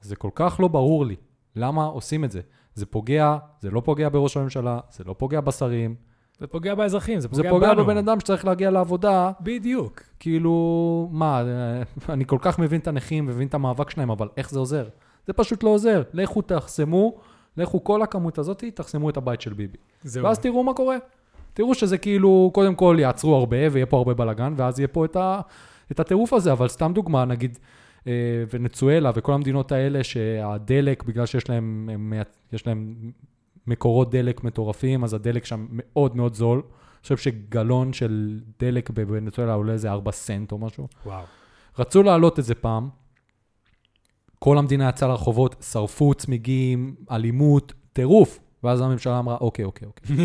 זה 0.00 0.16
כל 0.16 0.30
כך 0.34 0.60
לא 0.60 0.68
ברור 0.68 1.06
לי. 1.06 1.16
למה 1.56 1.84
עושים 1.84 2.24
את 2.24 2.30
זה? 2.30 2.40
זה 2.74 2.86
פוגע, 2.86 3.38
זה 3.60 3.70
לא 3.70 3.82
פוגע 3.84 4.08
בראש 4.08 4.36
הממשלה, 4.36 4.80
זה 4.90 5.04
לא 5.04 5.14
פוגע 5.18 5.40
בשרים, 5.40 5.94
זה 6.42 6.46
פוגע 6.46 6.74
באזרחים, 6.74 7.20
זה 7.20 7.28
זה 7.32 7.42
פוגע 7.42 7.50
פוגע 7.50 7.74
בנו. 7.74 7.84
בבן 7.84 7.96
אדם 7.96 8.20
שצריך 8.20 8.44
להגיע 8.44 8.70
לעבודה. 8.70 9.30
בדיוק. 9.40 10.02
כאילו, 10.20 11.08
מה, 11.12 11.42
אה, 11.46 11.82
אני 12.14 12.24
כל 12.26 12.38
כך 12.40 12.58
מבין 12.58 12.80
את 12.80 12.86
הנכים, 12.86 13.26
מבין 13.26 13.48
את 13.48 13.54
המאבק 13.54 13.90
שלהם, 13.90 14.10
אבל 14.10 14.28
איך 14.36 14.50
זה 14.50 14.58
עוזר? 14.58 14.88
זה 15.26 15.32
פשוט 15.32 15.62
לא 15.62 15.68
עוזר. 15.68 16.02
לכו 16.12 16.42
תחסמו, 16.42 17.14
לכו 17.56 17.84
כל 17.84 18.02
הכמות 18.02 18.38
הזאת, 18.38 18.64
תחסמו 18.74 19.10
את 19.10 19.16
הבית 19.16 19.40
של 19.40 19.52
ביבי. 19.52 19.78
זהו. 20.02 20.24
ואז 20.24 20.38
תראו 20.38 20.62
מה 20.62 20.74
קורה. 20.74 20.96
תראו 21.54 21.74
שזה 21.74 21.98
כאילו, 21.98 22.50
קודם 22.54 22.74
כל 22.74 22.96
יעצרו 23.00 23.36
הרבה 23.36 23.56
ויהיה 23.72 23.86
פה 23.86 23.96
הרבה 23.96 24.14
בלאגן, 24.14 24.54
ואז 24.56 24.78
יהיה 24.78 24.88
פה 24.88 25.04
את, 25.04 25.16
ה, 25.16 25.40
את 25.92 26.00
הטירוף 26.00 26.32
הזה. 26.32 26.52
אבל 26.52 26.68
סתם 26.68 26.92
דוגמה, 26.94 27.24
נגיד, 27.24 27.58
אה, 28.06 28.12
ונצואלה 28.52 29.10
וכל 29.14 29.32
המדינות 29.32 29.72
האלה 29.72 30.04
שהדלק, 30.04 31.02
בגלל 31.02 31.26
שיש 31.26 31.50
להם, 31.50 31.88
הם, 31.92 32.12
יש 32.52 32.66
להם 32.66 32.94
מקורות 33.66 34.10
דלק 34.10 34.44
מטורפים, 34.44 35.04
אז 35.04 35.14
הדלק 35.14 35.44
שם 35.44 35.66
מאוד 35.70 36.16
מאוד 36.16 36.34
זול. 36.34 36.58
אני 36.58 37.02
חושב 37.02 37.16
שגלון 37.16 37.92
של 37.92 38.40
דלק 38.60 38.90
בוונצואלה 38.90 39.54
עולה 39.54 39.72
איזה 39.72 39.90
4 39.90 40.12
סנט 40.12 40.52
או 40.52 40.58
משהו. 40.58 40.88
וואו. 41.06 41.24
רצו 41.78 42.02
להעלות 42.02 42.38
את 42.38 42.44
זה 42.44 42.54
פעם, 42.54 42.88
כל 44.38 44.58
המדינה 44.58 44.88
יצאה 44.88 45.08
לרחובות, 45.08 45.56
שרפו 45.70 46.14
צמיגים, 46.14 46.94
אלימות, 47.10 47.72
טירוף. 47.92 48.38
ואז 48.64 48.80
הממשלה 48.80 49.18
אמרה, 49.18 49.36
אוקיי, 49.40 49.64
אוקיי, 49.64 49.88
אוקיי, 49.88 50.16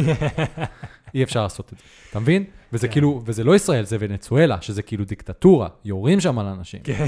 אי 1.15 1.23
אפשר 1.23 1.43
לעשות 1.43 1.73
את 1.73 1.77
זה. 1.77 1.83
אתה 2.09 2.19
מבין? 2.19 2.43
וזה 2.73 2.87
כן. 2.87 2.93
כאילו, 2.93 3.21
וזה 3.25 3.43
לא 3.43 3.55
ישראל, 3.55 3.85
זה 3.85 3.97
ונצואלה, 3.99 4.61
שזה 4.61 4.81
כאילו 4.81 5.05
דיקטטורה, 5.05 5.67
יורים 5.85 6.19
שם 6.19 6.39
על 6.39 6.45
אנשים. 6.45 6.79
כן. 6.83 7.07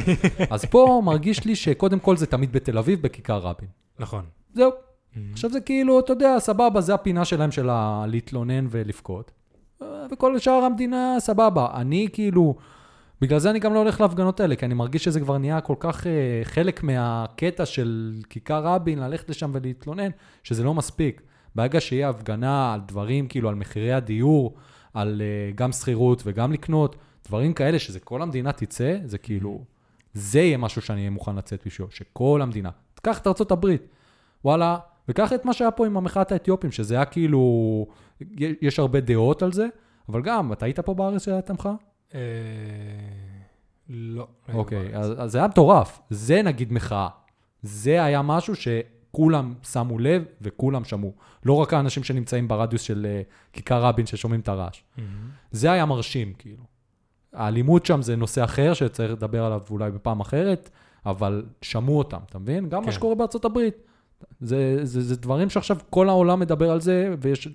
אז 0.50 0.66
פה 0.66 1.02
מרגיש 1.06 1.46
לי 1.46 1.56
שקודם 1.56 2.00
כל 2.00 2.18
זה 2.18 2.26
תמיד 2.26 2.52
בתל 2.52 2.78
אביב, 2.78 3.02
בכיכר 3.02 3.38
רבין. 3.38 3.70
נכון. 4.00 4.26
זהו. 4.54 4.72
עכשיו 5.32 5.50
זה 5.50 5.60
כאילו, 5.60 6.00
אתה 6.00 6.14
יודע, 6.14 6.40
סבבה, 6.40 6.82
זה 6.82 6.94
הפינה 6.94 7.26
שלהם 7.26 7.52
של 7.52 7.70
להתלונן 8.08 8.68
ולבכות. 8.70 9.32
אה, 9.82 10.06
וכל 10.12 10.40
שאר 10.40 10.54
המדינה, 10.54 11.16
סבבה. 11.20 11.68
אני 11.74 12.08
כאילו, 12.14 12.56
בגלל 13.22 13.40
זה 13.40 13.50
אני 13.50 13.60
גם 13.60 13.74
לא 13.74 13.80
הולך 13.80 14.02
להפגנות 14.02 14.40
האלה, 14.40 14.56
כי 14.56 14.66
אני 14.66 14.74
מרגיש 14.74 15.04
שזה 15.04 15.20
כבר 15.20 15.38
נהיה 15.38 15.62
כל 15.62 15.76
כך 15.80 16.08
אה, 16.08 16.42
חלק 16.44 16.84
מהקטע 16.84 17.66
של 17.66 18.14
כיכר 18.30 18.64
רבין, 18.64 19.00
ללכת 19.00 19.30
לשם 19.30 19.52
ולהתלונן, 19.54 20.10
שזה 20.44 20.64
לא 20.64 20.74
מספיק. 20.74 21.22
ברגע 21.56 21.82
שיהיה 21.82 22.10
הפגנה 22.10 22.74
על 22.74 22.82
דברים, 22.88 23.28
כאילו, 23.28 23.50
על 23.50 23.56
מחירי 23.56 23.94
הדיור, 23.94 24.56
על 24.94 25.22
אה, 25.22 25.52
גם 25.56 25.72
שכירות 25.72 26.22
וגם 26.26 26.54
לקנות, 26.54 26.96
דברים 27.28 27.54
כאלה, 27.54 27.80
שזה 27.80 28.00
כל 28.00 28.22
המדינה 28.22 28.52
תצא, 28.52 28.98
זה 29.06 29.18
כאילו, 29.18 29.64
זה 30.14 30.40
יהיה 30.40 30.58
משהו 30.58 30.82
שאני 30.82 31.00
אהיה 31.00 31.10
מוכן 31.10 31.36
לצאת 31.36 31.62
בשבילו, 31.66 31.92
שכל 31.92 32.40
המדינה. 32.42 32.70
תקח 32.94 33.18
את 33.18 33.28
ארצות 33.28 33.52
הברית, 33.52 33.88
וואלה, 34.46 34.78
וקח 35.10 35.34
את 35.34 35.46
מה 35.46 35.54
שהיה 35.54 35.72
פה 35.72 35.86
עם 35.86 35.98
המחאת 35.98 36.32
האתיופים, 36.32 36.72
שזה 36.72 36.96
היה 36.96 37.06
כאילו, 37.06 37.86
יש 38.62 38.80
הרבה 38.80 39.00
דעות 39.00 39.44
על 39.44 39.54
זה, 39.54 39.68
אבל 40.10 40.22
גם, 40.22 40.54
אתה 40.54 40.66
היית 40.66 40.80
פה 40.80 40.94
בארץ 40.94 41.26
שהייתה 41.26 41.54
מחאה? 41.54 41.74
אה, 42.14 42.20
לא. 43.90 44.28
אוקיי. 44.54 44.96
אז, 44.96 45.32
זה 45.32 45.38
היה 45.38 45.48
מטורף. 45.48 46.00
זה 46.10 46.42
נגיד 46.42 46.74
מחאה. 46.74 47.08
זה 47.62 48.04
היה 48.04 48.22
משהו 48.22 48.54
שכולם 48.56 49.54
שמו 49.72 50.00
לב 50.00 50.24
וכולם 50.42 50.84
שמעו. 50.86 51.14
לא 51.46 51.54
רק 51.54 51.74
האנשים 51.74 52.04
שנמצאים 52.04 52.48
ברדיוס 52.48 52.82
של 52.82 53.08
uh, 53.08 53.54
כיכר 53.54 53.82
רבין 53.82 54.06
ששומעים 54.06 54.42
את 54.42 54.48
הרעש. 54.48 54.84
זה 55.52 55.72
היה 55.72 55.86
מרשים, 55.86 56.34
כאילו. 56.38 56.64
האלימות 57.34 57.86
שם 57.86 58.02
זה 58.02 58.16
נושא 58.16 58.44
אחר 58.44 58.74
שצריך 58.74 59.12
לדבר 59.12 59.46
עליו 59.46 59.62
אולי 59.70 59.92
בפעם 59.92 60.20
אחרת, 60.20 60.70
אבל 61.06 61.46
שמעו 61.62 61.98
אותם, 61.98 62.20
אתה 62.26 62.40
מבין? 62.40 62.70
גם 62.70 62.80
כן. 62.82 62.86
מה 62.86 62.92
שקורה 62.92 63.16
בארצות 63.16 63.46
הברית. 63.46 63.89
זה, 64.42 64.86
זה, 64.86 65.02
זה 65.02 65.16
דברים 65.16 65.50
שעכשיו 65.50 65.78
כל 65.90 66.10
העולם 66.10 66.40
מדבר 66.40 66.72
על 66.72 66.82
זה, 66.82 67.16
ויש, 67.22 67.48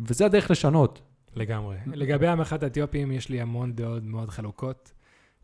וזה 0.00 0.26
הדרך 0.26 0.50
לשנות. 0.50 1.00
לגמרי. 1.36 1.76
לגבי 1.86 2.26
המחאת 2.26 2.62
האתיופים, 2.62 3.12
יש 3.12 3.28
לי 3.28 3.40
המון 3.40 3.72
דעות 3.72 4.02
מאוד 4.02 4.30
חלוקות. 4.30 4.92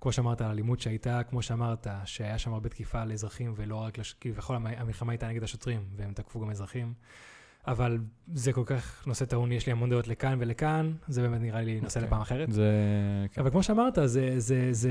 כמו 0.00 0.12
שאמרת, 0.12 0.40
על 0.40 0.48
האלימות 0.48 0.80
שהייתה, 0.80 1.22
כמו 1.22 1.42
שאמרת, 1.42 1.87
שהיה 2.04 2.38
שם 2.38 2.52
הרבה 2.52 2.68
תקיפה 2.68 3.04
לאזרחים, 3.04 3.52
ולא 3.56 3.76
רק, 3.76 3.98
לש... 3.98 4.14
כביכול 4.20 4.56
המ- 4.56 4.66
המלחמה 4.66 5.12
הייתה 5.12 5.28
נגד 5.28 5.42
השוטרים, 5.42 5.80
והם 5.96 6.12
תקפו 6.12 6.40
גם 6.40 6.50
אזרחים. 6.50 6.92
אבל 7.66 7.98
זה 8.35 8.52
כל 8.52 8.62
כך 8.66 9.06
נושא 9.06 9.24
טעון, 9.24 9.52
יש 9.52 9.66
לי 9.66 9.72
המון 9.72 9.90
דעות 9.90 10.09
לכאן 10.09 10.37
ולכאן, 10.40 10.92
זה 11.09 11.22
באמת 11.22 11.40
נראה 11.40 11.62
לי 11.62 11.80
נושא 11.80 11.98
אוקיי. 11.98 12.09
לפעם 12.09 12.20
אחרת. 12.20 12.52
זה... 12.52 12.70
כן. 13.32 13.40
אבל 13.40 13.50
כמו 13.50 13.62
שאמרת, 13.62 13.98
זה, 14.04 14.35
זה, 14.40 14.68
זה 14.72 14.90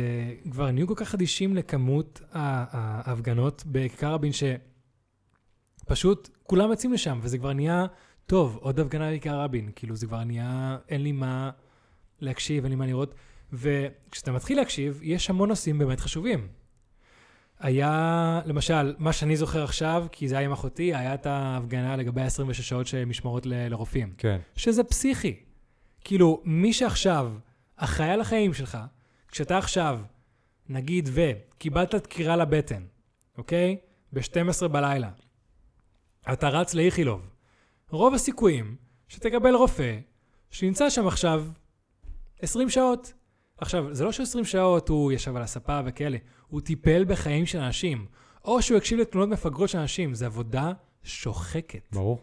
כבר 0.52 0.72
נהיו 0.72 0.88
כל 0.88 0.94
כך 0.98 1.16
אדישים 1.16 1.56
לכמות 1.56 2.22
ההפגנות 2.32 3.64
בכיכר 3.68 4.14
רבין, 4.14 4.32
שפשוט 5.86 6.30
כולם 6.44 6.70
יוצאים 6.70 6.94
לשם, 6.94 7.20
וזה 7.22 7.38
כבר 7.38 7.54
נהיה, 7.54 7.86
טוב, 8.26 8.58
עוד 8.62 8.80
הפגנה 8.80 9.10
בכיכר 9.12 9.40
רבין. 9.40 9.70
כאילו, 9.76 9.96
זה 9.96 10.08
כבר 10.08 10.24
נהיה, 10.24 10.78
אין 10.90 11.02
לי 11.04 11.12
מה 11.12 11.50
להקשיב, 12.20 12.64
אין 12.64 12.70
לי 12.72 12.76
מה 12.76 12.86
לראות. 12.86 13.16
וכשאתה 13.54 14.32
מתחיל 14.32 14.58
להקשיב, 14.58 15.00
יש 15.04 15.30
המון 15.30 15.50
נושאים 15.50 15.78
באמת 15.78 16.00
חשובים. 16.00 16.48
היה, 17.60 18.42
למשל, 18.46 18.96
מה 18.98 19.14
שאני 19.14 19.36
זוכר 19.38 19.64
עכשיו, 19.64 20.06
כי 20.12 20.28
זה 20.28 20.38
היה 20.38 20.46
עם 20.46 20.52
אחותי, 20.52 20.96
היה 20.96 21.14
את 21.14 21.26
ההפגנה 21.26 21.96
לגבי 21.96 22.22
ה-26 22.22 22.54
שעות 22.54 22.88
שמשמרות 22.88 23.46
ל- 23.46 23.68
לרופאים. 23.68 24.14
כן. 24.18 24.40
שזה 24.56 24.84
פסיכי. 24.84 25.36
כאילו, 26.04 26.42
מי 26.46 26.74
שעכשיו 26.74 27.32
אחראי 27.76 28.10
על 28.10 28.22
החיים 28.22 28.54
שלך, 28.54 28.78
כשאתה 29.32 29.58
עכשיו, 29.58 30.00
נגיד 30.70 31.10
וקיבלת 31.14 31.96
דקירה 31.96 32.36
לבטן, 32.36 32.84
אוקיי? 33.38 33.78
ב-12 34.14 34.68
בלילה, 34.68 35.10
אתה 36.34 36.50
רץ 36.50 36.74
לאיכילוב, 36.74 37.30
רוב 37.90 38.14
הסיכויים 38.14 38.76
שתקבל 39.08 39.56
רופא 39.56 39.98
שנמצא 40.50 40.90
שם 40.90 41.08
עכשיו 41.08 41.46
20 42.42 42.70
שעות. 42.70 43.14
עכשיו, 43.58 43.94
זה 43.94 44.04
לא 44.04 44.12
ש-20 44.12 44.44
שעות 44.44 44.90
הוא 44.90 45.12
ישב 45.12 45.36
על 45.36 45.42
הספה 45.42 45.80
וכאלה, 45.86 46.18
הוא 46.48 46.62
טיפל 46.62 47.06
בחיים 47.06 47.46
של 47.46 47.60
אנשים, 47.60 48.06
או 48.46 48.62
שהוא 48.62 48.78
הקשיב 48.78 49.00
לתלונות 49.00 49.30
מפגרות 49.30 49.70
של 49.70 49.78
אנשים, 49.78 50.16
זו 50.16 50.26
עבודה 50.26 50.72
שוחקת. 51.04 51.88
ברור. 51.92 52.20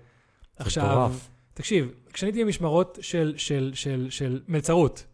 עכשיו, 0.56 0.84
מטורף. 0.84 1.28
תקשיב, 1.54 1.92
כשאני 2.12 2.30
הייתי 2.30 2.44
במשמרות 2.44 2.98
של, 3.00 3.34
של, 3.36 3.70
של, 3.74 4.06
של 4.10 4.42
מלצרות, 4.48 5.06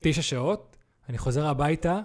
תשע 0.00 0.22
שעות, 0.22 0.76
אני 1.08 1.18
חוזר 1.18 1.46
הביתה, 1.46 2.00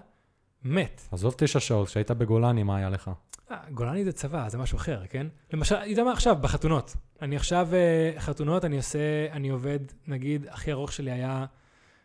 מת. 0.64 1.02
עזוב 1.12 1.34
תשע 1.38 1.60
שעות, 1.60 1.88
כשהיית 1.88 2.12
בגולני, 2.12 2.64
מה 2.64 2.78
היה 2.78 2.90
לך? 2.90 3.12
אה, 3.52 3.58
גולני 3.72 4.06
זה 4.06 4.12
צבא, 4.12 4.50
זה 4.50 4.58
משהו 4.58 4.78
אחר, 4.78 5.02
כן? 5.10 5.28
למשל, 5.54 5.76
אתה 5.76 5.86
יודע 5.86 6.04
מה 6.04 6.12
עכשיו? 6.12 6.38
בחתונות. 6.42 6.96
אני 7.22 7.36
עכשיו, 7.36 7.70
אה, 7.74 8.20
חתונות, 8.20 8.66
אני 8.66 8.78
עושה, 8.78 9.00
אני 9.32 9.50
עובד, 9.50 9.80
נגיד, 10.08 10.46
הכי 10.50 10.72
ארוך 10.72 10.92
שלי 10.92 11.12
היה 11.12 11.46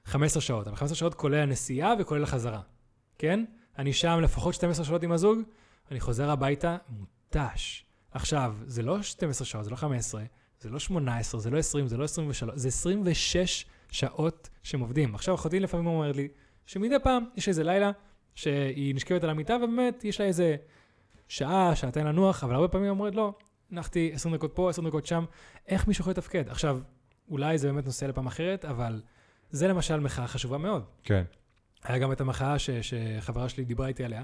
15 0.05 0.43
שעות, 0.43 0.67
אבל 0.67 0.77
15 0.77 0.97
שעות 0.97 1.15
כולל 1.15 1.43
הנסיעה 1.43 1.95
וכולל 1.99 2.23
החזרה, 2.23 2.61
כן? 3.19 3.45
אני 3.79 3.93
שם 3.93 4.21
לפחות 4.23 4.55
12 4.55 4.85
שעות 4.85 5.03
עם 5.03 5.13
הזוג, 5.13 5.39
אני 5.91 6.01
חוזר 6.01 6.31
הביתה 6.31 6.77
מותש. 6.89 7.85
עכשיו, 8.11 8.55
זה 8.67 8.83
לא 8.83 9.03
12 9.03 9.47
שעות, 9.47 9.65
זה 9.65 9.71
לא 9.71 9.77
15, 9.77 10.23
זה 10.61 10.71
לא 10.71 10.79
18, 10.79 11.41
זה 11.41 11.51
לא 11.51 11.59
20, 11.59 11.89
זה 11.89 11.97
לא 11.97 12.05
23, 12.05 12.55
זה 12.55 12.69
26 12.69 13.65
שעות 13.91 14.49
שהם 14.63 14.81
עובדים. 14.81 15.15
עכשיו, 15.15 15.35
אחותי 15.35 15.61
לפעמים 15.61 15.87
אומרת 15.87 16.17
לי, 16.17 16.29
שמדי 16.67 16.97
פעם 17.03 17.25
יש 17.37 17.49
איזה 17.49 17.65
לילה 17.65 17.91
שהיא 18.35 18.95
נשכבת 18.95 19.25
על 19.25 19.31
המיטה, 19.31 19.57
ובאמת 19.57 20.05
יש 20.05 20.21
לה 20.21 20.27
איזה 20.27 20.57
שעה, 21.29 21.77
שעתיים 21.77 22.07
לנוח, 22.07 22.45
אבל 22.45 22.55
הרבה 22.55 22.69
פעמים 22.69 22.91
אומרת, 22.91 23.15
לא, 23.15 23.35
נחתי 23.71 24.11
20 24.15 24.35
דקות 24.35 24.53
פה, 24.55 24.71
20 24.71 24.89
דקות 24.89 25.07
שם, 25.07 25.25
איך 25.69 25.89
מישהו 25.89 26.03
יכול 26.03 26.11
לתפקד? 26.11 26.49
עכשיו, 26.49 26.81
אולי 27.29 27.59
זה 27.59 27.69
באמת 27.73 27.87
נושא 27.87 28.05
לפעם 28.05 28.27
אחרת, 28.27 28.65
אבל 28.65 29.03
זה 29.51 29.69
למשל 29.69 30.01
מחאה 30.01 30.27
חשובה 30.27 30.59
מאוד. 30.59 30.85
כן. 31.03 31.25
היה 31.85 31.99
גם 31.99 32.13
את 32.13 32.21
המחאה 32.21 32.59
ש, 32.59 32.71
שחברה 32.71 33.49
שלי 33.49 33.65
דיברה 33.65 33.87
איתי 33.87 34.05
עליה, 34.05 34.23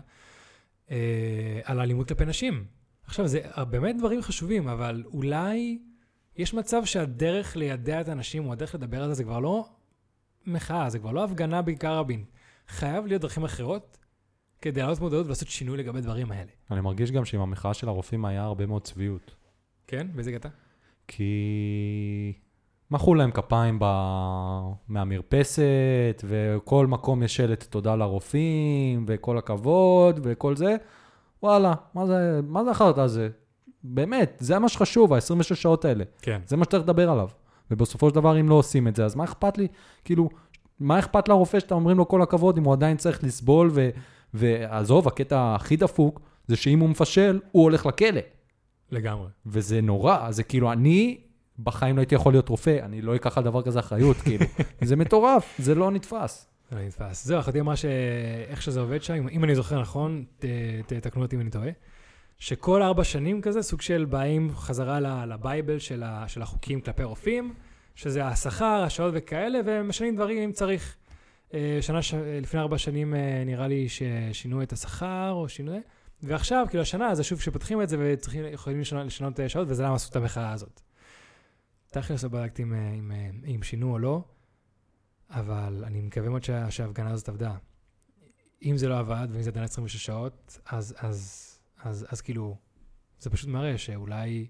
אה, 0.90 1.60
על 1.64 1.80
האלימות 1.80 2.08
כלפי 2.08 2.24
נשים. 2.24 2.64
עכשיו, 3.06 3.26
זה 3.26 3.40
באמת 3.70 3.96
דברים 3.98 4.22
חשובים, 4.22 4.68
אבל 4.68 5.04
אולי 5.06 5.78
יש 6.36 6.54
מצב 6.54 6.84
שהדרך 6.84 7.56
לידע 7.56 8.00
את 8.00 8.08
האנשים, 8.08 8.46
או 8.46 8.52
הדרך 8.52 8.74
לדבר 8.74 9.02
על 9.02 9.08
זה, 9.08 9.14
זה 9.14 9.24
כבר 9.24 9.40
לא 9.40 9.68
מחאה, 10.46 10.90
זה 10.90 10.98
כבר 10.98 11.10
לא 11.12 11.24
הפגנה 11.24 11.62
בעיקר 11.62 11.96
רבין. 11.96 12.24
חייב 12.68 13.06
להיות 13.06 13.22
דרכים 13.22 13.44
אחרות 13.44 13.98
כדי 14.62 14.80
להעלות 14.80 15.00
מודעות 15.00 15.26
ולעשות 15.26 15.48
שינוי 15.48 15.76
לגבי 15.76 15.98
הדברים 15.98 16.32
האלה. 16.32 16.50
אני 16.70 16.80
מרגיש 16.80 17.10
גם 17.10 17.24
שעם 17.24 17.40
המחאה 17.40 17.74
של 17.74 17.88
הרופאים 17.88 18.24
היה 18.24 18.42
הרבה 18.42 18.66
מאוד 18.66 18.82
צביעות. 18.82 19.34
כן? 19.86 20.06
באיזה 20.14 20.32
קטע? 20.32 20.48
כי... 21.08 22.32
מחאו 22.90 23.14
להם 23.14 23.30
כפיים 23.30 23.78
ב... 23.80 23.84
מהמרפסת, 24.88 26.24
וכל 26.24 26.86
מקום 26.86 27.22
יש 27.22 27.36
שלט 27.36 27.62
תודה 27.70 27.96
לרופאים, 27.96 29.04
וכל 29.08 29.38
הכבוד, 29.38 30.20
וכל 30.22 30.56
זה. 30.56 30.76
וואלה, 31.42 31.74
מה 31.94 32.06
זה, 32.06 32.40
מה 32.46 32.64
זה 32.64 32.70
החרטא 32.70 33.00
הזה? 33.00 33.28
באמת, 33.84 34.36
זה 34.40 34.58
מה 34.58 34.68
שחשוב, 34.68 35.12
ה-26 35.12 35.54
שעות 35.54 35.84
האלה. 35.84 36.04
כן. 36.22 36.40
זה 36.46 36.56
מה 36.56 36.64
שצריך 36.64 36.82
לדבר 36.82 37.10
עליו. 37.10 37.28
ובסופו 37.70 38.08
של 38.08 38.14
דבר, 38.14 38.40
אם 38.40 38.48
לא 38.48 38.54
עושים 38.54 38.88
את 38.88 38.96
זה, 38.96 39.04
אז 39.04 39.14
מה 39.14 39.24
אכפת 39.24 39.58
לי? 39.58 39.68
כאילו, 40.04 40.28
מה 40.80 40.98
אכפת 40.98 41.28
לרופא 41.28 41.60
שאתה 41.60 41.74
אומרים 41.74 41.98
לו 41.98 42.08
כל 42.08 42.22
הכבוד, 42.22 42.58
אם 42.58 42.64
הוא 42.64 42.72
עדיין 42.72 42.96
צריך 42.96 43.24
לסבול, 43.24 43.70
ו... 43.72 43.90
ועזוב, 44.34 45.08
הקטע 45.08 45.54
הכי 45.54 45.76
דפוק, 45.76 46.20
זה 46.46 46.56
שאם 46.56 46.80
הוא 46.80 46.88
מפשל, 46.88 47.40
הוא 47.52 47.62
הולך 47.62 47.86
לכלא. 47.86 48.20
לגמרי. 48.90 49.28
וזה 49.46 49.80
נורא, 49.80 50.30
זה 50.30 50.42
כאילו, 50.42 50.72
אני 50.72 51.20
בחיים 51.62 51.96
לא 51.96 52.00
הייתי 52.00 52.14
יכול 52.14 52.32
להיות 52.32 52.48
רופא, 52.48 52.78
אני 52.82 53.02
לא 53.02 53.16
אקח 53.16 53.38
על 53.38 53.44
דבר 53.44 53.62
כזה 53.62 53.78
אחריות, 53.80 54.16
כאילו. 54.24 54.44
זה 54.82 54.96
מטורף, 54.96 55.54
זה 55.58 55.74
לא 55.74 55.90
נתפס. 55.90 56.46
זה 56.70 56.76
לא 56.76 56.82
נתפס. 56.86 57.24
זהו, 57.24 57.40
אחותי 57.40 57.60
אמרה 57.60 57.76
שאיך 57.76 58.62
שזה 58.62 58.80
עובד 58.80 59.02
שם, 59.02 59.28
אם- 59.28 59.44
אני 59.44 59.54
זוכר 59.54 59.80
נכון, 59.80 60.24
תתקנו 60.86 61.22
אותי 61.22 61.36
אם 61.36 61.40
אני 61.40 61.50
טועה, 61.50 61.68
שכל 62.38 62.82
ארבע 62.82 63.04
שנים 63.04 63.40
כזה, 63.40 63.62
סוג 63.62 63.80
של 63.80 64.04
באים 64.04 64.50
חזרה 64.54 65.00
לבייבל 65.26 65.78
של 65.78 66.02
החוקים 66.42 66.80
כלפי 66.80 67.02
רופאים, 67.02 67.54
שזה 67.94 68.24
השכר, 68.26 68.82
השעות 68.86 69.12
וכאלה, 69.16 69.58
ומשנים 69.66 70.16
דברים 70.16 70.38
אם 70.38 70.52
צריך. 70.52 70.96
אה, 71.54 71.78
שנה, 71.80 72.02
ש... 72.02 72.14
לפני 72.14 72.60
ארבע 72.60 72.78
שנים 72.78 73.14
אה, 73.14 73.42
נראה 73.46 73.68
לי 73.68 73.88
ששינו 73.88 74.62
את 74.62 74.72
השכר, 74.72 75.30
או 75.32 75.48
שינו... 75.48 75.80
ועכשיו, 76.22 76.66
כאילו 76.68 76.82
השנה, 76.82 77.14
זה 77.14 77.24
שוב 77.24 77.40
שפותחים 77.40 77.82
את 77.82 77.88
זה 77.88 77.96
וצריכים, 78.00 78.44
יכולים 78.52 78.80
לשנות, 78.80 79.06
לשנות 79.06 79.40
אה, 79.40 79.48
שעות, 79.48 79.68
וזה 79.70 79.82
למה 79.82 79.94
עשו 79.94 80.10
את 80.10 80.16
המחאה 80.16 80.52
הזאת. 80.52 80.80
תכלס 81.86 82.22
לא 82.22 82.28
בדקתי 82.28 82.62
אם, 82.62 82.74
אה, 82.74 82.92
אם, 82.92 83.12
אה, 83.12 83.30
אם 83.54 83.62
שינו 83.62 83.92
או 83.92 83.98
לא, 83.98 84.24
אבל 85.30 85.82
אני 85.86 86.00
מקווה 86.00 86.28
מאוד 86.28 86.44
שה, 86.44 86.70
שההפגנה 86.70 87.10
הזאת 87.10 87.28
עבדה. 87.28 87.54
אם 88.62 88.76
זה 88.76 88.88
לא 88.88 88.98
עבד, 88.98 89.28
ואם 89.30 89.42
זה 89.42 89.50
עדיין 89.50 89.64
26 89.64 90.06
שעות, 90.06 90.58
אז, 90.66 90.94
אז, 90.98 91.48
אז, 91.82 92.06
אז 92.10 92.20
כאילו, 92.20 92.56
זה 93.18 93.30
פשוט 93.30 93.48
מראה 93.48 93.78
שאולי 93.78 94.46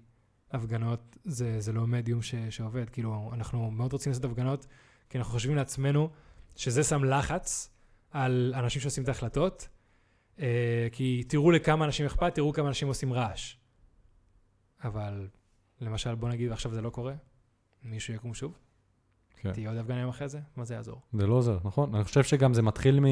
הפגנות 0.51 1.17
זה, 1.23 1.59
זה 1.59 1.73
לא 1.73 1.87
מדיום 1.87 2.21
ש, 2.21 2.35
שעובד. 2.49 2.89
כאילו, 2.89 3.31
אנחנו 3.33 3.71
מאוד 3.71 3.93
רוצים 3.93 4.09
לעשות 4.09 4.25
הפגנות, 4.25 4.65
כי 5.09 5.17
אנחנו 5.17 5.33
חושבים 5.33 5.55
לעצמנו 5.55 6.09
שזה 6.55 6.83
שם 6.83 7.03
לחץ 7.03 7.69
על 8.11 8.53
אנשים 8.57 8.81
שעושים 8.81 9.03
את 9.03 9.07
ההחלטות, 9.07 9.67
אה, 10.39 10.87
כי 10.91 11.23
תראו 11.27 11.51
לכמה 11.51 11.85
אנשים 11.85 12.05
אכפת, 12.05 12.35
תראו 12.35 12.53
כמה 12.53 12.67
אנשים 12.67 12.87
עושים 12.87 13.13
רעש. 13.13 13.55
אבל 14.83 15.27
למשל, 15.81 16.15
בוא 16.15 16.29
נגיד 16.29 16.51
עכשיו 16.51 16.73
זה 16.73 16.81
לא 16.81 16.89
קורה, 16.89 17.13
מישהו 17.83 18.13
יקום 18.13 18.33
שוב, 18.33 18.57
כן. 19.41 19.53
תהיה 19.53 19.69
עוד 19.69 19.77
הפגנה 19.77 19.99
יום 19.99 20.09
אחרי 20.09 20.29
זה, 20.29 20.39
מה 20.55 20.65
זה 20.65 20.73
יעזור? 20.73 21.01
זה 21.13 21.27
לא 21.27 21.33
עוזר, 21.33 21.57
נכון? 21.63 21.95
אני 21.95 22.03
חושב 22.03 22.23
שגם 22.23 22.53
זה 22.53 22.61
מתחיל 22.61 22.99
מ... 22.99 23.05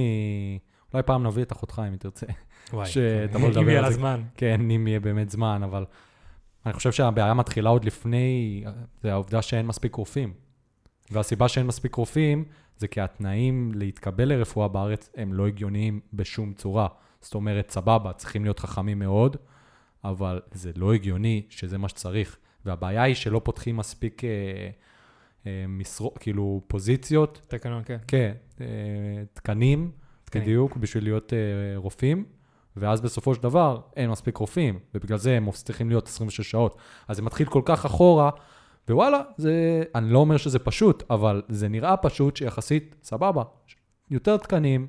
אולי 0.94 1.04
פעם 1.04 1.28
נביא 1.28 1.44
את 1.44 1.52
אחותך, 1.52 1.82
אם 1.88 1.92
היא 1.92 2.00
תרצה. 2.00 2.26
וואי, 2.74 2.88
שתבוא 2.90 3.50
לדבר 3.50 3.62
אם 3.62 3.70
יהיה 3.70 3.80
על 3.80 3.86
לה 3.86 3.92
זה. 3.92 3.98
זמן. 3.98 4.24
כן, 4.36 4.72
אם 4.72 4.88
יהיה 4.88 5.00
באמת 5.00 5.30
זמן, 5.30 5.64
אבל 5.64 5.86
אני 6.66 6.74
חושב 6.74 6.92
שהבעיה 6.92 7.34
מתחילה 7.34 7.70
עוד 7.70 7.86
לפני, 7.86 8.64
זה 9.02 9.12
העובדה 9.12 9.42
שאין 9.42 9.66
מספיק 9.66 9.96
רופאים. 9.96 10.34
והסיבה 11.12 11.48
שאין 11.48 11.68
מספיק 11.68 11.96
רופאים, 11.96 12.46
זה 12.78 12.88
כי 12.88 13.02
התנאים 13.02 13.72
להתקבל 13.76 14.26
לרפואה 14.26 14.68
בארץ 14.68 15.10
הם 15.16 15.34
לא 15.34 15.48
הגיוניים 15.48 16.00
בשום 16.14 16.54
צורה. 16.54 16.88
זאת 17.22 17.36
אומרת, 17.36 17.70
סבבה, 17.70 18.14
צריכים 18.14 18.44
להיות 18.44 18.60
חכמים 18.60 19.00
מאוד, 19.00 19.38
אבל 20.04 20.42
זה 20.52 20.72
לא 20.76 20.94
הגיוני 20.94 21.46
שזה 21.50 21.78
מה 21.78 21.90
שצריך. 21.90 22.38
והבעיה 22.66 23.04
היא 23.04 23.16
שלא 23.16 23.42
פותחים 23.44 23.78
מספיק 23.78 24.24
אה, 24.24 24.30
אה, 25.48 25.66
משרות, 25.68 26.18
כאילו 26.18 26.62
פוזיציות, 26.68 27.42
תקנון, 27.48 27.84
כן. 27.86 27.98
כן, 28.08 28.32
אה, 28.62 28.66
תקנים, 29.34 29.92
תקנים. 30.24 30.44
בדיוק, 30.44 30.78
בשביל 30.78 31.04
להיות 31.04 31.34
אה, 31.34 31.40
רופאים, 31.76 32.26
ואז 32.76 33.02
בסופו 33.02 33.36
של 33.36 33.44
דבר 33.44 33.82
אין 33.96 34.10
מספיק 34.10 34.38
רופאים, 34.38 34.80
ובגלל 34.96 35.18
זה 35.18 35.38
הם 35.38 35.52
צריכים 35.52 35.90
להיות 35.90 36.08
26 36.08 36.52
שעות. 36.52 36.78
אז 37.08 37.16
זה 37.16 37.22
מתחיל 37.22 37.48
כל 37.48 37.62
כך 37.66 37.86
אחורה, 37.86 38.30
ווואלה, 38.94 39.22
זה, 39.38 39.84
אני 39.96 40.10
לא 40.10 40.20
אומר 40.20 40.38
שזה 40.38 40.60
פשוט, 40.60 41.04
אבל 41.10 41.42
זה 41.48 41.68
נראה 41.68 41.98
פשוט 41.98 42.36
שיחסית, 42.36 42.96
סבבה, 43.04 43.44
יותר 44.12 44.38
תקנים, 44.38 44.88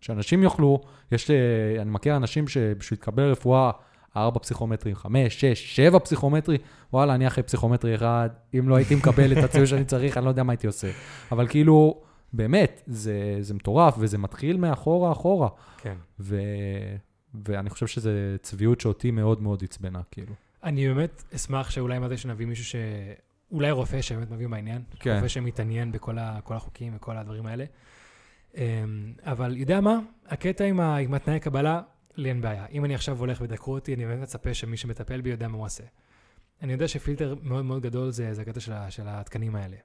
שאנשים 0.00 0.42
יוכלו, 0.42 0.80
יש, 1.12 1.30
אה, 1.30 1.36
אני 1.82 1.90
מכיר 1.90 2.16
אנשים 2.16 2.48
שבשביל 2.48 2.98
לקבל 3.00 3.30
רפואה, 3.30 3.70
ארבע 4.16 4.40
פסיכומטרים, 4.40 4.94
חמש, 4.94 5.40
שש, 5.40 5.76
שבע 5.76 5.98
פסיכומטרי, 5.98 6.58
וואלה, 6.92 7.14
אני 7.14 7.26
אחרי 7.26 7.42
פסיכומטרי 7.42 7.94
אחד, 7.94 8.28
אם 8.58 8.68
לא 8.68 8.76
הייתי 8.76 8.94
מקבל 8.94 9.32
את 9.32 9.44
הציון 9.44 9.66
שאני 9.66 9.84
צריך, 9.84 10.16
אני 10.16 10.24
לא 10.24 10.30
יודע 10.30 10.42
מה 10.42 10.52
הייתי 10.52 10.66
עושה. 10.66 10.90
אבל 11.32 11.48
כאילו, 11.48 12.02
באמת, 12.32 12.82
זה, 12.86 13.36
זה 13.40 13.54
מטורף, 13.54 13.94
וזה 13.98 14.18
מתחיל 14.18 14.56
מאחורה 14.56 15.12
אחורה. 15.12 15.48
כן. 15.82 15.94
ו... 16.20 16.40
ואני 17.34 17.70
חושב 17.70 17.86
שזו 17.86 18.10
צביעות 18.42 18.80
שאותי 18.80 19.10
מאוד 19.10 19.42
מאוד 19.42 19.64
עצבנה, 19.64 20.00
כאילו. 20.10 20.32
אני 20.64 20.88
באמת 20.88 21.24
אשמח 21.34 21.70
שאולי 21.70 21.98
מתי 21.98 22.16
שנביא 22.16 22.46
מישהו 22.46 22.64
ש... 22.64 22.76
אולי 23.52 23.70
רופא 23.70 24.02
שבאמת 24.02 24.30
מבין 24.30 24.50
בעניין. 24.50 24.82
כן. 25.00 25.14
רופא 25.14 25.28
שמתעניין 25.28 25.92
בכל 25.92 26.18
ה... 26.18 26.38
החוקים 26.46 26.92
וכל 26.96 27.16
הדברים 27.16 27.46
האלה. 27.46 27.64
אמ, 28.56 29.12
אבל 29.22 29.56
יודע 29.56 29.80
מה? 29.80 29.98
הקטע 30.26 30.64
עם, 30.64 30.80
ה... 30.80 30.96
עם 30.96 31.14
התנאי 31.14 31.40
קבלה, 31.40 31.82
לי 32.16 32.28
אין 32.28 32.40
בעיה. 32.40 32.66
אם 32.66 32.84
אני 32.84 32.94
עכשיו 32.94 33.18
הולך 33.18 33.40
ודקרו 33.40 33.74
אותי, 33.74 33.94
אני 33.94 34.06
באמת 34.06 34.22
מצפה 34.22 34.54
שמי 34.54 34.76
שמטפל 34.76 35.20
בי 35.20 35.30
יודע 35.30 35.48
מה 35.48 35.56
הוא 35.56 35.64
עושה. 35.64 35.84
אני 36.62 36.72
יודע 36.72 36.88
שפילטר 36.88 37.34
מאוד 37.42 37.64
מאוד 37.64 37.82
גדול 37.82 38.10
זה, 38.10 38.34
זה 38.34 38.42
הקטע 38.42 38.60
של, 38.60 38.72
ה... 38.72 38.90
של 38.90 39.02
התקנים 39.06 39.56
האלה. 39.56 39.76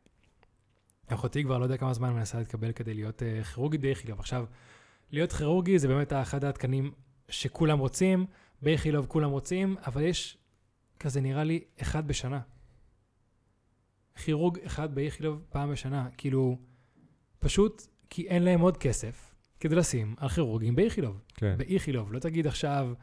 אחותי 1.07 1.43
כבר 1.43 1.57
לא 1.57 1.64
יודע 1.64 1.78
כמה 1.78 1.93
זמן 1.93 2.14
מנסה 2.14 2.38
להתקבל 2.38 2.72
כדי 2.72 2.93
להיות 2.93 3.22
uh, 3.22 3.43
כירורגית 3.43 3.82
באיכילוב. 3.82 4.20
עכשיו, 4.20 4.45
להיות 5.11 5.34
כירורגי 5.34 5.80
זה 5.80 5.88
באמת 5.88 6.14
אחד 6.14 6.43
התקנים 6.43 6.91
שכולם 7.30 7.80
רוצים, 7.80 8.26
באיכילוב 8.61 9.05
כולם 9.05 9.30
רוצים, 9.30 9.76
אבל 9.88 10.01
יש 10.01 10.38
כזה 10.99 11.22
נראה 11.22 11.43
לי 11.43 11.64
אחד 11.82 12.07
בשנה. 12.07 12.39
כירורג 14.16 14.59
אחד 14.66 14.95
באיכילוב 14.95 15.41
פעם 15.49 15.72
בשנה. 15.72 16.07
כאילו, 16.18 16.57
פשוט 17.39 17.88
כי 18.09 18.28
אין 18.28 18.43
להם 18.43 18.59
עוד 18.59 18.78
כסף 18.78 19.36
כדי 19.59 19.76
לשים 19.76 20.16
על 20.18 20.30
כירורגים 20.30 20.76
באיכילוב. 20.76 21.22
כן. 21.34 21.55
באיכילוב, 21.57 22.14
לא 22.14 22.20
תגיד 22.20 22.47
עכשיו 22.47 22.93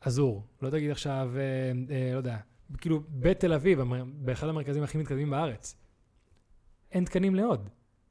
עזור, 0.00 0.46
לא 0.62 0.70
תגיד 0.70 0.90
עכשיו, 0.90 1.30
אה, 1.36 1.96
אה, 1.96 2.12
לא 2.12 2.16
יודע, 2.16 2.36
כאילו 2.78 3.02
בתל 3.08 3.52
אביב, 3.52 3.80
באחד 4.14 4.48
המרכזים 4.48 4.82
הכי 4.82 4.98
מתקדמים 4.98 5.30
בארץ. 5.30 5.76
אין 6.92 7.04
תקנים 7.04 7.34
לעוד. 7.34 7.68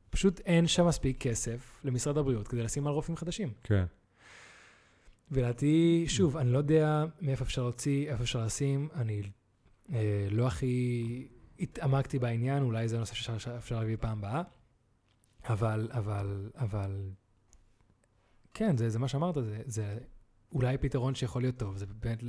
פשוט 0.09 0.39
אין 0.39 0.67
שם 0.67 0.87
מספיק 0.87 1.21
כסף 1.21 1.81
למשרד 1.83 2.17
הבריאות 2.17 2.47
כדי 2.47 2.63
לשים 2.63 2.87
על 2.87 2.93
רופאים 2.93 3.17
חדשים. 3.17 3.53
כן. 3.63 3.85
ולדעתי, 5.31 6.05
שוב, 6.07 6.37
אני 6.37 6.51
לא 6.51 6.57
יודע 6.57 7.05
מאיפה 7.21 7.43
אפשר 7.43 7.61
להוציא, 7.61 8.11
איפה 8.11 8.23
אפשר 8.23 8.45
לשים, 8.45 8.89
אני 8.95 9.21
אה, 9.93 10.27
לא 10.31 10.47
הכי 10.47 11.27
התעמקתי 11.59 12.19
בעניין, 12.19 12.63
אולי 12.63 12.87
זה 12.87 12.97
נושא 12.97 13.15
שאפשר- 13.15 13.79
להביא 13.79 13.97
פעם 13.99 14.17
הבאה, 14.17 14.41
אבל, 15.49 15.89
אבל, 15.91 16.51
אבל, 16.55 17.09
כן, 18.53 18.77
זה, 18.77 18.89
זה 18.89 18.99
מה 18.99 19.07
שאמרת, 19.07 19.35
זה, 19.35 19.61
זה 19.65 19.97
אולי 20.51 20.77
פתרון 20.77 21.15
שיכול 21.15 21.41
להיות 21.41 21.57
טוב, 21.57 21.77
זה 21.77 21.85
באמת 21.85 22.23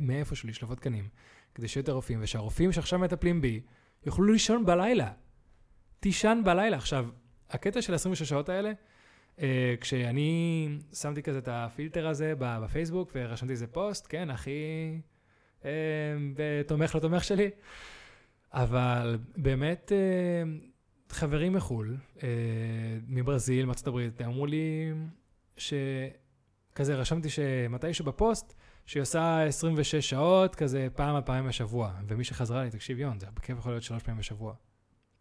מאיפשהו 0.00 0.48
לשלוף 0.48 0.70
עוד 0.70 0.78
תקנים, 0.78 1.08
כדי 1.54 1.68
שיהיו 1.68 1.82
יותר 1.82 1.92
רופאים, 1.92 2.18
ושהרופאים 2.22 2.72
שעכשיו 2.72 2.98
מטפלים 2.98 3.40
בי, 3.40 3.60
יוכלו 4.06 4.32
לישון 4.32 4.66
בלילה. 4.66 5.12
תישן 6.00 6.40
בלילה. 6.44 6.76
עכשיו, 6.76 7.08
הקטע 7.50 7.82
של 7.82 7.94
26 7.94 8.28
שעות 8.28 8.48
האלה, 8.48 8.72
Uh, 9.36 9.42
כשאני 9.80 10.68
שמתי 10.94 11.22
כזה 11.22 11.38
את 11.38 11.48
הפילטר 11.52 12.06
הזה 12.06 12.34
בפייסבוק 12.38 13.10
ורשמתי 13.14 13.52
איזה 13.52 13.66
פוסט, 13.66 14.06
כן, 14.08 14.30
הכי 14.30 14.50
uh, 15.60 15.64
תומך 16.66 16.94
לא 16.94 17.00
תומך 17.00 17.24
שלי, 17.24 17.50
אבל 18.52 19.18
באמת 19.36 19.92
uh, 19.92 21.12
חברים 21.14 21.52
מחו"ל, 21.52 21.96
uh, 22.16 22.20
מברזיל, 23.06 23.66
מארצות 23.66 23.86
הברית, 23.86 24.22
אמרו 24.22 24.46
לי 24.46 24.92
שכזה 25.56 26.94
רשמתי 26.94 27.30
שמתישהו 27.30 28.04
בפוסט, 28.04 28.54
שהיא 28.86 29.00
עושה 29.00 29.42
26 29.46 30.10
שעות, 30.10 30.54
כזה 30.54 30.88
פעם, 30.94 31.22
פעמיים 31.24 31.48
בשבוע, 31.48 31.92
ומי 32.08 32.24
שחזרה 32.24 32.64
לי, 32.64 32.70
תקשיב 32.70 32.98
יון, 32.98 33.20
זה 33.20 33.26
בכיף 33.34 33.58
יכול 33.58 33.72
להיות 33.72 33.82
שלוש 33.82 34.02
פעמים 34.02 34.18
בשבוע. 34.18 34.54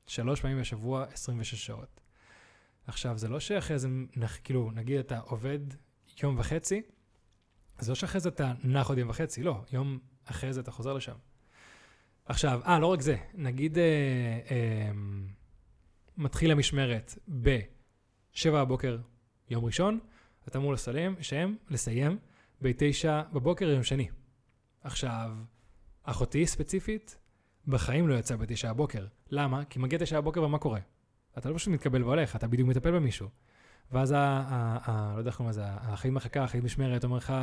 שלוש 0.07 0.41
פעמים 0.41 0.59
בשבוע, 0.59 1.03
26 1.03 1.65
שעות. 1.65 2.01
עכשיו, 2.87 3.17
זה 3.17 3.29
לא 3.29 3.39
שאחרי 3.39 3.79
זה, 3.79 3.87
כאילו, 4.43 4.71
נגיד 4.71 4.97
אתה 4.97 5.19
עובד 5.19 5.59
יום 6.23 6.39
וחצי, 6.39 6.81
זה 7.79 7.91
לא 7.91 7.95
שאחרי 7.95 8.21
זה 8.21 8.29
אתה 8.29 8.53
נח 8.63 8.89
עוד 8.89 8.97
יום 8.97 9.09
וחצי, 9.09 9.43
לא, 9.43 9.61
יום 9.71 9.99
אחרי 10.25 10.53
זה 10.53 10.59
אתה 10.59 10.71
חוזר 10.71 10.93
לשם. 10.93 11.15
עכשיו, 12.25 12.61
אה, 12.65 12.79
לא 12.79 12.87
רק 12.87 13.01
זה, 13.01 13.15
נגיד 13.33 13.77
אה, 13.77 13.83
אה, 14.51 14.91
מתחיל 16.17 16.51
המשמרת 16.51 17.17
ב-7 17.41 18.51
בבוקר 18.51 18.97
יום 19.49 19.65
ראשון, 19.65 19.99
אתה 20.47 20.57
אמור 20.57 20.73
לסיים, 20.73 21.15
לסיים, 21.19 21.57
לסיים 21.69 22.17
ב-9 22.61 23.33
בבוקר 23.33 23.69
יום 23.69 23.83
שני. 23.83 24.09
עכשיו, 24.83 25.31
אחותי 26.03 26.47
ספציפית, 26.47 27.17
בחיים 27.67 28.07
לא 28.07 28.15
יצא 28.15 28.35
בתשע 28.35 28.73
בבוקר. 28.73 29.05
למה? 29.29 29.65
כי 29.65 29.79
מגיע 29.79 29.99
תשע 29.99 30.19
בבוקר 30.19 30.43
ומה 30.43 30.57
קורה? 30.57 30.79
אתה 31.37 31.49
לא 31.49 31.55
פשוט 31.55 31.73
מתקבל 31.73 32.03
והולך, 32.03 32.35
אתה 32.35 32.47
בדיוק 32.47 32.69
מטפל 32.69 32.91
במישהו. 32.91 33.27
ואז, 33.91 34.11
ה, 34.11 34.17
ה, 34.17 34.77
ה, 34.85 35.13
לא 35.13 35.19
יודע 35.19 35.29
איך 35.29 35.37
קוראים 35.37 35.49
לזה, 35.49 35.65
האחראית 35.65 36.13
מחכה, 36.13 36.41
האחראית 36.41 36.63
משמרת, 36.63 37.03
אומר 37.03 37.17
לך, 37.17 37.33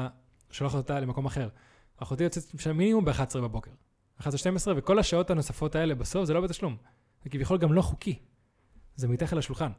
שולח 0.51 0.75
אותה 0.75 1.01
למקום 1.01 1.27
אחר. 1.27 1.49
אחותי 1.97 2.25
יוצאת 2.25 2.61
שם 2.61 2.77
מינימום 2.77 3.05
ב-11 3.05 3.39
בבוקר. 3.39 3.71
11-12, 4.23 4.25
וכל 4.77 4.99
השעות 4.99 5.31
הנוספות 5.31 5.75
האלה 5.75 5.95
בסוף 5.95 6.25
זה 6.25 6.35
לא 6.35 6.41
בתשלום. 6.41 6.77
זה 7.25 7.31
כביכול 7.31 7.59
גם 7.59 7.73
לא 7.73 7.83
חוקי. 7.83 8.19
זה 8.97 9.09
מתחת 9.09 9.33
לשולחן. 9.33 9.71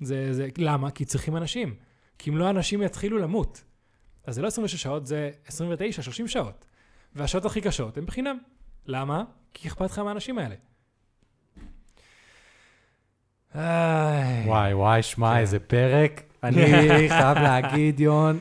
זה, 0.00 0.32
זה, 0.32 0.48
למה? 0.58 0.90
כי 0.90 1.04
צריכים 1.04 1.36
אנשים. 1.36 1.74
כי 2.18 2.30
אם 2.30 2.36
לא, 2.36 2.50
אנשים 2.50 2.82
יתחילו 2.82 3.18
למות. 3.18 3.64
אז 4.26 4.34
זה 4.34 4.42
לא 4.42 4.46
26 4.46 4.82
שעות, 4.82 5.06
זה 5.06 5.30
29, 5.46 6.02
30 6.02 6.28
שעות. 6.28 6.66
והשעות 7.14 7.44
הכי 7.44 7.60
קשות 7.60 7.98
הן 7.98 8.06
בחינם. 8.06 8.38
למה? 8.86 9.24
כי 9.54 9.68
אכפת 9.68 9.90
לך 9.90 9.98
מהאנשים 9.98 10.38
האלה. 10.38 10.54
וואי, 14.46 14.74
וואי, 14.74 15.02
שמע, 15.02 15.32
כן. 15.32 15.40
איזה 15.40 15.58
פרק. 15.58 16.22
אני 16.42 16.64
חייב 17.08 17.38
להגיד, 17.38 18.00
יון, 18.00 18.38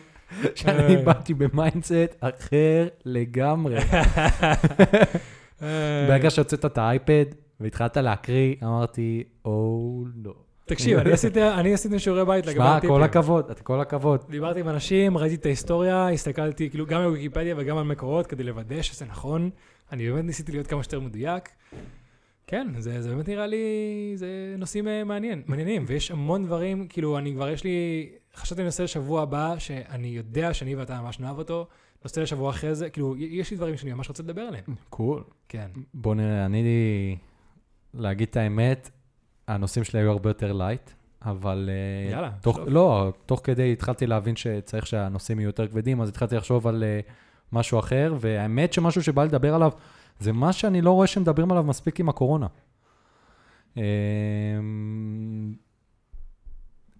שאני 0.56 0.98
באתי 0.98 1.34
ב 1.34 1.44
mindset 1.44 2.16
אחר 2.22 2.88
לגמרי. 3.06 3.78
ברגע 6.08 6.30
שהוצאת 6.30 6.66
את 6.66 6.78
האייפד 6.78 7.26
והתחלת 7.60 7.98
להקריא, 7.98 8.56
אמרתי, 8.64 9.24
או 9.46 10.04
לא. 10.16 10.34
תקשיב, 10.66 11.00
אני 11.38 11.74
עשיתי, 11.74 12.00
שיעורי 12.00 12.26
בית 12.26 12.46
לגבי 12.46 12.58
שמע, 12.58 12.76
הטיפים. 12.76 12.90
כל 12.90 13.04
הכבוד, 13.04 13.52
כל 13.64 13.82
הכבוד. 13.82 14.24
דיברתי 14.30 14.60
עם 14.60 14.70
אנשים, 14.70 15.18
ראיתי 15.18 15.36
את 15.36 15.46
ההיסטוריה, 15.46 16.10
הסתכלתי 16.10 16.70
כאילו 16.70 16.86
גם 16.86 17.02
על 17.02 17.08
ויקיפדיה 17.08 17.56
וגם 17.58 17.78
על 17.78 17.84
מקורות 17.84 18.28
כדי 18.28 18.44
לוודא 18.44 18.82
שזה 18.82 19.06
נכון. 19.06 19.50
אני 19.92 20.10
באמת 20.12 20.26
ניסיתי 20.26 20.52
להיות 20.52 20.68
כמה 20.68 20.84
שיותר 20.84 21.00
מדויק. 21.00 21.50
כן, 22.48 22.68
זה, 22.78 23.02
זה 23.02 23.10
באמת 23.10 23.28
נראה 23.28 23.48
לי, 23.48 23.58
זה 24.16 24.56
נושאים 24.58 24.88
אה, 24.88 25.04
מעניין, 25.04 25.42
מעניינים, 25.48 25.84
ויש 25.88 26.12
המון 26.12 26.46
דברים, 26.46 26.88
כאילו, 26.88 27.18
אני 27.18 27.34
כבר 27.34 27.50
יש 27.50 27.64
לי, 27.64 28.10
חשבתי 28.36 28.64
נושא 28.64 28.82
לשבוע 28.82 29.22
הבא, 29.22 29.56
שאני 29.60 30.08
יודע 30.08 30.54
שאני 30.54 30.76
ואתה 30.76 31.02
ממש 31.02 31.20
נאהב 31.20 31.38
אותו, 31.38 31.68
נושא 32.08 32.20
לשבוע 32.20 32.50
אחרי 32.50 32.76
זה, 32.76 32.90
כאילו, 32.90 33.16
יש 33.18 33.52
לי 33.52 33.58
דברים 33.58 33.78
שאני 33.78 33.94
ממש 33.94 34.10
רוצה 34.10 34.24
לדבר 34.24 34.42
עליהם. 34.42 34.64
Cool. 34.90 35.24
כן. 35.50 35.68
בוא 35.94 36.16
נראה, 36.16 36.46
אני, 36.46 37.18
להגיד 37.94 38.28
את 38.30 38.38
האמת, 38.38 38.90
הנושאים 39.48 39.84
שלי 39.84 40.00
היו 40.00 40.12
הרבה 40.12 40.30
יותר 40.30 40.54
light, 40.54 40.92
אבל... 41.22 41.70
אה, 41.70 42.12
יאללה, 42.12 42.32
תוך. 42.42 42.60
לא, 42.68 43.14
תוך 43.26 43.42
כדי 43.44 43.74
התחלתי 43.74 44.08
להבין 44.08 44.36
שצריך 44.36 44.88
שהנושאים 44.88 45.40
יהיו 45.40 45.48
יותר 45.48 45.68
כבדים, 45.68 46.02
אז 46.02 46.10
התחלתי 46.10 46.36
לחשוב 46.36 46.68
על 46.68 46.84
אה, 46.84 47.00
משהו 47.52 47.80
אחר, 47.80 48.16
והאמת 48.20 48.74
שמשהו 48.74 49.04
שבא 49.04 49.24
לדבר 49.24 49.56
עליו, 49.56 49.72
זה 50.20 50.34
מה 50.34 50.54
שאני 50.54 50.82
לא 50.82 50.92
רואה 50.92 51.08
שמדברים 51.08 51.52
עליו 51.52 51.64
מספיק 51.64 52.00
עם 52.00 52.10
הקורונה. 52.10 52.48
אה, 53.78 53.84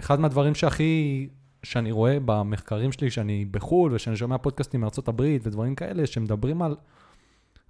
אחד 0.02 0.20
מהדברים 0.20 0.56
שהכי, 0.56 1.28
שאני 1.72 1.92
רואה 1.92 2.18
במחקרים 2.26 2.92
שלי, 2.92 3.10
שאני 3.10 3.46
בחו"ל, 3.46 3.94
ושאני 3.94 4.18
שומע 4.18 4.38
פודקאסטים 4.38 4.82
מארצות 4.82 5.08
הברית 5.08 5.48
ודברים 5.48 5.76
כאלה, 5.76 6.08
שמדברים 6.08 6.62
על 6.62 6.76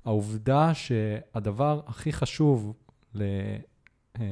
העובדה 0.05 0.73
שהדבר 0.73 1.81
הכי 1.87 2.13
חשוב 2.13 2.73
ל, 3.13 3.23
אה, 4.19 4.23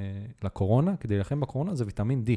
לקורונה, 0.44 0.98
כדי 0.98 1.14
להילחם 1.14 1.40
בקורונה, 1.40 1.76
זה 1.76 1.86
ויטמין 1.86 2.24
D. 2.28 2.32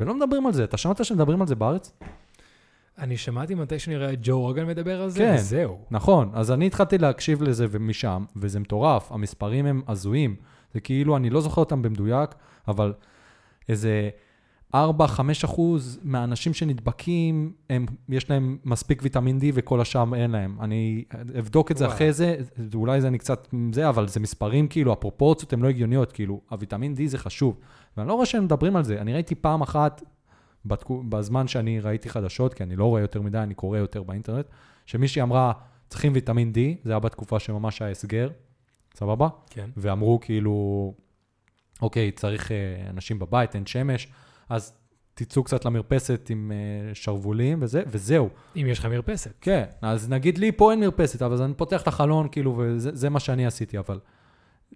ולא 0.00 0.14
מדברים 0.14 0.46
על 0.46 0.52
זה. 0.52 0.64
אתה 0.64 0.76
שמעת 0.76 1.04
שמדברים 1.04 1.40
על 1.40 1.46
זה 1.46 1.54
בארץ? 1.54 1.92
אני 2.98 3.16
שמעתי 3.16 3.54
מתי 3.54 3.78
שאני 3.78 3.96
רואה 3.96 4.12
את 4.12 4.18
ג'ו 4.22 4.40
רוגן 4.40 4.66
מדבר 4.66 5.02
על 5.02 5.08
זה, 5.10 5.18
כן. 5.18 5.34
וזהו. 5.38 5.78
נכון. 5.90 6.30
אז 6.34 6.50
אני 6.50 6.66
התחלתי 6.66 6.98
להקשיב 6.98 7.42
לזה 7.42 7.66
ומשם, 7.70 8.24
וזה 8.36 8.60
מטורף. 8.60 9.12
המספרים 9.12 9.66
הם 9.66 9.82
הזויים. 9.88 10.36
זה 10.74 10.80
כאילו, 10.80 11.16
אני 11.16 11.30
לא 11.30 11.40
זוכר 11.40 11.60
אותם 11.60 11.82
במדויק, 11.82 12.30
אבל 12.68 12.92
איזה 13.68 14.10
4-5 14.74 14.78
אחוז 15.44 16.00
מהאנשים 16.02 16.54
שנדבקים, 16.54 17.52
הם, 17.70 17.86
יש 18.08 18.30
להם 18.30 18.58
מספיק 18.64 19.02
ויטמין 19.02 19.38
D 19.38 19.42
וכל 19.54 19.80
השאר 19.80 20.14
אין 20.14 20.30
להם. 20.30 20.56
אני 20.60 21.04
אבדוק 21.38 21.70
את 21.70 21.76
זה 21.76 21.84
וואו. 21.84 21.96
אחרי 21.96 22.12
זה, 22.12 22.36
אולי 22.74 23.00
זה 23.00 23.08
אני 23.08 23.18
קצת 23.18 23.48
זה, 23.72 23.88
אבל 23.88 24.08
זה 24.08 24.20
מספרים 24.20 24.68
כאילו, 24.68 24.92
הפרופורציות 24.92 25.52
הן 25.52 25.60
לא 25.60 25.68
הגיוניות, 25.68 26.12
כאילו, 26.12 26.40
הוויטמין 26.50 26.94
D 26.94 27.00
זה 27.06 27.18
חשוב. 27.18 27.58
ואני 27.96 28.08
לא 28.08 28.14
רואה 28.14 28.26
שהם 28.26 28.44
מדברים 28.44 28.76
על 28.76 28.84
זה. 28.84 29.00
אני 29.00 29.12
ראיתי 29.12 29.34
פעם 29.34 29.62
אחת, 29.62 30.02
בתקו, 30.64 31.02
בזמן 31.08 31.48
שאני 31.48 31.80
ראיתי 31.80 32.08
חדשות, 32.08 32.54
כי 32.54 32.62
אני 32.62 32.76
לא 32.76 32.84
רואה 32.84 33.00
יותר 33.00 33.22
מדי, 33.22 33.38
אני 33.38 33.54
קורא 33.54 33.78
יותר 33.78 34.02
באינטרנט, 34.02 34.46
שמישהי 34.86 35.22
אמרה, 35.22 35.52
צריכים 35.88 36.12
ויטמין 36.14 36.52
D, 36.54 36.58
זה 36.84 36.92
היה 36.92 36.98
בתקופה 36.98 37.38
שממש 37.38 37.82
היה 37.82 37.90
הסגר, 37.90 38.28
סבבה? 38.94 39.28
כן. 39.50 39.70
ואמרו 39.76 40.20
כאילו, 40.20 40.94
אוקיי, 41.82 42.12
צריך 42.12 42.52
אה, 42.52 42.56
אנשים 42.90 43.18
בבית, 43.18 43.54
אין 43.54 43.66
שמש, 43.66 44.08
אז 44.48 44.72
תצאו 45.14 45.44
קצת 45.44 45.64
למרפסת 45.64 46.26
עם 46.30 46.52
אה, 46.54 46.94
שרוולים 46.94 47.58
וזה, 47.62 47.82
וזהו. 47.86 48.28
אם 48.56 48.66
יש 48.68 48.78
לך 48.78 48.86
מרפסת. 48.86 49.32
כן, 49.40 49.64
אז 49.82 50.08
נגיד 50.08 50.38
לי 50.38 50.52
פה 50.52 50.70
אין 50.70 50.80
מרפסת, 50.80 51.22
אבל 51.22 51.42
אני 51.42 51.54
פותח 51.54 51.82
את 51.82 51.88
החלון, 51.88 52.28
כאילו, 52.32 52.56
וזה 52.58 52.90
זה 52.94 53.10
מה 53.10 53.20
שאני 53.20 53.46
עשיתי, 53.46 53.78
אבל 53.78 54.00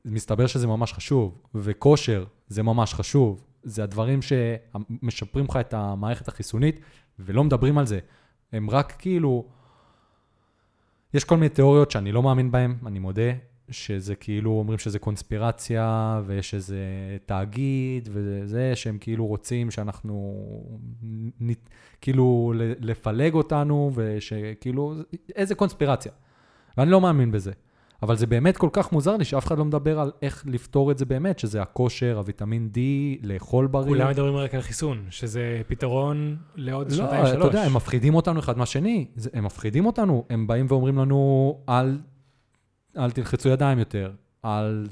מסתבר 0.04 0.46
שזה 0.46 0.66
ממש 0.66 0.92
חשוב, 0.92 1.42
וכושר 1.54 2.24
זה 2.48 2.62
ממש 2.62 2.94
חשוב. 2.94 3.44
זה 3.62 3.82
הדברים 3.82 4.20
שמשפרים 4.22 5.44
לך 5.44 5.56
את 5.56 5.74
המערכת 5.74 6.28
החיסונית, 6.28 6.80
ולא 7.18 7.44
מדברים 7.44 7.78
על 7.78 7.86
זה. 7.86 7.98
הם 8.52 8.70
רק 8.70 8.94
כאילו... 8.98 9.44
יש 11.14 11.24
כל 11.24 11.34
מיני 11.36 11.48
תיאוריות 11.48 11.90
שאני 11.90 12.12
לא 12.12 12.22
מאמין 12.22 12.50
בהן, 12.50 12.74
אני 12.86 12.98
מודה, 12.98 13.32
שזה 13.72 14.14
כאילו 14.14 14.50
אומרים 14.50 14.78
שזה 14.78 14.98
קונספירציה, 14.98 16.20
ויש 16.26 16.54
איזה 16.54 16.76
תאגיד, 17.26 18.08
וזה, 18.12 18.76
שהם 18.76 18.98
כאילו 19.00 19.26
רוצים 19.26 19.70
שאנחנו, 19.70 20.42
נ, 21.40 21.52
כאילו, 22.00 22.52
לפלג 22.80 23.34
אותנו, 23.34 23.90
ושכאילו, 23.94 24.94
איזה 25.36 25.54
קונספירציה. 25.54 26.12
ואני 26.78 26.90
לא 26.90 27.00
מאמין 27.00 27.30
בזה. 27.30 27.52
אבל 28.02 28.16
זה 28.16 28.26
באמת 28.26 28.56
כל 28.56 28.68
כך 28.72 28.92
מוזר 28.92 29.16
לי 29.16 29.24
שאף 29.24 29.46
אחד 29.46 29.58
לא 29.58 29.64
מדבר 29.64 30.00
על 30.00 30.10
איך 30.22 30.44
לפתור 30.46 30.90
את 30.90 30.98
זה 30.98 31.04
באמת, 31.04 31.38
שזה 31.38 31.62
הכושר, 31.62 32.18
הוויטמין 32.18 32.70
D, 32.74 32.78
לאכול 33.22 33.66
בריא. 33.66 33.88
כולם 33.88 34.10
מדברים 34.10 34.36
רק 34.36 34.54
על 34.54 34.60
חיסון, 34.60 35.06
שזה 35.10 35.62
פתרון 35.66 36.36
לעוד 36.56 36.90
לא, 36.90 36.96
שנתיים 36.96 37.26
שלוש. 37.26 37.36
אתה 37.36 37.46
יודע, 37.46 37.62
הם 37.62 37.74
מפחידים 37.74 38.14
אותנו 38.14 38.40
אחד 38.40 38.58
מהשני. 38.58 39.06
הם 39.32 39.44
מפחידים 39.44 39.86
אותנו. 39.86 40.24
הם 40.30 40.46
באים 40.46 40.66
ואומרים 40.68 40.98
לנו, 40.98 41.58
אל, 41.68 41.98
אל 42.96 43.10
תלחצו 43.10 43.48
ידיים 43.48 43.78
יותר, 43.78 44.12
אל 44.44 44.86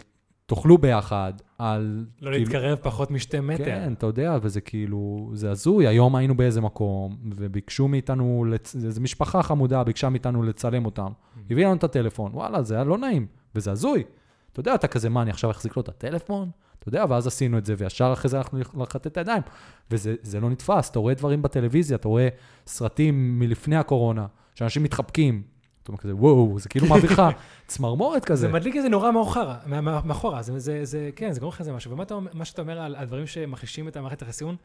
תאכלו 0.47 0.79
ביחד, 0.79 1.33
אל... 1.61 2.05
לא 2.21 2.31
כאילו- 2.31 2.31
להתקרב 2.31 2.79
פחות 2.83 3.11
משתי 3.11 3.41
מטר. 3.41 3.65
כן, 3.65 3.93
אתה 3.93 4.07
יודע, 4.07 4.39
וזה 4.43 4.61
כאילו, 4.61 5.31
זה 5.35 5.51
הזוי. 5.51 5.87
היום 5.87 6.17
היינו 6.17 6.37
באיזה 6.37 6.61
מקום, 6.61 7.17
וביקשו 7.37 7.89
מאיתנו, 7.89 8.45
לצ... 8.45 8.77
איזו 8.77 9.01
משפחה 9.01 9.43
חמודה 9.43 9.85
ביקשה 9.85 10.09
מאיתנו 10.09 10.43
לצלם 10.43 10.85
אותם. 10.85 11.07
Mm. 11.07 11.39
הביאה 11.51 11.69
לנו 11.69 11.77
את 11.77 11.85
הטלפון, 11.85 12.33
וואלה, 12.35 12.63
זה 12.63 12.75
היה 12.75 12.85
לא 12.85 12.99
נעים, 12.99 13.27
וזה 13.55 13.73
הזוי. 13.73 14.05
אתה 14.53 14.61
יודע, 14.61 14.75
אתה 14.75 14.89
כזה, 14.89 15.09
מה, 15.09 15.23
אני 15.23 15.31
עכשיו 15.31 15.51
אחזיק 15.51 15.77
לו 15.77 15.83
את 15.83 15.89
הטלפון? 15.89 16.51
אתה 16.79 16.89
יודע, 16.89 17.05
ואז 17.09 17.27
עשינו 17.27 17.59
את 17.59 17.65
זה, 17.65 17.75
וישר 17.79 18.11
אחרי 18.13 18.29
זה 18.29 18.37
הלכנו 18.37 18.61
לחטט 18.83 19.07
את 19.07 19.17
הידיים. 19.17 19.43
וזה 19.91 20.15
זה 20.23 20.41
לא 20.41 20.51
נתפס, 20.51 20.91
אתה 20.91 20.99
רואה 20.99 21.15
דברים 21.15 21.43
בטלוויזיה, 21.43 21.97
אתה 21.97 22.09
רואה 22.09 22.29
סרטים 22.67 23.39
מלפני 23.39 23.77
הקורונה, 23.77 24.27
שאנשים 24.55 24.83
מתחבקים. 24.83 25.43
אתה 25.83 25.93
אומר 25.93 25.99
כזה, 25.99 26.17
וואו, 26.17 26.59
זה 26.59 26.69
כאילו 26.69 26.87
מעביר 26.87 27.13
לך 27.13 27.23
צמרמורת 27.67 28.25
כזה. 28.25 28.47
זה 28.47 28.53
מדליק 28.53 28.77
איזה 28.77 28.89
נורא 28.89 29.11
מאוחרה, 29.11 29.59
מאחורה, 30.05 30.43
זה, 30.43 30.59
זה, 30.59 30.85
זה, 30.85 31.11
כן, 31.17 31.33
זה 31.33 31.41
גורם 31.41 31.53
לך 31.53 31.61
איזה 31.61 31.73
משהו. 31.73 31.93
ומה 31.93 32.03
אתה, 32.03 32.19
שאתה 32.45 32.63
אומר 32.63 32.81
על, 32.81 32.97
על 32.97 33.07
דברים 33.07 33.27
שמחלישים 33.27 33.89
את 33.89 33.97
המערכת 33.97 34.23
החיסון, 34.23 34.57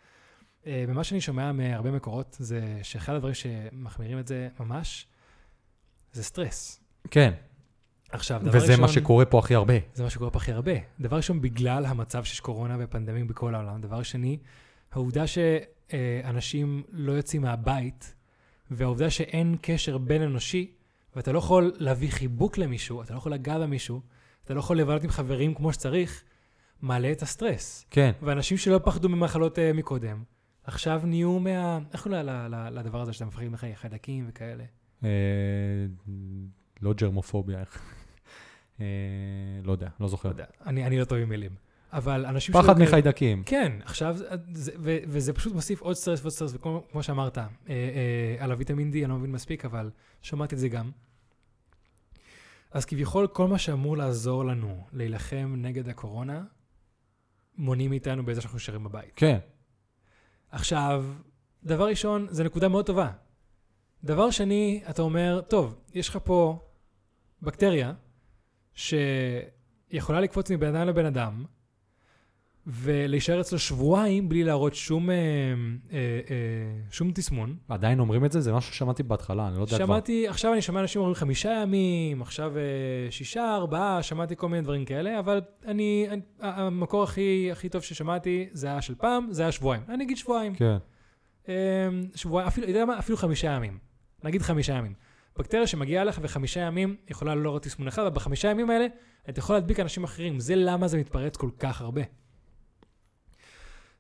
אה, 0.68 0.86
ממה 0.88 1.04
שאני 1.04 1.22
שומע 1.22 1.52
מהרבה 1.52 1.92
מקורות, 1.92 2.38
זה 2.40 2.80
שאחד 2.84 3.14
הדברים 3.14 3.34
שמחמירים 3.34 4.20
את 4.20 4.28
זה 4.28 4.48
ממש, 4.60 5.08
זה 6.14 6.24
סטרס. 6.24 6.80
כן, 7.12 7.34
עכשיו, 8.12 8.42
דבר 8.42 8.58
וזה 8.58 8.66
ראשון, 8.66 8.82
מה 8.82 8.88
שקורה 8.88 9.26
פה 9.26 9.40
הכי 9.40 9.56
הרבה. 9.56 9.74
זה 9.94 10.04
מה 10.04 10.10
שקורה 10.10 10.30
פה 10.30 10.38
הכי 10.38 10.52
הרבה. 10.52 10.72
דבר 11.00 11.18
ראשון, 11.18 11.42
בגלל 11.42 11.86
המצב 11.86 12.24
שיש 12.24 12.40
קורונה 12.40 12.76
ופנדמים 12.80 13.28
בכל 13.28 13.56
העולם. 13.56 13.82
דבר 13.82 14.04
שני, 14.04 14.38
העובדה 14.92 15.24
שאנשים 15.28 16.84
לא 16.92 17.12
יוצאים 17.12 17.42
מהבית, 17.42 18.14
והעובדה 18.72 19.10
שאין 19.10 19.56
קשר 19.62 19.98
בין 19.98 20.22
אנושי, 20.22 20.72
ואתה 21.16 21.32
לא 21.32 21.40
יכול 21.40 21.74
להביא 21.78 22.12
חיבוק 22.12 22.58
למישהו, 22.58 23.02
אתה 23.02 23.14
לא 23.14 23.18
יכול 23.18 23.34
לגעת 23.34 23.62
במישהו, 23.62 24.02
אתה 24.44 24.54
לא 24.54 24.60
יכול 24.60 24.78
לבלות 24.78 25.04
עם 25.04 25.10
חברים 25.10 25.54
כמו 25.54 25.74
שצריך, 25.74 26.24
מעלה 26.82 27.12
את 27.12 27.22
הסטרס. 27.22 27.86
כן, 27.90 28.12
ואנשים 28.22 28.58
שלא 28.58 28.80
פחדו 28.84 29.10
ממחלות 29.10 29.58
uh, 29.58 29.62
מקודם, 29.74 30.24
עכשיו 30.64 31.02
נהיו 31.04 31.40
מה... 31.40 31.80
איך 31.94 32.02
קוראים 32.04 32.26
לדבר 32.72 33.02
הזה 33.02 33.14
שאתה 33.14 33.26
מפחד 33.26 33.44
מחיי 33.44 33.76
חיידקים 33.76 34.26
וכאלה? 34.30 34.64
אה, 35.04 35.10
לא 36.82 36.94
ג'רמופוביה, 36.94 37.60
איך? 37.60 37.82
אה, 38.80 38.86
לא 39.64 39.72
יודע, 39.72 39.86
לא 39.86 39.92
לא 40.00 40.08
זוכר. 40.08 40.30
יודע, 40.30 40.46
אני, 40.66 41.00
לא 41.00 41.06
טוב 41.06 41.18
עם 41.18 41.30
מילים. 41.30 41.52
אבל 41.94 42.26
אנשים 42.26 42.56
פחד 42.56 42.80
מחיידקים. 42.80 43.44
כן, 43.46 43.72
עכשיו, 43.84 44.18
זה, 44.52 44.72
ו, 44.80 44.98
וזה 45.08 45.34
פשוט 45.34 45.54
מוסיף 45.54 45.82
עוד 45.82 45.96
סטרס 45.96 46.20
ועוד 46.22 46.34
סטרס, 46.34 46.52
וכמו 46.56 46.84
כמו 46.92 47.04
שאמרת, 47.04 47.38
אה, 47.38 47.46
אה, 47.70 48.36
על 48.40 48.52
הוויטמין 48.52 48.92
D 48.92 48.96
אני 48.96 49.06
לא 49.06 49.16
מבין 49.16 49.32
מספיק, 49.32 49.66
אבל 49.66 49.90
שמעתי 50.22 50.56
את 50.56 50.60
זה 50.60 50.70
גם. 50.70 50.92
אז 52.72 52.86
כביכול 52.86 53.28
כל 53.28 53.48
מה 53.48 53.58
שאמור 53.58 53.98
לעזור 53.98 54.46
לנו 54.46 54.88
להילחם 54.94 55.54
נגד 55.58 55.90
הקורונה, 55.90 56.44
מונעים 57.58 57.90
מאיתנו 57.90 58.26
בזה 58.26 58.42
שאנחנו 58.42 58.56
נשארים 58.56 58.84
בבית. 58.84 59.12
כן. 59.16 59.40
עכשיו, 60.50 61.06
דבר 61.64 61.88
ראשון, 61.88 62.28
זו 62.30 62.44
נקודה 62.44 62.68
מאוד 62.68 62.86
טובה. 62.86 63.12
דבר 64.04 64.32
שני, 64.32 64.84
אתה 64.90 65.02
אומר, 65.02 65.42
טוב, 65.42 65.76
יש 65.94 66.10
לך 66.10 66.20
פה 66.24 66.60
בקטריה 67.42 67.94
שיכולה 68.74 70.20
לקפוץ 70.22 70.52
מבן 70.52 70.76
אדם 70.76 70.88
לבן 70.88 71.06
אדם, 71.06 71.46
ולהישאר 72.68 73.42
אצלו 73.42 73.60
שבועיים 73.60 74.30
בלי 74.30 74.44
להראות 74.44 74.76
שום, 74.76 75.10
אה, 75.10 75.16
אה, 75.16 75.98
אה, 76.30 76.82
שום 76.92 77.12
תסמון. 77.12 77.56
עדיין 77.70 78.00
אומרים 78.00 78.26
את 78.26 78.32
זה? 78.32 78.42
זה 78.42 78.54
משהו 78.54 78.74
ששמעתי 78.74 79.04
בהתחלה, 79.04 79.48
אני 79.48 79.56
לא 79.56 79.62
יודע 79.62 79.78
כבר. 79.78 79.86
שמעתי, 79.86 80.28
עכשיו 80.28 80.54
אני 80.54 80.62
שומע 80.62 80.82
אנשים 80.82 81.02
אומרים 81.02 81.16
חמישה 81.16 81.50
ימים, 81.62 82.22
עכשיו 82.22 82.58
אה, 82.58 82.62
שישה, 83.10 83.56
ארבעה, 83.56 84.04
שמעתי 84.04 84.36
כל 84.36 84.50
מיני 84.50 84.64
דברים 84.64 84.86
כאלה, 84.86 85.20
אבל 85.20 85.42
אני, 85.66 86.08
אני 86.10 86.22
המקור 86.42 87.04
הכי, 87.04 87.50
הכי 87.52 87.70
טוב 87.70 87.82
ששמעתי 87.82 88.48
זה 88.52 88.68
היה 88.68 88.82
של 88.82 88.96
פעם, 88.96 89.28
זה 89.32 89.42
היה 89.42 89.52
שבועיים. 89.52 89.84
אני 89.90 90.04
אגיד 90.04 90.18
שבועיים. 90.18 90.56
כן. 90.56 90.78
אה, 91.50 91.54
שבועיים, 92.16 92.48
אפילו, 92.48 92.68
יודע 92.68 92.86
מה? 92.86 93.00
אפילו 93.00 93.18
חמישה 93.18 93.48
ימים. 93.48 93.78
נגיד 94.24 94.42
חמישה 94.42 94.74
ימים. 94.74 94.94
בקטריה 95.38 95.68
שמגיעה 95.68 96.04
לך 96.04 96.20
בחמישה 96.20 96.60
ימים, 96.60 96.96
יכולה 97.10 97.36
לא 97.36 97.44
לראות 97.44 97.64
תסמון 97.64 97.88
אחד, 97.88 98.02
אבל 98.02 98.16
בחמישה 98.16 98.48
ימים 98.48 98.70
האלה, 98.70 98.88
אתה 99.30 99.40
יכול 99.40 99.56
להדביק 99.56 99.80
אנשים 99.80 100.04
אחרים. 100.04 100.40
זה 100.40 100.56
למה 100.56 100.88
זה 100.88 100.98
מתפרץ 100.98 101.38
כל 101.38 101.50
כך 101.60 101.82
הרבה. 101.82 102.02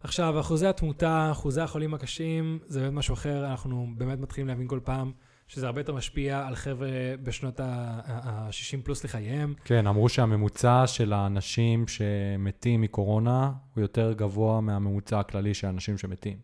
עכשיו, 0.05 0.39
אחוזי 0.39 0.67
התמותה, 0.67 1.31
אחוזי 1.31 1.61
החולים 1.61 1.93
הקשים, 1.93 2.59
זה 2.65 2.79
באמת 2.79 2.93
משהו 2.93 3.13
אחר. 3.13 3.45
אנחנו 3.45 3.87
באמת 3.97 4.19
מתחילים 4.19 4.47
להבין 4.47 4.67
כל 4.67 4.79
פעם 4.83 5.11
שזה 5.47 5.65
הרבה 5.65 5.81
יותר 5.81 5.93
משפיע 5.93 6.47
על 6.47 6.55
חבר'ה 6.55 6.89
בשנות 7.23 7.59
ה-60 7.59 8.81
פלוס 8.83 9.03
לחייהם. 9.03 9.53
כן, 9.65 9.87
אמרו 9.87 10.09
שהממוצע 10.09 10.87
של 10.87 11.13
האנשים 11.13 11.87
שמתים 11.87 12.81
מקורונה 12.81 13.51
הוא 13.75 13.81
יותר 13.81 14.13
גבוה 14.13 14.61
מהממוצע 14.61 15.19
הכללי 15.19 15.53
של 15.53 15.67
האנשים 15.67 15.97
שמתים. 15.97 16.37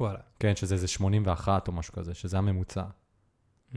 וואלה. 0.00 0.20
כן, 0.40 0.56
שזה 0.56 0.74
איזה 0.74 0.88
81 0.88 1.68
או 1.68 1.72
משהו 1.72 1.92
כזה, 1.92 2.14
שזה 2.14 2.38
הממוצע. 2.38 2.84
Mm, 3.72 3.76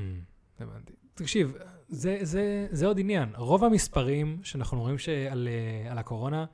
הבנתי. 0.60 0.94
תקשיב, 1.14 1.58
זה, 1.88 2.18
זה, 2.22 2.68
זה 2.72 2.88
עוד 2.88 3.00
עניין. 3.00 3.30
רוב 3.36 3.64
המספרים 3.64 4.40
שאנחנו 4.44 4.82
רואים 4.82 4.98
שעל, 4.98 5.48
אה, 5.52 5.92
על 5.92 5.98
הקורונה, 5.98 6.46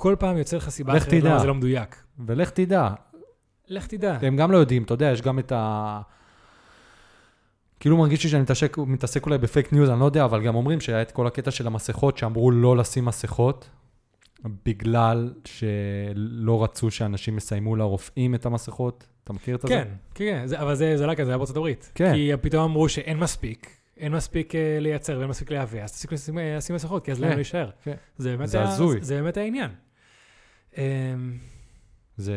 כל 0.00 0.16
פעם 0.18 0.36
יוצא 0.36 0.56
לך 0.56 0.68
סיבה 0.68 0.96
אחרת. 0.96 1.12
למה 1.12 1.38
זה 1.38 1.46
לא 1.46 1.54
מדויק. 1.54 1.96
ולך 2.26 2.50
תדע, 2.50 2.88
לך 3.68 3.86
תדע. 3.86 4.18
הם 4.22 4.36
גם 4.36 4.52
לא 4.52 4.56
יודעים, 4.56 4.82
אתה 4.82 4.94
יודע, 4.94 5.10
יש 5.10 5.22
גם 5.22 5.38
את 5.38 5.52
ה... 5.52 6.00
כאילו 7.80 7.96
מרגיש 7.96 8.24
לי 8.24 8.30
שאני 8.30 8.42
מתעסק, 8.42 8.78
מתעסק 8.78 9.26
אולי 9.26 9.38
ב 9.38 9.45
fake 9.45 9.72
news, 9.72 9.90
אני 9.90 10.00
לא 10.00 10.04
יודע, 10.04 10.24
אבל 10.24 10.42
גם 10.42 10.54
אומרים 10.54 10.80
שהיה 10.80 11.02
את 11.02 11.10
כל 11.10 11.26
הקטע 11.26 11.50
של 11.50 11.66
המסכות, 11.66 12.18
שאמרו 12.18 12.50
לא 12.50 12.76
לשים 12.76 13.04
מסכות, 13.04 13.68
בגלל 14.66 15.32
שלא 15.44 16.64
רצו 16.64 16.90
שאנשים 16.90 17.36
יסיימו 17.36 17.76
לרופאים 17.76 18.34
את 18.34 18.46
המסכות. 18.46 19.06
אתה 19.24 19.32
מכיר 19.32 19.56
את 19.56 19.60
זה? 19.60 19.68
כן, 19.68 19.88
כן, 20.14 20.42
זה, 20.46 20.60
אבל 20.60 20.74
זה, 20.74 20.96
זה 20.96 21.06
לא 21.06 21.14
כזה, 21.14 21.24
זה 21.24 21.30
היה 21.30 21.38
בארצות 21.38 21.56
הברית. 21.56 21.92
כן. 21.94 22.14
כי 22.14 22.30
פתאום 22.40 22.64
אמרו 22.64 22.88
שאין 22.88 23.18
מספיק, 23.18 23.70
אין 23.96 24.12
מספיק 24.12 24.54
אה, 24.54 24.78
לייצר 24.80 25.18
ואין 25.18 25.30
מספיק 25.30 25.50
לייבא, 25.50 25.82
אז 25.82 25.92
תפסיקו 25.92 26.14
לשים, 26.14 26.38
אה, 26.38 26.56
לשים 26.56 26.76
מסכות, 26.76 27.04
כי 27.04 27.12
אז 27.12 27.18
כן, 27.18 27.24
למה 27.24 27.34
להישאר? 27.34 27.70
כן. 27.82 27.94
זה 28.18 28.36
באמת 28.36 28.54
הזוי. 28.54 28.98
זה 29.00 29.14
באמת 29.14 29.36
העניין. 29.36 29.70
אמ, 30.78 31.38
זה... 32.16 32.36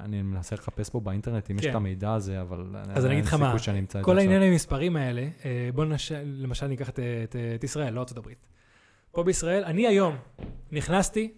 אני 0.00 0.22
מנסה 0.22 0.54
לחפש 0.54 0.90
פה 0.90 1.00
באינטרנט 1.00 1.50
אם 1.50 1.58
יש 1.58 1.64
כן. 1.64 1.70
את 1.70 1.74
המידע 1.74 2.12
הזה, 2.12 2.40
אבל... 2.40 2.76
אז 2.88 3.06
אני 3.06 3.14
אגיד 3.14 3.24
לך 3.24 3.34
מה, 3.34 3.50
כל 3.50 3.56
עכשיו. 3.96 4.18
העניין 4.18 4.42
עם 4.42 4.52
המספרים 4.52 4.96
האלה, 4.96 5.28
אה, 5.44 5.70
בוא 5.74 5.84
נש... 5.84 6.12
למשל 6.12 6.66
ניקח 6.66 6.88
את, 6.88 6.98
את, 6.98 7.36
את 7.54 7.64
ישראל, 7.64 7.94
לא 7.94 8.00
ארצות 8.00 8.18
הברית. 8.18 8.46
פה 9.12 9.22
בישראל, 9.22 9.64
אני 9.64 9.86
היום 9.86 10.16
נכנסתי, 10.72 11.32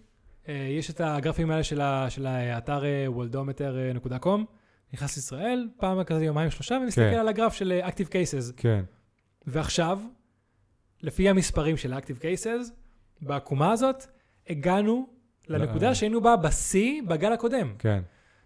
אה, 0.47 0.67
יש 0.77 0.89
את 0.89 1.01
הגרפים 1.01 1.51
האלה 1.51 1.63
של, 1.63 1.81
ה, 1.81 2.09
של 2.09 2.25
האתר 2.25 2.83
וולדומטר.com, 3.07 4.39
נכנס 4.93 5.15
לישראל, 5.15 5.69
פעם 5.77 6.03
כזה 6.03 6.25
יומיים 6.25 6.51
שלושה, 6.51 6.77
ומסתכל 6.83 7.11
כן. 7.11 7.19
על 7.19 7.27
הגרף 7.27 7.53
של 7.53 7.71
אה, 7.71 7.87
Active 7.87 8.07
Cases. 8.09 8.53
כן, 8.57 8.83
ועכשיו, 9.47 9.99
לפי 11.01 11.29
המספרים 11.29 11.77
של 11.77 11.93
Active 11.93 12.19
Cases, 12.21 12.71
בעקומה 13.21 13.71
הזאת, 13.71 14.05
הגענו 14.49 15.14
לנקודה 15.47 15.87
לא. 15.87 15.93
שהיינו 15.93 16.21
בה 16.21 16.35
בשיא 16.35 17.01
בגל 17.07 17.33
הקודם. 17.33 17.73
כן. 17.79 18.01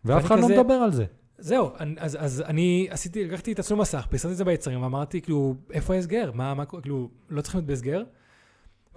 ואף 0.05 0.25
אחד 0.25 0.39
לא 0.39 0.49
מדבר 0.49 0.73
על 0.73 0.91
זה. 0.91 1.05
זהו, 1.37 1.71
אז, 1.97 2.17
אז 2.19 2.41
אני 2.41 2.87
עשיתי, 2.89 3.25
לקחתי 3.25 3.51
את 3.51 3.59
הצלום 3.59 3.81
מסך, 3.81 4.07
פרסמתי 4.09 4.31
את 4.31 4.37
זה 4.37 4.45
ביצרים, 4.45 4.81
ואמרתי, 4.81 5.21
כאילו, 5.21 5.55
איפה 5.71 5.93
ההסגר? 5.93 6.31
מה, 6.33 6.53
מה? 6.53 6.65
כאילו, 6.65 7.09
לא 7.29 7.41
צריכים 7.41 7.59
להיות 7.59 7.67
בהסגר? 7.67 8.03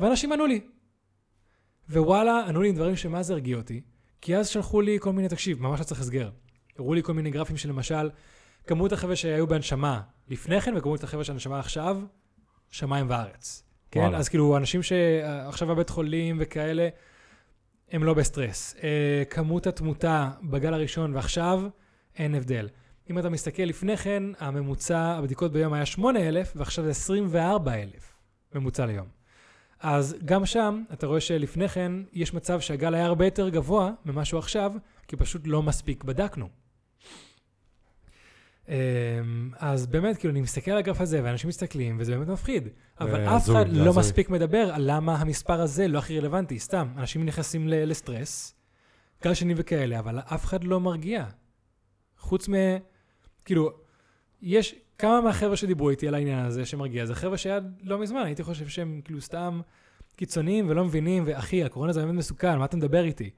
ואנשים 0.01 0.33
ענו 0.33 0.47
לי. 0.47 0.61
ווואלה, 1.91 2.45
ענו 2.49 2.63
לי 2.63 2.73
דברים 2.73 2.97
שמה 2.97 3.23
זה 3.23 3.33
הרגיע 3.33 3.57
אותי, 3.57 3.81
כי 4.21 4.37
אז 4.37 4.49
שלחו 4.49 4.81
לי 4.81 4.99
כל 5.01 5.13
מיני, 5.13 5.29
תקשיב, 5.29 5.63
ממש 5.63 5.81
לא 5.81 5.85
צריך 5.85 6.01
הסגר. 6.01 6.31
הראו 6.79 6.95
לי 6.95 7.03
כל 7.03 7.13
מיני 7.13 7.31
גרפים 7.31 7.57
שלמשל, 7.57 8.11
כמות 8.67 8.93
החבר'ה 8.93 9.17
שהיו 9.17 9.47
בהנשמה 9.47 10.01
לפני 10.29 10.61
כן, 10.61 10.75
וכמות 10.77 11.05
החבר'ה 11.05 11.25
של 11.25 11.33
הנשמה 11.33 11.59
עכשיו, 11.59 12.01
שמיים 12.71 13.07
וארץ. 13.11 13.63
כן? 13.91 14.01
וואלה. 14.01 14.19
אז 14.19 14.29
כאילו, 14.29 14.57
אנשים 14.57 14.83
שעכשיו 14.83 15.69
בבית 15.69 15.91
חולים 15.91 16.37
וכאלה, 16.41 16.89
הם 17.93 18.05
לא 18.05 18.14
בסטרס. 18.14 18.74
אה, 18.82 19.22
כמות 19.30 19.66
התמותה 19.66 20.30
בגל 20.43 20.74
הראשון 20.74 21.14
ועכשיו, 21.14 21.62
אין 22.18 22.34
הבדל. 22.34 22.68
אם 23.11 23.18
אתה 23.18 23.28
מסתכל 23.28 23.62
לפני 23.62 23.97
כן, 23.97 24.22
הממוצע 24.38 24.99
הבדיקות 24.99 25.53
ביום 25.53 25.72
היה 25.72 25.86
8,000, 25.86 26.53
ועכשיו 26.57 26.84
זה 26.84 26.90
24,000 26.90 28.18
ממוצע 28.55 28.86
ליום. 28.86 29.07
אז 29.80 30.16
גם 30.24 30.47
שם, 30.47 30.82
אתה 30.93 31.07
רואה 31.07 31.20
שלפני 31.20 31.68
כן, 31.68 31.93
יש 32.12 32.34
מצב 32.34 32.61
שהגל 32.61 32.95
היה 32.95 33.07
הרבה 33.07 33.24
יותר 33.24 33.49
גבוה 33.49 33.90
ממה 34.05 34.24
שהוא 34.24 34.38
עכשיו, 34.38 34.72
כי 35.09 35.16
פשוט 35.16 35.43
לא 35.45 35.62
מספיק 35.62 36.05
בדקנו. 36.05 36.49
אמ, 38.73 39.51
אז 39.59 39.87
באמת, 39.87 40.16
כאילו, 40.16 40.33
אני 40.33 40.41
מסתכל 40.41 40.70
על 40.70 40.79
הגרף 40.79 41.01
הזה, 41.01 41.20
ואנשים 41.25 41.49
מסתכלים, 41.49 41.97
וזה 42.01 42.12
באמת 42.12 42.29
מפחיד. 42.29 42.68
אבל 43.01 43.20
אף 43.37 43.51
אחד 43.51 43.68
לא. 43.68 43.93
מספיק 43.95 44.31
מדבר 44.31 44.70
על 44.75 44.83
למה 44.91 45.16
המספר 45.16 45.61
הזה 45.61 45.89
לא 45.89 45.99
הכי 45.99 46.18
רלוונטי. 46.18 46.59
סתם, 46.59 46.89
אנשים 46.97 47.27
נכנסים 47.27 47.68
ל- 47.68 47.85
לסטרס, 47.85 48.55
גל 49.25 49.35
שני 49.35 49.55
וכאלה, 49.57 49.99
אבל 49.99 50.18
אף 50.18 50.45
אחד 50.45 50.64
לא 50.64 50.81
מרגיע. 50.81 51.25
חוץ 52.18 52.49
מ... 52.49 52.55
כאילו, 53.45 53.70
יש 54.43 54.75
כמה 54.99 55.20
מהחבר'ה 55.20 55.57
שדיברו 55.57 55.91
איתי 55.91 56.09
על 56.09 56.14
העניין 56.14 56.45
הזה 56.45 56.66
שמרגיע, 56.66 57.07
זה 57.07 57.14
חבר'ה 57.14 57.37
שעד 57.39 57.81
לא 57.83 57.99
מזמן 57.99 58.23
הייתי 58.25 58.43
חושב 58.43 58.68
שהם 58.68 59.01
כאילו 59.05 59.20
סתם 59.20 59.61
קיצוניים 60.16 60.68
ולא 60.68 60.85
מבינים, 60.85 61.23
ואחי, 61.27 61.64
הקורונה 61.64 61.93
זה 61.93 62.01
באמת 62.01 62.14
מסוכן, 62.18 62.59
מה 62.59 62.64
אתה 62.64 62.77
מדבר 62.77 63.05
איתי? 63.05 63.31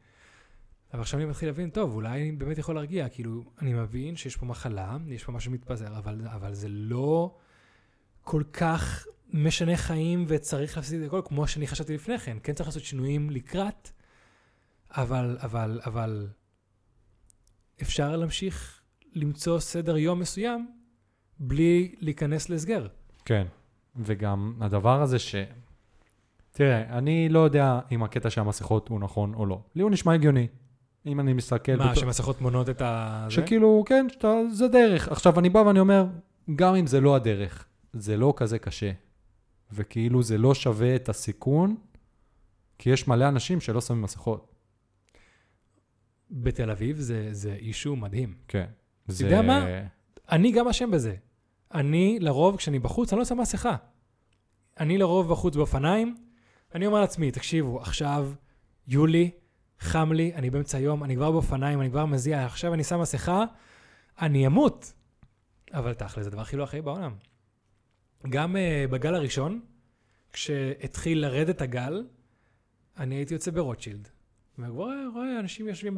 אבל 0.95 1.03
עכשיו 1.03 1.21
אני 1.21 1.29
מתחיל 1.29 1.49
להבין, 1.49 1.71
טוב, 1.71 1.95
אולי 1.95 2.23
אני 2.23 2.33
באמת 2.33 2.59
יכול 2.59 2.75
להרגיע, 2.75 3.09
כאילו, 3.09 3.45
אני 3.63 3.73
מבין 3.73 4.17
שיש 4.17 4.37
פה 4.37 4.47
מחלה, 4.47 4.97
יש 5.07 5.25
פה 5.25 5.33
משהו 5.33 5.53
מתפזר, 5.53 5.99
אבל, 5.99 6.21
אבל 6.27 6.55
זה 6.55 6.69
לא 6.69 7.37
כל 8.23 8.43
כך 8.53 9.07
משנה 9.33 9.77
חיים 9.77 10.25
וצריך 10.29 10.77
להפסיד 10.77 11.01
את 11.01 11.07
הכל, 11.07 11.21
כמו 11.25 11.47
שאני 11.47 11.67
חשבתי 11.67 11.95
לפני 11.95 12.19
כן. 12.19 12.37
כן 12.43 12.53
צריך 12.53 12.69
לעשות 12.69 12.83
שינויים 12.83 13.31
לקראת, 13.31 13.91
אבל, 14.91 15.39
אבל, 15.41 15.81
אבל 15.87 16.29
אפשר 17.83 18.17
להמשיך 18.17 18.81
למצוא 19.15 19.61
סדר 19.61 19.97
יום 19.97 20.21
מסוים 20.21 20.71
בלי 21.39 21.95
להיכנס 21.99 22.49
להסגר. 22.49 22.87
כן. 23.25 23.47
וגם 23.97 24.55
הדבר 24.61 25.03
הזה 25.03 25.19
ש... 25.19 25.35
תראה, 26.53 26.99
אני 26.99 27.29
לא 27.29 27.39
יודע 27.39 27.81
אם 27.93 28.03
הקטע 28.03 28.31
של 28.31 28.41
המסכות 28.41 28.89
הוא 28.89 29.01
נכון 29.01 29.35
או 29.35 29.47
לא. 29.47 29.61
לי 29.75 29.83
הוא 29.83 29.91
נשמע 29.91 30.15
הגיוני. 30.15 30.47
אם 31.07 31.21
אני 31.21 31.33
מסתכל... 31.33 31.77
מה, 31.77 31.85
בתור- 31.85 31.95
שמסכות 31.95 32.41
מונות 32.41 32.69
את 32.69 32.83
ה... 32.83 33.25
זה? 33.29 33.35
שכאילו, 33.35 33.85
כן, 33.87 34.07
שאתה, 34.13 34.33
זה 34.53 34.69
דרך. 34.69 35.09
עכשיו, 35.09 35.39
אני 35.39 35.51
בא 35.51 35.59
ואני 35.59 35.81
אומר, 35.81 36.07
גם 36.57 36.75
אם 36.75 36.87
זה 36.87 37.01
לא 37.01 37.17
הדרך, 37.17 37.67
זה 37.93 38.17
לא 38.17 38.35
כזה 38.37 38.59
קשה. 38.59 38.91
וכאילו 39.73 40.23
זה 40.23 40.39
לא 40.39 40.55
שווה 40.55 40.97
את 40.97 41.09
הסיכון, 41.09 41.77
כי 42.79 42.91
יש 42.91 43.09
מלא 43.09 43.29
אנשים 43.29 43.61
שלא 43.61 43.81
שמים 43.81 44.03
מסכות. 44.03 44.55
בתל 46.31 46.71
אביב 46.71 46.97
זה, 46.99 47.29
זה 47.33 47.55
אישו 47.55 47.97
מדהים. 47.97 48.35
כן. 48.49 48.67
זה... 49.07 49.25
יודע 49.25 49.43
מה? 49.43 49.67
אני 50.31 50.53
גם 50.53 50.69
אשם 50.69 50.91
בזה. 50.91 51.15
אני 51.75 52.19
לרוב, 52.21 52.57
כשאני 52.57 52.79
בחוץ, 52.79 53.13
אני 53.13 53.19
לא 53.19 53.25
שם 53.25 53.39
מסכה. 53.39 53.77
אני 54.81 54.99
לרוב 54.99 55.29
בחוץ 55.29 55.57
באופניים, 55.57 56.17
אני 56.75 56.87
אומר 56.87 57.01
לעצמי, 57.01 57.31
תקשיבו, 57.31 57.81
עכשיו 57.81 58.33
יולי, 58.89 59.31
חם 59.85 60.13
לי, 60.13 60.35
אני 60.35 60.51
באמצע 60.51 60.79
היום, 60.79 61.05
אני 61.05 61.17
כבר 61.17 61.31
באופניים, 61.31 61.81
אני 61.81 61.91
כבר 61.91 62.07
מזיע, 62.07 62.45
עכשיו 62.45 62.75
אני 62.75 62.85
שם 62.85 63.01
מסכה, 63.01 63.45
אני 64.21 64.47
אמות. 64.47 64.93
אבל 65.73 65.95
תכל'ס, 65.95 66.23
זה 66.23 66.29
הדבר 66.29 66.41
הכי 66.41 66.57
לא 66.57 66.65
אחראי 66.65 66.83
בעולם. 66.83 67.15
גם 68.31 68.57
uh, 68.57 68.91
בגל 68.91 69.15
הראשון, 69.15 69.61
כשהתחיל 70.33 71.21
לרדת 71.21 71.61
הגל, 71.61 72.07
אני 72.99 73.15
הייתי 73.15 73.35
יוצא 73.35 73.51
ברוטשילד. 73.51 74.09
ורואה, 74.59 74.95
רואה, 75.15 75.41
אנשים 75.41 75.69
יושבים 75.69 75.97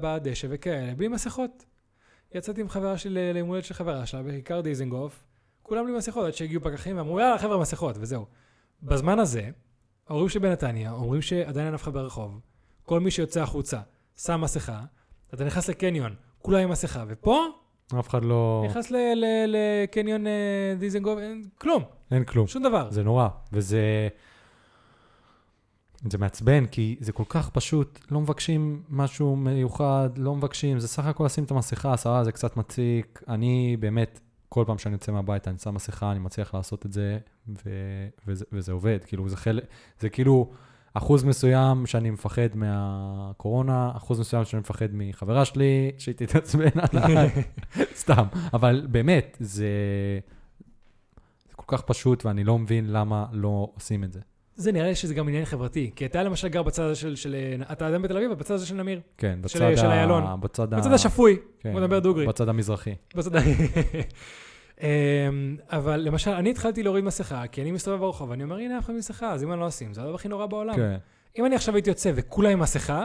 בדשא 0.00 0.46
וכאלה, 0.50 0.94
בלי 0.94 1.08
מסכות. 1.08 1.64
יצאתי 2.34 2.60
עם 2.60 2.68
חברה 2.68 2.98
שלי 2.98 3.32
ליום 3.32 3.48
הולדת 3.48 3.64
של 3.64 3.74
חברה 3.74 4.06
שלה 4.06 4.22
בכיכר 4.22 4.60
דיזנגוף, 4.60 5.24
כולם 5.62 5.84
בלי 5.84 5.96
מסכות, 5.96 6.26
עד 6.26 6.34
שהגיעו 6.34 6.62
פקחים 6.62 6.96
ואמרו, 6.96 7.20
יאללה, 7.20 7.38
חבר'ה, 7.38 7.58
מסכות, 7.58 7.96
וזהו. 8.00 8.26
בזמן 8.82 9.18
הזה, 9.18 9.50
ההורים 10.08 10.28
שבנתניה 10.28 10.92
אומרים 10.92 11.22
שעדיין 11.22 11.66
אין 11.66 11.74
אף 11.74 11.82
אחד 11.82 11.92
ברחוב, 11.92 12.40
כל 12.88 13.00
מי 13.00 13.10
שיוצא 13.10 13.42
החוצה 13.42 13.80
שם 14.16 14.40
מסכה, 14.40 14.80
אתה 15.34 15.44
נכנס 15.44 15.68
לקניון, 15.68 16.14
כולם 16.42 16.58
עם 16.58 16.70
מסכה, 16.70 17.04
ופה 17.08 17.46
אף 17.98 18.08
אחד 18.08 18.24
לא... 18.24 18.64
נכנס 18.68 18.92
לקניון 19.46 20.26
אה, 20.26 20.74
דיזנגוף, 20.78 21.18
אין 21.18 21.44
כלום, 21.58 21.82
אין 22.10 22.24
כלום. 22.24 22.46
שום 22.46 22.62
דבר. 22.62 22.90
זה 22.90 23.02
נורא, 23.02 23.28
וזה... 23.52 24.08
זה 26.10 26.18
מעצבן, 26.18 26.66
כי 26.66 26.96
זה 27.00 27.12
כל 27.12 27.24
כך 27.28 27.50
פשוט, 27.50 27.98
לא 28.10 28.20
מבקשים 28.20 28.82
משהו 28.88 29.36
מיוחד, 29.36 30.10
לא 30.16 30.34
מבקשים, 30.34 30.78
זה 30.78 30.88
סך 30.88 31.06
הכל 31.06 31.24
לשים 31.24 31.44
את 31.44 31.50
המסכה, 31.50 31.92
עשרה 31.92 32.24
זה 32.24 32.32
קצת 32.32 32.56
מציק. 32.56 33.22
אני 33.28 33.76
באמת, 33.80 34.20
כל 34.48 34.64
פעם 34.66 34.78
שאני 34.78 34.94
יוצא 34.94 35.12
מהבית, 35.12 35.48
אני 35.48 35.58
שם 35.58 35.74
מסכה, 35.74 36.10
אני 36.10 36.18
מצליח 36.18 36.54
לעשות 36.54 36.86
את 36.86 36.92
זה, 36.92 37.18
ו... 37.48 37.70
וזה, 38.26 38.44
וזה 38.52 38.72
עובד. 38.72 38.98
כאילו, 39.06 39.28
זה 39.28 39.36
חלק, 39.36 39.64
זה 40.00 40.08
כאילו 40.08 40.50
אחוז 40.98 41.24
מסוים 41.24 41.86
שאני 41.86 42.10
מפחד 42.10 42.48
מהקורונה, 42.54 43.90
אחוז 43.96 44.20
מסוים 44.20 44.44
שאני 44.44 44.60
מפחד 44.60 44.86
מחברה 44.92 45.44
שלי, 45.44 45.90
שהיא 45.98 46.14
תתעצבן 46.14 46.68
עליי, 46.92 47.28
סתם. 48.02 48.24
אבל 48.54 48.86
באמת, 48.90 49.36
זה... 49.40 49.66
זה 51.48 51.54
כל 51.56 51.76
כך 51.76 51.82
פשוט, 51.82 52.26
ואני 52.26 52.44
לא 52.44 52.58
מבין 52.58 52.92
למה 52.92 53.26
לא 53.32 53.68
עושים 53.74 54.04
את 54.04 54.12
זה. 54.12 54.20
זה 54.56 54.72
נראה 54.72 54.86
לי 54.88 54.94
שזה 54.94 55.14
גם 55.14 55.28
עניין 55.28 55.44
חברתי, 55.44 55.90
כי 55.96 56.06
אתה 56.06 56.22
למשל 56.22 56.48
גר 56.48 56.62
בצד 56.62 56.82
הזה 56.82 56.94
של, 56.94 57.16
של 57.16 57.36
אתה 57.72 57.88
אדם 57.88 58.02
בתל 58.02 58.16
אביב, 58.16 58.32
בצד 58.32 58.54
הזה 58.54 58.66
של 58.66 58.74
נמיר, 58.74 59.00
כן, 59.18 59.38
של- 59.46 59.58
בצד 59.70 59.80
של 59.80 59.86
ה... 59.86 59.92
איילון. 59.92 60.40
בצד. 60.40 60.70
בצד 60.74 60.92
השפוי, 60.92 61.36
כן, 61.60 61.72
בוא 61.72 61.80
נדבר 61.80 61.98
דוגרי. 61.98 62.26
בצד 62.26 62.48
המזרחי. 62.48 62.94
בצד 63.14 63.30
אבל 65.70 66.00
למשל, 66.00 66.30
אני 66.30 66.50
התחלתי 66.50 66.82
להוריד 66.82 67.04
מסכה, 67.04 67.46
כי 67.46 67.62
אני 67.62 67.72
מסתובב 67.72 68.00
ברחוב, 68.00 68.30
ואני 68.30 68.42
אומר, 68.42 68.56
הנה, 68.56 68.78
אף 68.78 68.84
אחד 68.84 68.94
מסכה, 68.94 69.32
אז 69.32 69.42
אם 69.42 69.52
אני 69.52 69.60
לא 69.60 69.68
אשים, 69.68 69.94
זה 69.94 70.02
הדבר 70.02 70.14
הכי 70.14 70.28
נורא 70.28 70.46
בעולם. 70.46 70.76
כן. 70.76 70.96
אם 71.38 71.46
אני 71.46 71.54
עכשיו 71.54 71.74
הייתי 71.74 71.90
יוצא 71.90 72.12
וכולם 72.14 72.50
עם 72.50 72.58
מסכה, 72.58 73.04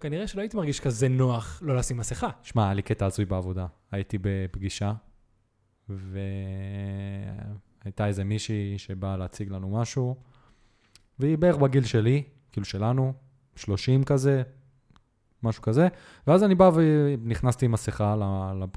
כנראה 0.00 0.26
שלא 0.26 0.40
הייתי 0.40 0.56
מרגיש 0.56 0.80
כזה 0.80 1.08
נוח 1.08 1.62
לא 1.62 1.76
לשים 1.76 1.96
מסכה. 1.96 2.28
שמע, 2.42 2.64
היה 2.64 2.74
לי 2.74 2.82
קטע 2.82 3.06
הזוי 3.06 3.24
בעבודה. 3.24 3.66
הייתי 3.92 4.18
בפגישה, 4.20 4.92
והייתה 7.84 8.06
איזה 8.06 8.24
מישהי 8.24 8.74
שבאה 8.78 9.16
להציג 9.16 9.52
לנו 9.52 9.68
משהו, 9.68 10.16
והיא 11.18 11.38
בערך 11.38 11.56
בגיל 11.56 11.84
שלי, 11.84 12.22
כאילו 12.52 12.64
שלנו, 12.64 13.12
30 13.56 14.04
כזה, 14.04 14.42
משהו 15.42 15.62
כזה, 15.62 15.88
ואז 16.26 16.44
אני 16.44 16.54
בא 16.54 16.70
ונכנסתי 16.74 17.64
עם 17.66 17.72
מסכה 17.72 18.16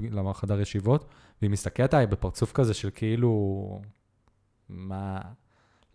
לחדר 0.01 0.61
ישיבות, 0.61 1.05
והיא 1.41 1.51
מסתכלת 1.51 1.93
עליי 1.93 2.07
בפרצוף 2.07 2.51
כזה 2.51 2.73
של 2.73 2.89
כאילו, 2.95 3.81
מה, 4.69 5.19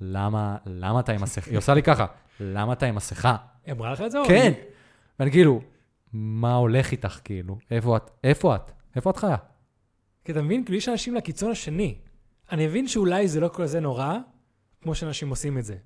למה, 0.00 0.56
למה 0.66 1.00
אתה 1.00 1.12
עם 1.12 1.22
מסכה? 1.22 1.50
היא 1.50 1.58
עושה 1.58 1.74
לי 1.74 1.82
ככה, 1.82 2.06
למה 2.40 2.72
אתה 2.72 2.86
עם 2.86 2.94
מסכה? 2.94 3.36
היא 3.64 3.72
אמרה 3.72 3.92
לך 3.92 4.00
את 4.00 4.10
זה? 4.10 4.18
כן. 4.28 4.52
ואני 5.18 5.30
כאילו, 5.30 5.60
מה 6.12 6.54
הולך 6.54 6.92
איתך, 6.92 7.20
כאילו? 7.24 7.58
איפה 7.70 7.96
את? 7.96 8.10
איפה 8.24 8.56
את? 8.56 8.70
איפה 8.96 9.10
את 9.10 9.16
חיה? 9.16 9.36
כי 10.24 10.32
אתה 10.32 10.42
מבין, 10.42 10.64
כאילו 10.64 10.78
יש 10.78 10.88
אנשים 10.88 11.14
לקיצון 11.14 11.50
השני. 11.50 11.98
אני 12.52 12.66
מבין 12.66 12.88
שאולי 12.88 13.28
זה 13.28 13.40
לא 13.40 13.48
כל 13.48 13.66
זה 13.66 13.80
נורא, 13.80 14.16
כמו 14.82 14.94
שאנשים 14.94 15.30
עושים 15.30 15.58
את 15.58 15.64
זה. 15.64 15.76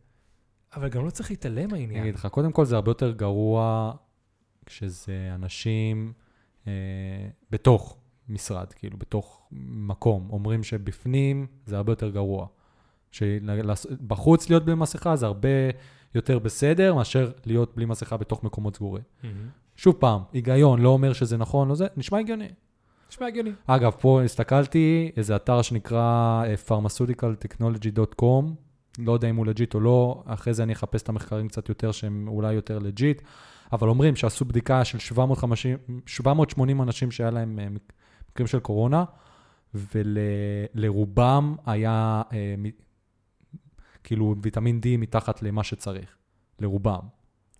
אבל 0.77 0.89
גם 0.89 1.05
לא 1.05 1.11
צריך 1.11 1.31
להתעלם 1.31 1.75
אני 1.75 1.87
מהעניין. 1.87 2.03
אגיד 2.03 2.15
לך, 2.15 2.27
קודם 2.27 2.53
כל 2.53 2.65
זה 2.65 2.75
הרבה 2.75 2.91
יותר 2.91 3.11
גרוע 3.13 3.93
כשזה 4.67 5.31
אנשים 5.35 6.13
אה, 6.67 6.73
בתוך 7.51 7.97
משרד, 8.29 8.72
כאילו, 8.72 8.99
בתוך 8.99 9.49
מקום. 9.70 10.29
אומרים 10.31 10.62
שבפנים 10.62 11.47
זה 11.66 11.76
הרבה 11.76 11.93
יותר 11.93 12.11
גרוע. 12.11 12.47
שבחוץ 13.11 14.51
להיות 14.51 14.64
בלי 14.64 14.74
מסכה 14.74 15.16
זה 15.16 15.26
הרבה 15.26 15.49
יותר 16.14 16.39
בסדר 16.39 16.95
מאשר 16.95 17.31
להיות 17.47 17.76
בלי 17.76 17.85
מסכה 17.85 18.16
בתוך 18.16 18.45
מקומות 18.45 18.76
סגורים. 18.76 19.03
מהמם. 19.22 19.49
שוב 19.76 19.97
פעם, 19.99 20.20
היגיון, 20.33 20.81
לא 20.81 20.89
אומר 20.89 21.12
שזה 21.12 21.37
נכון, 21.37 21.68
לא 21.68 21.74
זה, 21.74 21.87
נשמע 21.97 22.18
הגיוני. 22.18 22.49
נשמע 23.11 23.26
הגיוני. 23.26 23.51
אגב, 23.66 23.93
פה 24.01 24.22
הסתכלתי, 24.22 25.11
איזה 25.16 25.37
אתר 25.37 25.62
שנקרא 25.62 26.43
אה, 26.45 26.55
pharmaceuticaltechnology.com, 26.68 28.45
לא 28.99 29.12
יודע 29.12 29.31
אם 29.31 29.37
הוא 29.37 29.47
legit 29.47 29.74
או 29.74 29.81
לא, 29.81 30.22
אחרי 30.26 30.55
זה 30.55 30.62
אני 30.62 30.72
אחפש 30.72 31.03
את 31.03 31.09
המחקרים 31.09 31.49
קצת 31.49 31.68
יותר 31.68 31.93
שהם 31.93 32.29
אולי 32.29 32.53
יותר 32.53 32.79
legit, 32.79 33.22
אבל 33.72 33.89
אומרים 33.89 34.16
שעשו 34.16 34.45
בדיקה 34.45 34.85
של 34.85 34.99
750, 34.99 35.76
780 36.07 36.83
אנשים 36.83 37.11
שהיה 37.11 37.31
להם 37.31 37.59
אה, 37.59 37.68
מקרים 38.39 38.47
של 38.47 38.61
קורונה, 38.61 39.05
ולרובם 39.74 41.57
היה 41.66 42.22
אה, 42.32 42.55
מ- 42.59 42.70
כאילו 44.05 44.34
ויטמין 44.43 44.80
D 44.82 44.86
מתחת 44.99 45.43
למה 45.43 45.64
שצריך, 45.64 46.16
לרובם. 46.61 46.99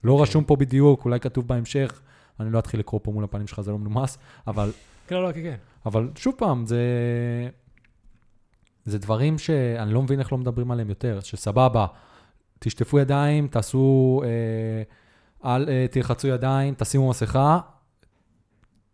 לא 0.05 0.13
אוקיי. 0.13 0.23
רשום 0.23 0.45
פה 0.45 0.57
בדיוק, 0.57 1.05
אולי 1.05 1.21
כתוב 1.21 1.49
בהמשך, 1.49 2.01
אני 2.41 2.51
לא 2.51 2.59
אתחיל 2.59 2.81
לקרוא 2.81 3.01
פה 3.03 3.13
מול 3.13 3.25
הפנים 3.25 3.47
שלך, 3.47 3.61
זה 3.61 3.71
לא 3.71 3.79
מנומס, 3.79 4.19
אבל 4.47 4.71
כן, 5.07 5.15
לא, 5.15 5.23
לא, 5.23 5.33
כן, 5.33 5.43
כן. 5.43 5.57
אבל 5.87 6.11
שוב 6.17 6.35
פעם, 6.39 6.67
זה... 6.67 6.81
זה 8.85 8.99
דברים 8.99 9.39
שאני 9.39 9.93
לא 9.93 10.03
מבין 10.03 10.21
איך 10.21 10.33
לא 10.33 10.39
מדברים 10.39 10.71
עליהם 10.71 10.89
יותר, 10.89 11.21
שסבבה, 11.21 11.87
תשטפו 12.59 12.99
ידיים, 12.99 13.49
תעשו, 13.49 14.23
אה, 14.25 15.57
אל 15.57 15.69
אה, 15.69 15.87
תלחצו 15.91 16.29
ידיים, 16.29 16.75
תשימו 16.75 17.09
מסכה, 17.09 17.61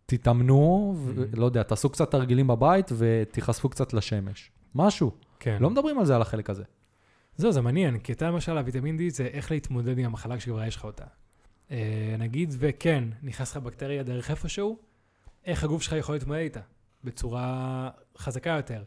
תתאמנו, 0.05 0.95
Mhm. 1.07 1.37
לא 1.39 1.45
יודע, 1.45 1.63
תעשו 1.63 1.89
קצת 1.89 2.11
תרגילים 2.11 2.47
בבית 2.47 2.91
ותיחשפו 2.97 3.69
קצת 3.69 3.93
לשמש. 3.93 4.51
משהו. 4.75 5.11
כן. 5.39 5.57
לא 5.59 5.69
מדברים 5.69 5.99
על 5.99 6.05
זה, 6.05 6.15
על 6.15 6.21
החלק 6.21 6.49
הזה. 6.49 6.63
זהו, 7.37 7.51
זה 7.51 7.61
מעניין, 7.61 7.99
כי 7.99 8.11
אתה 8.13 8.27
למשל, 8.27 8.57
הוויטמין 8.57 8.97
D 8.97 9.01
זה 9.09 9.25
איך 9.25 9.51
להתמודד 9.51 9.97
עם 9.97 10.05
המחלה 10.05 10.37
כשכבר 10.37 10.63
יש 10.63 10.75
לך 10.75 10.83
אותה. 10.85 11.05
אה, 11.71 12.15
נגיד, 12.19 12.53
וכן, 12.59 13.03
נכנס 13.23 13.51
לך 13.51 13.57
בקטריה 13.57 14.03
דרך 14.03 14.31
איפשהו, 14.31 14.77
איך 15.45 15.63
הגוף 15.63 15.81
שלך 15.81 15.93
יכול 15.93 16.15
להתמודד 16.15 16.39
איתה, 16.39 16.59
בצורה 17.03 17.89
חזקה 18.17 18.49
יותר. 18.49 18.83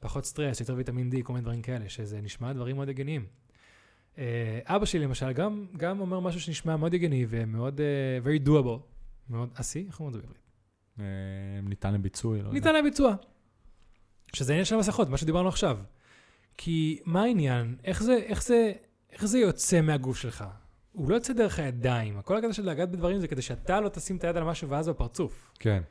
פחות 0.00 0.24
סטרס, 0.24 0.60
יותר 0.60 0.74
ויטמין 0.76 1.10
D, 1.12 1.22
כל 1.22 1.32
מיני 1.32 1.42
דברים 1.42 1.62
כאלה, 1.62 1.88
שזה 1.88 2.20
נשמע 2.20 2.52
דברים 2.52 2.76
מאוד 2.76 2.88
הגיוניים. 2.88 3.26
אה, 4.18 4.24
אבא 4.64 4.84
שלי 4.84 5.00
למשל 5.00 5.32
גם, 5.32 5.66
גם 5.76 6.00
אומר 6.00 6.20
משהו 6.20 6.40
שנשמע 6.40 6.76
מאוד 6.76 6.94
הגיוני 6.94 7.26
ומאוד 7.28 7.80
uh, 7.80 8.26
very 8.26 8.48
doable, 8.48 8.78
מאוד 9.30 9.48
עשי, 9.54 9.84
איך 9.88 10.00
אומרים 10.00 10.08
את 10.16 10.22
זה 10.22 10.26
בעברית? 10.26 10.45
אה, 11.00 11.04
ניתן 11.62 11.94
לביצוי, 11.94 12.38
לא 12.38 12.48
יודע. 12.48 12.54
ניתן 12.54 12.74
לביצוע. 12.74 13.14
שזה 14.32 14.52
העניין 14.52 14.64
של 14.64 14.74
המסכות, 14.74 15.08
מה 15.08 15.16
שדיברנו 15.16 15.48
עכשיו. 15.48 15.78
כי 16.56 17.00
מה 17.04 17.22
העניין? 17.22 17.76
איך 17.84 18.02
זה, 18.02 18.14
איך 18.14 18.42
זה, 18.42 18.72
איך 19.10 19.26
זה 19.26 19.38
יוצא 19.38 19.80
מהגוף 19.80 20.16
שלך? 20.16 20.44
הוא 20.92 21.10
לא 21.10 21.14
יוצא 21.14 21.32
דרך 21.32 21.58
הידיים. 21.58 22.22
כל 22.22 22.36
הקטע 22.36 22.52
של 22.52 22.70
לגעת 22.70 22.90
בדברים 22.90 23.20
זה 23.20 23.28
כדי 23.28 23.42
שאתה 23.42 23.80
לא 23.80 23.88
תשים 23.88 24.16
את 24.16 24.24
היד 24.24 24.36
על 24.36 24.44
משהו 24.44 24.68
ואז 24.68 24.88
בפרצוף. 24.88 25.52
כן. 25.58 25.82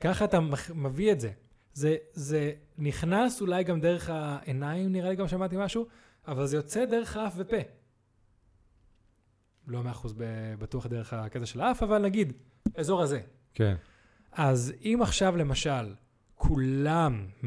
ככה 0.00 0.24
אתה 0.24 0.38
מביא 0.74 1.12
את 1.12 1.20
זה. 1.20 1.30
זה, 1.74 1.96
זה 2.12 2.52
נכנס 2.78 3.40
אולי 3.40 3.64
גם 3.64 3.80
דרך 3.80 4.10
העיניים, 4.10 4.92
נראה 4.92 5.10
לי 5.10 5.16
גם 5.16 5.28
שמעתי 5.28 5.56
משהו, 5.58 5.86
אבל 6.28 6.46
זה 6.46 6.56
יוצא 6.56 6.84
דרך 6.84 7.16
האף 7.16 7.34
ופה. 7.36 7.56
לא 9.66 9.82
מאה 9.82 9.92
אחוז 9.92 10.14
בטוח 10.58 10.86
דרך 10.86 11.12
הקטע 11.12 11.46
של 11.46 11.60
האף, 11.60 11.82
אבל 11.82 12.02
נגיד, 12.02 12.32
אזור 12.74 13.02
הזה. 13.02 13.20
כן. 13.54 13.74
אז 14.32 14.72
אם 14.82 14.98
עכשיו 15.02 15.36
למשל 15.36 15.94
כולם, 16.34 17.26
100% 17.42 17.46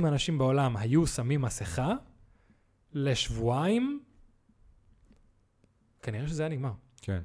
מהאנשים 0.00 0.38
בעולם 0.38 0.76
היו 0.76 1.06
שמים 1.06 1.40
מסכה 1.42 1.92
לשבועיים, 2.92 4.02
כנראה 6.02 6.28
שזה 6.28 6.42
היה 6.42 6.48
נגמר. 6.48 6.72
כן. 7.02 7.22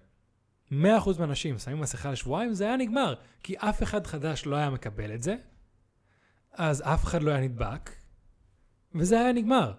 100% 0.71 0.73
מהאנשים 1.19 1.57
שמים 1.57 1.79
מסכה 1.79 2.11
לשבועיים, 2.11 2.53
זה 2.53 2.63
היה 2.65 2.77
נגמר. 2.77 3.15
כי 3.43 3.57
אף 3.57 3.83
אחד 3.83 4.07
חדש 4.07 4.45
לא 4.45 4.55
היה 4.55 4.69
מקבל 4.69 5.13
את 5.15 5.23
זה, 5.23 5.35
אז 6.51 6.81
אף 6.81 7.03
אחד 7.03 7.23
לא 7.23 7.31
היה 7.31 7.41
נדבק, 7.41 7.91
וזה 8.95 9.19
היה 9.19 9.33
נגמר. 9.33 9.73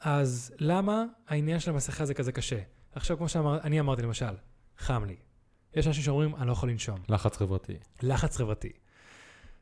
אז 0.00 0.54
למה 0.58 1.04
העניין 1.28 1.60
של 1.60 1.70
המסכה 1.70 2.06
זה 2.06 2.14
כזה 2.14 2.32
קשה? 2.32 2.60
עכשיו, 2.92 3.16
כמו 3.16 3.28
שאני 3.28 3.80
אמרתי 3.80 4.02
למשל, 4.02 4.34
חם 4.78 5.04
לי. 5.04 5.16
יש 5.76 5.86
אנשים 5.86 6.02
שאומרים, 6.02 6.36
אני 6.36 6.46
לא 6.46 6.52
יכול 6.52 6.70
לנשום. 6.70 6.98
לחץ 7.08 7.36
חברתי. 7.36 7.74
לחץ 8.02 8.36
חברתי. 8.36 8.72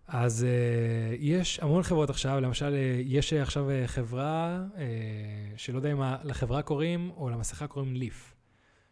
אז 0.06 0.46
uh, 0.46 1.16
יש 1.18 1.60
המון 1.60 1.82
חברות 1.82 2.10
עכשיו, 2.10 2.40
למשל, 2.40 2.72
uh, 2.72 3.02
יש 3.04 3.32
uh, 3.32 3.36
עכשיו 3.36 3.68
uh, 3.68 3.88
חברה, 3.88 4.62
uh, 4.74 4.78
שלא 5.56 5.76
יודע 5.78 5.92
אם 5.92 6.02
לחברה 6.24 6.62
קוראים, 6.62 7.10
או 7.16 7.30
למסכה 7.30 7.66
קוראים 7.66 7.96
ליף. 7.96 8.34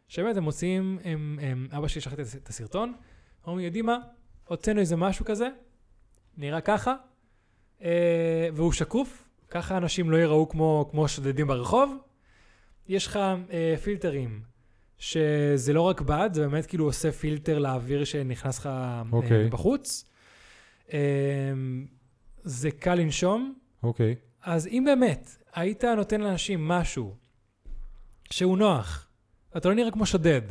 שבאמת 0.08 0.36
הם 0.36 0.42
מוציאים, 0.42 0.98
הם, 1.04 1.38
הם, 1.42 1.68
אבא 1.76 1.88
שלי 1.88 2.00
שלח 2.00 2.12
לי 2.12 2.22
את 2.22 2.26
הס- 2.26 2.36
את 2.36 2.48
הסרטון, 2.48 2.94
אומרים, 3.46 3.64
יודעים 3.66 3.86
מה, 3.86 3.98
הוצאנו 4.44 4.80
איזה 4.80 4.96
משהו 4.96 5.24
כזה, 5.24 5.48
נראה 6.36 6.60
ככה, 6.60 6.94
uh, 7.78 7.82
והוא 8.54 8.72
שקוף, 8.72 9.28
ככה 9.48 9.76
אנשים 9.76 10.10
לא 10.10 10.16
ייראו 10.16 10.48
כמו, 10.48 10.88
כמו 10.90 11.08
שודדים 11.08 11.46
ברחוב. 11.46 11.96
יש 12.88 13.06
לך 13.06 13.16
uh, 13.48 13.80
פילטרים, 13.80 14.42
שזה 15.00 15.72
לא 15.72 15.82
רק 15.82 16.00
בד, 16.00 16.30
זה 16.32 16.48
באמת 16.48 16.66
כאילו 16.66 16.84
עושה 16.84 17.12
פילטר 17.12 17.58
לאוויר 17.58 18.04
שנכנס 18.04 18.58
לך 18.58 18.68
אוקיי. 19.12 19.46
okay. 19.46 19.50
בחוץ. 19.50 20.04
Um, 20.88 20.92
זה 22.42 22.70
קל 22.70 22.94
לנשום, 22.94 23.54
אוקיי. 23.82 24.14
אז 24.42 24.66
אם 24.66 24.82
באמת 24.86 25.36
היית 25.54 25.84
נותן 25.84 26.20
לאנשים 26.20 26.68
משהו 26.68 27.14
שהוא 28.30 28.58
נוח, 28.58 29.08
אתה 29.56 29.68
לא 29.68 29.74
נראה 29.74 29.90
כמו 29.90 30.06
שודד, 30.06 30.42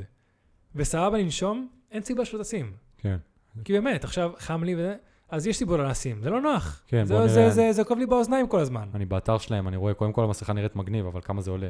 וסבבה 0.76 1.18
לנשום, 1.18 1.68
אין 1.92 2.04
סיבה 2.04 2.26
שלא 2.26 2.44
תשים. 2.44 2.74
כן. 2.98 3.18
כי 3.64 3.74
באמת, 3.74 4.04
עכשיו 4.04 4.32
חם 4.38 4.64
לי 4.64 4.76
וזה, 4.76 4.96
אז 5.30 5.48
יש 5.48 5.58
סיבה 5.58 5.78
לא 5.78 5.90
לשים, 5.90 6.24
זה 6.24 6.30
לא 6.30 6.42
נוח. 6.42 6.84
כן, 6.88 7.06
זה, 7.06 7.14
בוא 7.14 7.28
זה, 7.28 7.40
נראה. 7.40 7.52
זה, 7.52 7.72
זה 7.72 7.84
כואב 7.84 8.00
לי 8.00 8.06
באוזניים 8.06 8.48
כל 8.48 8.60
הזמן. 8.60 8.90
אני 8.94 9.06
באתר 9.06 9.38
שלהם, 9.38 9.68
אני 9.68 9.78
רואה, 9.78 9.94
קודם 9.94 10.14
כל 10.14 10.24
המסכה 10.24 10.54
נראית 10.54 10.76
מגניב, 10.76 11.06
אבל 11.06 11.22
כמה 11.22 11.42
זה 11.42 11.52
עולה? 11.52 11.70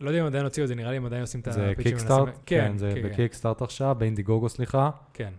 לא 0.00 0.10
יודע 0.10 0.20
אם 0.20 0.26
עדיין 0.26 0.44
הוציאו 0.44 0.64
את 0.64 0.68
זה, 0.68 0.74
נראה 0.74 0.90
לי 0.90 0.96
הם 0.96 1.06
עדיין 1.06 1.20
עושים 1.22 1.40
את 1.40 1.52
זה 1.52 1.70
הפיצ'ים 1.70 1.92
קיקסטארט? 1.92 2.20
ומנסים- 2.20 2.42
כן, 2.46 2.72
זה 2.76 2.92
כן, 2.94 3.02
בקיקסטארט 3.08 3.62
עכשיו, 3.62 3.96
באינדיגוגו 3.98 4.48
סליחה, 4.48 4.90
כן. 5.14 5.32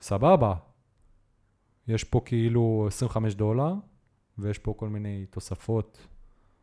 וסבבה. 0.00 0.54
יש 1.88 2.04
פה 2.04 2.20
כאילו 2.24 2.84
25 2.88 3.34
דולר, 3.34 3.72
ויש 4.38 4.58
פה 4.58 4.74
כל 4.76 4.88
מיני 4.88 5.26
תוספות. 5.30 5.98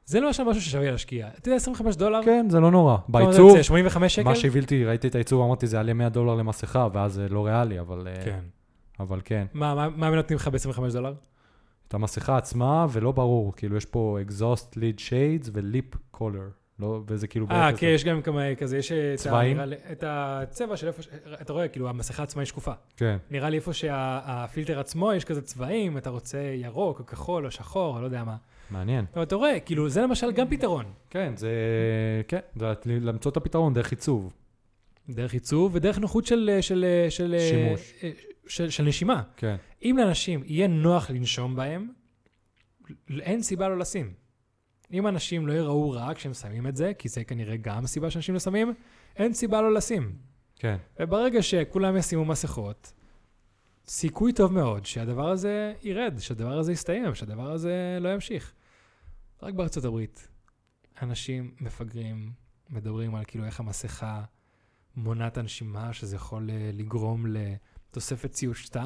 זה 0.05 0.19
לא 0.19 0.29
עכשיו 0.29 0.45
משהו 0.45 0.61
ששווה 0.61 0.91
להשקיע. 0.91 1.27
אתה 1.37 1.49
יודע, 1.49 1.55
25 1.55 1.95
דולר? 1.95 2.19
כן, 2.25 2.45
זה 2.49 2.59
לא 2.59 2.71
נורא. 2.71 2.97
זה 2.97 3.03
בעיצוב, 3.13 3.49
יוצא? 3.49 3.63
85 3.63 4.15
שקל? 4.15 4.23
מה 4.29 4.35
שהביא 4.35 4.61
אותי, 4.61 4.85
ראיתי 4.85 5.07
את 5.07 5.15
העיצוב, 5.15 5.45
אמרתי, 5.45 5.67
זה 5.67 5.77
יעלה 5.77 5.93
100 5.93 6.09
דולר 6.09 6.35
למסכה, 6.35 6.87
ואז 6.93 7.13
זה 7.13 7.29
לא 7.29 7.45
ריאלי, 7.45 7.79
אבל 7.79 8.07
אה, 8.07 8.25
כן. 8.25 8.39
אבל 8.99 9.21
כן. 9.25 9.45
מה, 9.53 9.75
מה, 9.75 9.89
מה 9.89 10.09
נותנים 10.09 10.37
לך 10.39 10.47
ב-25 10.47 10.81
דולר? 10.93 11.13
את 11.87 11.93
המסכה 11.93 12.37
עצמה, 12.37 12.85
ולא 12.91 13.11
ברור, 13.11 13.53
כאילו 13.55 13.77
יש 13.77 13.85
פה 13.85 14.17
exhaust 14.27 14.73
lead 14.75 14.99
shades 15.09 15.49
וליפ 15.53 15.85
קולר, 16.11 16.47
לא, 16.79 17.01
וזה 17.07 17.27
כאילו... 17.27 17.45
אה. 17.51 17.69
כן, 17.77 17.87
יש 17.87 18.03
גם 18.03 18.21
כמה 18.21 18.55
כזה, 18.55 18.77
יש 18.77 18.91
צבעים? 19.15 19.59
את 19.91 20.03
הצבע 20.07 20.77
של 20.77 20.87
איפה, 20.87 21.01
ש- 21.01 21.07
אתה 21.41 21.53
רואה, 21.53 21.67
כאילו, 21.67 21.89
המסכה 21.89 22.23
עצמה 22.23 22.41
היא 22.41 22.47
שקופה. 22.47 22.71
כן, 22.97 23.17
נראה 23.31 23.49
לי 23.49 23.57
איפה 23.57 23.73
שהפילטר 23.73 24.79
עצמו, 24.79 25.13
יש 25.13 25.25
כזה 25.25 25.41
צבעים, 25.41 25.97
אתה 25.97 26.09
רוצה 26.09 26.37
ירוק 26.39 26.99
או 26.99 27.05
כחול 27.05 27.45
או 27.45 27.51
שחור, 27.51 27.95
או 27.95 28.01
לא 28.01 28.05
יודע 28.05 28.23
מה. 28.23 28.35
מעניין. 28.71 29.05
אבל 29.13 29.23
אתה 29.23 29.35
רואה, 29.35 29.59
כאילו, 29.59 29.89
זה 29.89 30.01
למשל 30.01 30.31
גם 30.31 30.49
פתרון. 30.49 30.85
כן, 31.09 31.33
זה... 31.37 31.51
כן, 32.27 32.39
זה 32.55 32.73
למצוא 32.85 33.31
את 33.31 33.37
הפתרון 33.37 33.73
דרך 33.73 33.91
עיצוב. 33.91 34.33
דרך 35.09 35.33
עיצוב 35.33 35.75
ודרך 35.75 35.99
נוחות 35.99 36.25
של... 36.25 36.57
של, 36.61 36.85
של 37.09 37.35
שימוש. 37.39 37.93
של, 38.47 38.69
של 38.69 38.83
נשימה. 38.83 39.23
כן, 39.37 39.55
אם 39.81 39.97
לאנשים 39.99 40.43
יהיה 40.45 40.67
נוח 40.67 41.09
לנשום 41.09 41.55
בהם, 41.55 41.87
אין 43.19 43.41
סיבה 43.41 43.69
לא 43.69 43.77
לשים. 43.77 44.13
אם 44.93 45.07
אנשים 45.07 45.47
לא 45.47 45.53
יראו 45.53 45.91
רע 45.91 46.13
כשהם 46.13 46.33
שמים 46.33 46.67
את 46.67 46.75
זה, 46.75 46.91
כי 46.97 47.09
זה 47.09 47.23
כנראה 47.23 47.57
גם 47.57 47.87
סיבה 47.87 48.11
שאנשים 48.11 48.33
לא 48.33 48.39
שמים, 48.39 48.73
אין 49.15 49.33
סיבה 49.33 49.61
לא 49.61 49.73
לשים. 49.73 50.15
כן. 50.55 50.77
וברגע 50.99 51.41
שכולם 51.41 51.97
ישימו 51.97 52.25
מסכות, 52.25 52.93
סיכוי 53.87 54.33
טוב 54.33 54.53
מאוד 54.53 54.85
שהדבר 54.85 55.29
הזה 55.29 55.73
ירד, 55.81 56.19
שהדבר 56.19 56.57
הזה 56.57 56.71
יסתיים, 56.71 57.15
שהדבר 57.15 57.51
הזה 57.51 57.97
לא 58.01 58.09
ימשיך. 58.13 58.53
רק 59.41 59.53
בארצות 59.53 59.85
הברית, 59.85 60.27
אנשים 61.01 61.55
מפגרים, 61.59 62.31
מדברים 62.69 63.15
על 63.15 63.23
כאילו 63.27 63.45
איך 63.45 63.59
המסכה 63.59 64.23
מונעת 64.95 65.37
הנשימה, 65.37 65.93
שזה 65.93 66.15
יכול 66.15 66.49
אה, 66.49 66.69
לגרום 66.73 67.25
לתוספת 67.95 68.35
CO2 68.35 68.77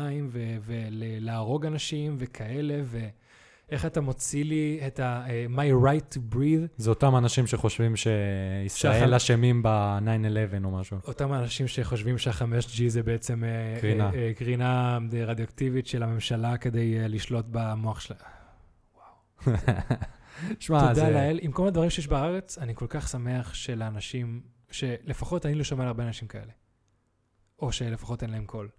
ולהרוג 0.62 1.66
אנשים 1.66 2.16
וכאלה, 2.20 2.82
ואיך 2.86 3.86
אתה 3.86 4.02
מוציא 4.02 4.44
לי 4.44 4.80
את 4.88 5.00
ה... 5.00 5.24
אה, 5.30 5.46
my 5.56 5.86
right 5.86 6.16
to 6.16 6.36
breathe. 6.36 6.68
זה 6.78 6.90
אותם 6.90 7.16
אנשים 7.16 7.48
שחושבים 7.48 7.96
שישראל 7.96 9.14
אשמים 9.14 9.64
ב-9-11 9.64 10.66
או 10.66 10.72
משהו. 10.72 10.98
אותם 11.08 11.32
האנשים 11.32 11.68
שחושבים 11.68 12.18
שה-5G 12.18 12.82
זה 12.88 13.04
בעצם 13.04 13.44
אה, 13.44 13.80
קרינה. 13.82 14.12
אה, 14.14 14.16
אה, 14.16 14.34
קרינה 14.34 15.00
רדיואקטיבית 15.28 15.88
של 15.88 16.04
הממשלה 16.04 16.58
כדי 16.58 17.10
לשלוט 17.10 17.46
במוח 17.52 18.00
שלה. 18.00 18.18
שמע, 20.60 20.80
תודה 20.80 20.94
זה... 20.94 21.10
לאל. 21.10 21.40
עם 21.42 21.52
כל 21.52 21.68
הדברים 21.68 21.90
שיש 21.90 22.08
בארץ, 22.08 22.58
אני 22.58 22.76
כל 22.76 22.88
כך 22.90 23.08
שמח 23.08 23.54
שלאנשים, 23.54 24.42
שלפחות 24.72 25.46
אני 25.46 25.56
לא 25.56 25.64
שומע 25.64 25.82
על 25.84 25.88
הרבה 25.88 26.04
אנשים 26.04 26.28
כאלה. 26.28 26.52
או 27.62 27.72
שלפחות 27.72 28.24
אין 28.24 28.32
להם 28.32 28.46
קול, 28.46 28.70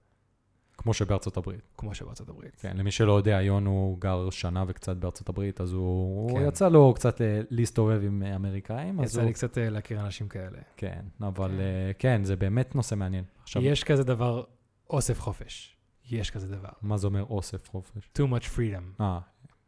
כמו 0.83 0.95
שבארצות 0.95 1.37
הברית. 1.37 1.61
כמו 1.77 1.95
שבארצות 1.95 2.29
הברית. 2.29 2.57
כן, 2.61 2.77
למי 2.77 2.91
שלא 2.91 3.13
יודע, 3.13 3.43
יון 3.43 3.67
הוא 3.67 3.99
גר 3.99 4.31
שנה 4.31 4.65
וקצת 4.69 4.97
בארצות 4.97 5.29
הברית, 5.29 5.61
אז 5.61 5.73
הוא, 5.73 6.31
כן. 6.31 6.37
הוא 6.37 6.49
יצא 6.49 6.69
לו 6.69 6.95
קצת 6.95 7.21
אה, 7.21 7.41
להסתובב 7.51 8.01
עם 8.05 8.23
אה, 8.23 8.37
אמריקאים, 8.37 9.03
יצא 9.03 9.21
הוא... 9.21 9.27
לי 9.27 9.33
קצת 9.33 9.59
אה, 9.59 9.71
להכיר 9.71 10.01
אנשים 10.01 10.29
כאלה. 10.29 10.59
כן, 10.77 11.01
אבל 11.21 11.51
כן. 11.99 12.19
כן, 12.19 12.25
זה 12.25 12.37
באמת 12.37 12.75
נושא 12.75 12.95
מעניין. 12.95 13.25
עכשיו, 13.43 13.63
יש 13.63 13.85
כזה 13.85 14.05
דבר, 14.05 14.45
אוסף 14.91 15.21
חופש. 15.21 15.77
יש 16.11 16.31
כזה 16.31 16.49
דבר. 16.49 16.69
מה 16.83 16.97
זה 16.97 17.07
אומר 17.07 17.25
אוסף 17.25 17.69
חופש? 17.69 18.11
too 18.19 18.23
much 18.23 18.45
freedom. 18.57 19.01
אה, 19.01 19.19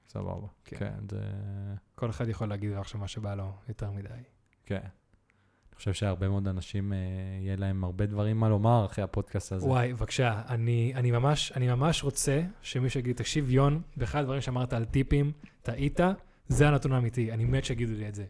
סבבה. 0.09 0.47
כן. 0.65 0.77
כן, 0.77 0.95
זה... 1.11 1.21
כל 1.95 2.11
אחד 2.11 2.29
יכול 2.29 2.49
להגיד 2.49 2.73
עכשיו 2.73 3.01
מה 3.01 3.09
שבא 3.09 3.35
לו 3.35 3.53
יותר 3.69 3.91
מדי. 3.91 4.09
כן. 4.67 4.87
חושב 5.83 5.93
שהרבה 5.93 6.29
מאוד 6.29 6.49
אנשים, 6.49 6.93
אה, 6.93 6.99
יהיה 7.41 7.57
להם 7.57 7.85
הרבה 7.85 8.07
דברים 8.07 8.37
מה 8.37 8.49
לומר 8.49 8.87
אחרי 8.87 9.05
הפודקאסט 9.05 9.53
הזה. 9.53 9.67
וואי, 9.67 9.93
בבקשה, 9.93 10.43
אני, 10.49 10.93
אני, 10.95 11.11
ממש, 11.11 11.53
אני 11.57 11.69
ממש 11.69 12.03
רוצה 12.03 12.43
שמישהו 12.63 13.01
יגיד, 13.01 13.17
תקשיב, 13.17 13.51
יון, 13.51 13.83
באחד 13.97 14.21
הדברים 14.21 14.41
שאמרת 14.41 14.73
על 14.73 14.85
טיפים, 14.85 15.33
טעית, 15.63 16.01
זה 16.49 16.69
הנתון 16.69 16.93
האמיתי, 16.93 17.33
אני 17.33 17.45
מת 17.45 17.65
שיגידו 17.65 17.93
לי 17.93 18.09
את 18.09 18.15
זה. 18.15 18.25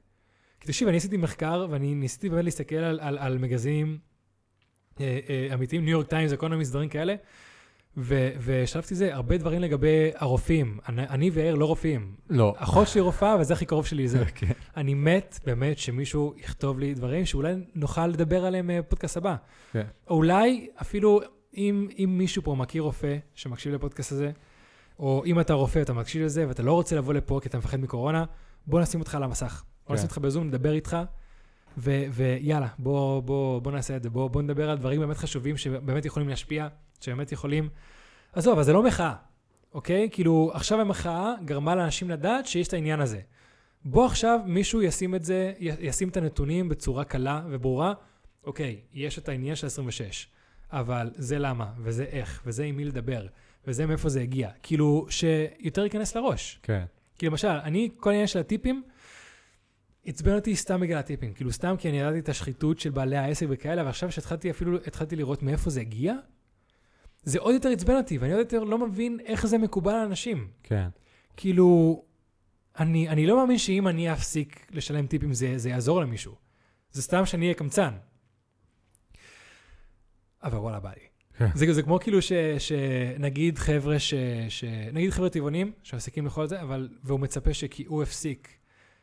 כי 0.60 0.66
תקשיב, 0.66 0.88
אני 0.88 0.96
עשיתי 0.96 1.16
מחקר, 1.16 1.66
ואני 1.70 1.94
ניסיתי 1.94 2.28
באמת 2.28 2.44
להסתכל 2.44 2.76
על, 2.76 3.00
על, 3.00 3.18
על 3.18 3.38
מגזינים 3.38 3.98
אה, 5.00 5.18
אה, 5.28 5.54
אמיתיים, 5.54 5.84
ניו 5.84 5.92
יורק 5.92 6.06
טיימס, 6.06 6.32
אקונומיסט, 6.32 6.70
דברים 6.70 6.88
כאלה, 6.88 7.14
ו- 7.96 8.30
ושלפתי 8.44 8.94
זה, 8.94 9.14
הרבה 9.14 9.36
דברים 9.36 9.60
לגבי 9.60 10.10
הרופאים. 10.16 10.78
אני, 10.88 11.08
אני 11.08 11.30
ויאיר 11.30 11.54
לא 11.54 11.64
רופאים. 11.64 12.14
לא. 12.30 12.54
אחות 12.56 12.88
שלי 12.88 13.00
רופאה, 13.00 13.36
וזה 13.40 13.54
הכי 13.54 13.66
קרוב 13.66 13.86
שלי 13.86 14.04
לזה. 14.04 14.24
כן. 14.34 14.52
אני 14.76 14.94
מת 14.94 15.40
באמת 15.46 15.78
שמישהו 15.78 16.34
יכתוב 16.36 16.78
לי 16.78 16.94
דברים 16.94 17.26
שאולי 17.26 17.54
נוכל 17.74 18.06
לדבר 18.06 18.44
עליהם 18.44 18.70
אה, 18.70 18.82
בפודקאסט 18.82 19.16
הבא. 19.16 19.36
כן. 19.72 19.86
או 20.10 20.16
אולי 20.16 20.68
אפילו 20.80 21.20
אם, 21.56 21.88
אם 21.98 22.14
מישהו 22.18 22.42
פה 22.42 22.54
מכיר 22.54 22.82
רופא 22.82 23.16
שמקשיב 23.34 23.74
לפודקאסט 23.74 24.12
הזה, 24.12 24.30
או 24.98 25.22
אם 25.26 25.40
אתה 25.40 25.54
רופא 25.54 25.78
ואתה 25.78 25.92
מקשיב 25.92 26.22
לזה 26.22 26.48
ואתה 26.48 26.62
לא 26.62 26.72
רוצה 26.72 26.96
לבוא 26.96 27.14
לפה 27.14 27.38
כי 27.42 27.48
אתה 27.48 27.58
מפחד 27.58 27.80
מקורונה, 27.80 28.24
בוא 28.66 28.80
נשים 28.80 29.00
אותך 29.00 29.14
על 29.14 29.22
המסך. 29.22 29.64
בוא 29.86 29.88
כן. 29.88 29.94
נשים 29.94 30.06
אותך 30.06 30.18
בזום, 30.18 30.46
נדבר 30.46 30.72
איתך, 30.72 30.96
ויאללה, 31.78 32.68
בוא, 32.78 33.22
בוא, 33.22 33.60
בוא 33.60 33.72
נעשה 33.72 33.96
את 33.96 34.02
זה. 34.02 34.10
בוא, 34.10 34.30
בוא 34.30 34.42
נדבר 34.42 34.70
על 34.70 34.78
דברים 34.78 35.00
באמת 35.00 35.16
חשובים 35.16 35.56
שבאמת 35.56 36.04
יכולים 36.04 36.28
להשפיע, 36.28 36.68
שבאמת 37.02 37.32
יכולים... 37.32 37.68
עזוב, 38.32 38.58
אז 38.58 38.66
זה 38.66 38.72
לא 38.72 38.82
מחאה, 38.82 39.14
אוקיי? 39.74 40.08
כאילו, 40.12 40.50
עכשיו 40.54 40.80
המחאה 40.80 41.34
גרמה 41.44 41.74
לאנשים 41.74 42.10
לדעת 42.10 42.46
שיש 42.46 42.68
את 42.68 42.72
העניין 42.72 43.00
הזה. 43.00 43.20
בוא 43.84 44.06
עכשיו 44.06 44.40
מישהו 44.46 44.82
ישים 44.82 45.14
את 45.14 45.24
זה, 45.24 45.52
ישים 45.58 46.08
את 46.08 46.16
הנתונים 46.16 46.68
בצורה 46.68 47.04
קלה 47.04 47.42
וברורה. 47.50 47.92
אוקיי, 48.44 48.80
יש 48.92 49.18
את 49.18 49.28
העניין 49.28 49.56
של 49.56 49.66
26, 49.66 50.28
אבל 50.70 51.10
זה 51.14 51.38
למה, 51.38 51.72
וזה 51.78 52.04
איך, 52.04 52.42
וזה 52.46 52.64
עם 52.64 52.76
מי 52.76 52.84
לדבר, 52.84 53.26
וזה 53.66 53.86
מאיפה 53.86 54.08
זה 54.08 54.20
הגיע. 54.20 54.50
כאילו, 54.62 55.06
שיותר 55.10 55.84
ייכנס 55.84 56.16
לראש. 56.16 56.60
כן. 56.62 56.84
כי 57.18 57.26
למשל, 57.26 57.48
אני, 57.48 57.90
כל 57.96 58.10
העניין 58.10 58.26
של 58.26 58.38
הטיפים, 58.38 58.82
עצבן 60.04 60.34
אותי 60.34 60.56
סתם 60.56 60.80
בגלל 60.80 60.98
הטיפים. 60.98 61.32
כאילו, 61.32 61.52
סתם 61.52 61.74
כי 61.78 61.88
אני 61.88 62.00
ידעתי 62.00 62.18
את 62.18 62.28
השחיתות 62.28 62.80
של 62.80 62.90
בעלי 62.90 63.16
העסק 63.16 63.46
וכאלה, 63.48 63.84
ועכשיו 63.84 64.12
שהתחלתי 64.12 64.50
אפילו, 64.50 64.76
התחלתי 64.86 65.16
לראות 65.16 65.42
מאיפה 65.42 65.70
זה 65.70 65.80
הגיע, 65.80 66.14
זה 67.22 67.38
עוד 67.38 67.54
יותר 67.54 67.68
עצבן 67.68 67.96
אותי, 67.96 68.18
ואני 68.18 68.32
עוד 68.32 68.40
יותר 68.40 68.64
לא 68.64 68.78
מבין 68.78 69.18
איך 69.24 69.46
זה 69.46 69.58
מקובל 69.58 69.92
על 69.94 70.06
אנשים. 70.06 70.48
כן. 70.62 70.88
כאילו, 71.36 72.02
אני, 72.78 73.08
אני 73.08 73.26
לא 73.26 73.36
מאמין 73.36 73.58
שאם 73.58 73.88
אני 73.88 74.12
אפסיק 74.12 74.66
לשלם 74.70 75.06
טיפים 75.06 75.34
זה, 75.34 75.58
זה 75.58 75.70
יעזור 75.70 76.00
למישהו. 76.00 76.34
זה 76.90 77.02
סתם 77.02 77.26
שאני 77.26 77.44
אהיה 77.44 77.54
קמצן. 77.54 77.94
אבל 80.42 80.58
וואלה, 80.58 80.80
בא 80.80 80.90
לי. 80.90 81.06
כן. 81.38 81.48
זה, 81.54 81.72
זה 81.72 81.82
כמו 81.82 81.98
כאילו 82.00 82.22
ש, 82.22 82.32
שנגיד 82.58 83.58
חבר'ה 83.58 83.98
ש, 83.98 84.14
ש... 84.48 84.64
נגיד 84.92 85.10
חבר'ה 85.10 85.30
טבעונים 85.30 85.72
שמפסיקים 85.82 86.24
לאכול 86.24 86.44
את 86.44 86.48
זה, 86.48 86.62
אבל, 86.62 86.88
והוא 87.04 87.20
מצפה 87.20 87.54
שכי 87.54 87.84
הוא 87.84 88.02
הפסיק, 88.02 88.48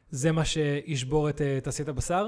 זה 0.09 0.31
מה 0.31 0.45
שישבור 0.45 1.29
את 1.29 1.41
תעשיית 1.63 1.87
הבשר? 1.87 2.27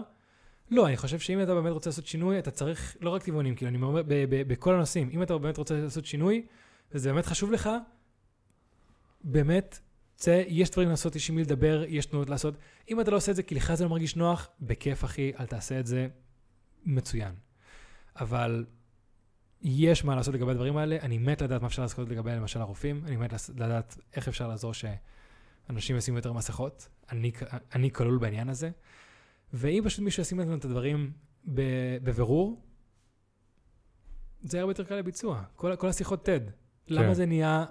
לא, 0.72 0.88
אני 0.88 0.98
חושב 0.98 1.20
שאם 1.20 1.44
אתה 1.44 1.56
באמת 1.56 1.74
רוצה 1.74 1.90
לעשות 1.90 2.06
שינוי, 2.06 2.40
אתה 2.40 2.52
צריך, 2.52 2.98
לא 3.02 3.10
רק 3.10 3.24
טבעונים, 3.24 3.56
כאילו, 3.56 3.70
אני 3.70 3.82
אומר, 3.82 4.02
בכל 4.28 4.76
הנושאים, 4.76 5.10
אם 5.14 5.24
אתה 5.24 5.38
באמת 5.38 5.58
רוצה 5.58 5.82
לעשות 5.82 6.06
שינוי, 6.06 6.46
וזה 6.92 7.14
באמת 7.14 7.26
חשוב 7.26 7.52
לך, 7.52 7.70
באמת, 9.24 9.80
צא, 10.16 10.44
יש 10.48 10.70
דברים 10.70 10.90
לעשות, 10.90 11.16
יש 11.16 11.30
עם 11.30 11.36
מי 11.36 11.42
לדבר, 11.42 11.84
יש 11.88 12.06
תנועות 12.06 12.30
לעשות. 12.30 12.56
אם 12.90 13.02
אתה 13.02 13.12
לא 13.12 13.16
עושה 13.16 13.32
את 13.32 13.36
זה 13.36 13.44
כי 13.44 13.56
לך 13.56 13.74
זה 13.74 13.84
לא 13.84 13.90
מרגיש 13.90 14.16
נוח, 14.16 14.50
בכיף, 14.62 15.04
אחי, 15.04 15.32
אל 15.40 15.46
תעשה 15.46 15.80
את 15.80 15.86
זה, 15.86 16.08
מצוין. 16.86 17.36
אבל 18.16 18.66
יש 19.62 20.04
מה 20.04 20.16
לעשות 20.16 20.34
לגבי 20.34 20.52
הדברים 20.52 20.78
האלה, 20.78 20.98
אני 21.02 21.18
מת 21.18 21.42
לדעת 21.42 21.62
מה 21.62 21.68
אפשר 21.68 21.82
לעשות 21.82 22.10
לגבי 22.10 22.32
למשל 22.32 22.62
הרופאים, 22.62 23.02
אני 23.06 23.16
מת 23.16 23.34
לדעת 23.56 23.98
איך 24.16 24.28
אפשר 24.28 24.48
לעזור 24.48 24.74
שאנשים 24.74 25.98
ישימו 25.98 26.18
יותר 26.18 26.34
מסכות, 26.34 26.90
אני, 27.12 27.32
אני 27.76 27.92
כלול 27.92 28.18
בעניין 28.18 28.50
הזה, 28.50 28.72
ואם 29.54 29.82
פשוט 29.86 30.00
מישהו 30.00 30.22
ישים 30.22 30.40
לנו 30.40 30.56
את 30.56 30.66
הדברים 30.66 31.12
בבירור, 32.04 32.66
זה 34.42 34.60
הרבה 34.60 34.72
יותר 34.72 34.84
קל 34.84 34.96
לביצוע. 34.96 35.44
כל, 35.56 35.76
כל 35.76 35.88
השיחות 35.88 36.30
TED, 36.30 36.52
למה 36.88 37.08
כן. 37.08 37.14
זה 37.14 37.26
נהיה 37.26 37.66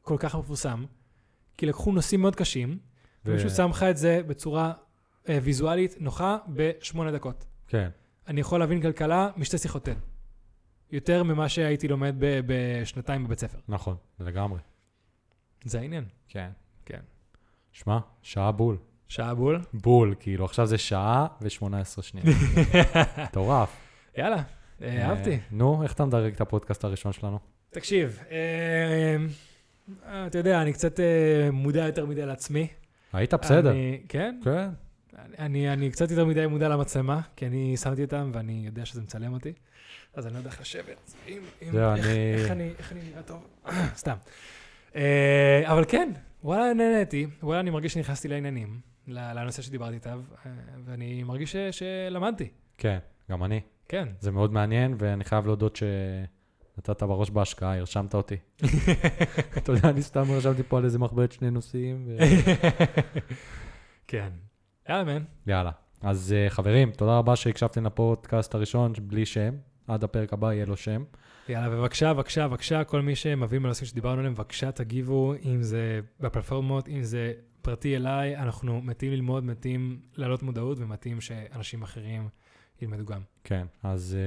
כל 0.00 0.16
כך 0.18 0.34
מפורסם, 0.34 0.84
כי 1.56 1.66
לקחו 1.66 1.92
נושאים 1.92 2.20
מאוד 2.20 2.36
קשים, 2.36 2.70
ו- 2.70 3.30
ומישהו 3.30 3.50
שם 3.50 3.70
לך 3.70 3.82
את 3.82 3.96
זה 3.96 4.22
בצורה 4.26 4.72
אה, 5.28 5.38
ויזואלית 5.42 5.96
נוחה 6.00 6.38
בשמונה 6.48 7.12
דקות. 7.12 7.46
כן, 7.66 7.90
אני 8.26 8.40
יכול 8.40 8.60
להבין 8.60 8.82
כלכלה 8.82 9.30
משתי 9.36 9.58
שיחות 9.58 9.88
TED. 9.88 9.96
יותר 10.90 11.22
ממה 11.22 11.48
שהייתי 11.48 11.88
לומד 11.88 12.14
ב- 12.18 12.40
בשנתיים 12.46 13.24
בבית 13.24 13.38
ספר. 13.38 13.58
נכון, 13.68 13.96
לגמרי. 14.20 14.60
זה 15.64 15.80
העניין. 15.80 16.04
כן. 16.28 16.50
כן. 16.84 17.00
שמע, 17.72 17.98
שעה 18.22 18.52
בול. 18.52 18.78
שעה 19.12 19.34
בול. 19.34 19.60
בול, 19.74 20.14
כאילו, 20.20 20.44
עכשיו 20.44 20.66
זה 20.66 20.78
שעה 20.78 21.26
ו-18 21.42 22.02
שניות. 22.02 22.26
מטורף. 23.24 23.76
יאללה, 24.18 24.42
אה, 24.82 25.08
אהבתי. 25.08 25.30
אה, 25.30 25.36
נו, 25.50 25.82
איך 25.82 25.92
אתה 25.92 26.04
מדרג 26.04 26.32
את 26.32 26.40
הפודקאסט 26.40 26.84
הראשון 26.84 27.12
שלנו? 27.12 27.38
תקשיב, 27.70 28.18
אה, 28.30 29.16
אתה 30.26 30.38
יודע, 30.38 30.62
אני 30.62 30.72
קצת 30.72 31.00
מודע 31.52 31.86
יותר 31.86 32.06
מדי 32.06 32.26
לעצמי. 32.26 32.66
היית 33.12 33.34
בסדר. 33.34 33.74
כן? 34.08 34.40
כן. 34.44 34.68
אני, 35.38 35.72
אני 35.72 35.90
קצת 35.90 36.10
יותר 36.10 36.24
מדי 36.24 36.46
מודע 36.46 36.68
למצלמה, 36.68 37.20
כי 37.36 37.46
אני 37.46 37.76
שמתי 37.76 38.02
אותם 38.04 38.30
ואני 38.34 38.62
יודע 38.66 38.84
שזה 38.86 39.00
מצלם 39.02 39.32
אותי, 39.32 39.52
אז 40.14 40.26
אני 40.26 40.34
לא 40.34 40.38
יודע 40.38 40.50
איך 40.50 40.60
לשבת. 40.60 41.12
אם, 41.28 41.38
אם, 41.62 41.68
איך, 41.68 41.76
אני- 41.76 42.34
איך, 42.34 42.50
אני, 42.50 42.70
איך 42.78 42.92
אני 42.92 43.00
נראה 43.10 43.22
טוב? 43.22 43.46
סתם. 43.96 44.16
אבל 45.64 45.84
כן, 45.88 46.10
וואלה, 46.44 46.74
נהניתי, 46.74 47.26
וואלה, 47.42 47.60
אני 47.60 47.70
מרגיש 47.70 47.92
שנכנסתי 47.94 48.28
לעניינים, 48.28 48.91
לנושא 49.06 49.62
שדיברתי 49.62 49.94
איתו, 49.94 50.10
אה, 50.10 50.16
ואני 50.84 51.22
מרגיש 51.22 51.56
שלמדתי. 51.56 52.48
כן, 52.78 52.98
גם 53.30 53.44
אני. 53.44 53.60
כן. 53.88 54.08
זה 54.20 54.30
מאוד 54.30 54.52
מעניין, 54.52 54.94
ואני 54.98 55.24
חייב 55.24 55.46
להודות 55.46 55.76
שנתת 55.76 57.02
בראש 57.02 57.30
בהשקעה, 57.30 57.78
הרשמת 57.78 58.14
אותי. 58.14 58.36
אתה 59.56 59.72
יודע, 59.72 59.88
אני 59.88 60.02
סתם 60.02 60.30
רשמתי 60.30 60.62
פה 60.62 60.78
על 60.78 60.84
איזה 60.84 60.98
מחברת 60.98 61.32
שני 61.32 61.50
נושאים. 61.50 62.04
ו- 62.06 62.16
כן. 64.08 64.28
יאללה, 64.88 65.04
מן. 65.04 65.22
יאללה. 65.46 65.70
אז 66.00 66.34
אה, 66.36 66.50
חברים, 66.50 66.90
תודה 66.90 67.18
רבה 67.18 67.36
שהקשבתם 67.36 67.86
לפודקאסט 67.86 68.54
הראשון 68.54 68.92
בלי 69.02 69.26
שם. 69.26 69.54
עד 69.88 70.04
הפרק 70.04 70.32
הבא 70.32 70.52
יהיה 70.52 70.66
לו 70.66 70.76
שם. 70.76 71.04
יאללה, 71.48 71.76
ובבקשה, 71.78 72.14
בבקשה, 72.14 72.48
בבקשה, 72.48 72.84
כל 72.84 73.02
מי 73.02 73.14
שמבין 73.16 73.62
בנושאים 73.62 73.86
שדיברנו 73.86 74.18
עליהם, 74.18 74.34
בבקשה 74.34 74.72
תגיבו, 74.72 75.34
אם 75.44 75.62
זה 75.62 76.00
בפלטפורמות, 76.20 76.88
אם 76.88 77.02
זה 77.02 77.32
פרטי 77.62 77.96
אליי, 77.96 78.36
אנחנו 78.36 78.82
מתים 78.82 79.12
ללמוד, 79.12 79.44
מתים 79.44 80.00
להעלות 80.16 80.42
מודעות, 80.42 80.78
ומתים 80.80 81.20
שאנשים 81.20 81.82
אחרים 81.82 82.28
ילמדו 82.82 83.04
גם. 83.04 83.20
כן, 83.44 83.66
אז 83.82 84.16
uh, 84.16 84.18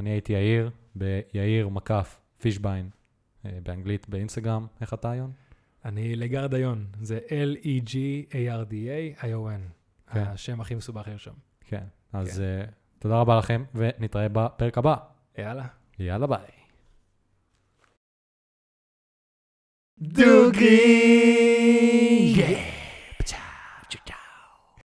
אני 0.00 0.10
הייתי 0.10 0.32
יאיר, 0.32 0.70
ביאיר 0.94 1.68
מקף 1.68 2.20
פישביין, 2.40 2.90
uh, 3.42 3.46
באנגלית 3.62 4.08
באינסטגרם. 4.08 4.66
איך 4.80 4.94
אתה, 4.94 5.14
יון? 5.14 5.32
אני 5.84 6.16
לגרדיון, 6.16 6.86
זה 7.00 7.20
E 7.26 7.30
L-E-G-A-R-D-A-I-O-N. 7.30 9.60
כן. 10.12 10.24
השם 10.24 10.60
הכי 10.60 10.74
מסובך 10.74 11.08
לרשום. 11.08 11.34
כן. 11.60 11.84
אז 12.12 12.38
uh, 12.38 12.42
תודה 12.98 13.20
רבה 13.20 13.38
לכם, 13.38 13.64
ונתראה 13.74 14.28
בפרק 14.28 14.78
הבא. 14.78 14.96
יאללה. 15.38 15.66
יאללה 15.98 16.26
ביי. 16.26 16.46
דוגרי! 19.98 21.91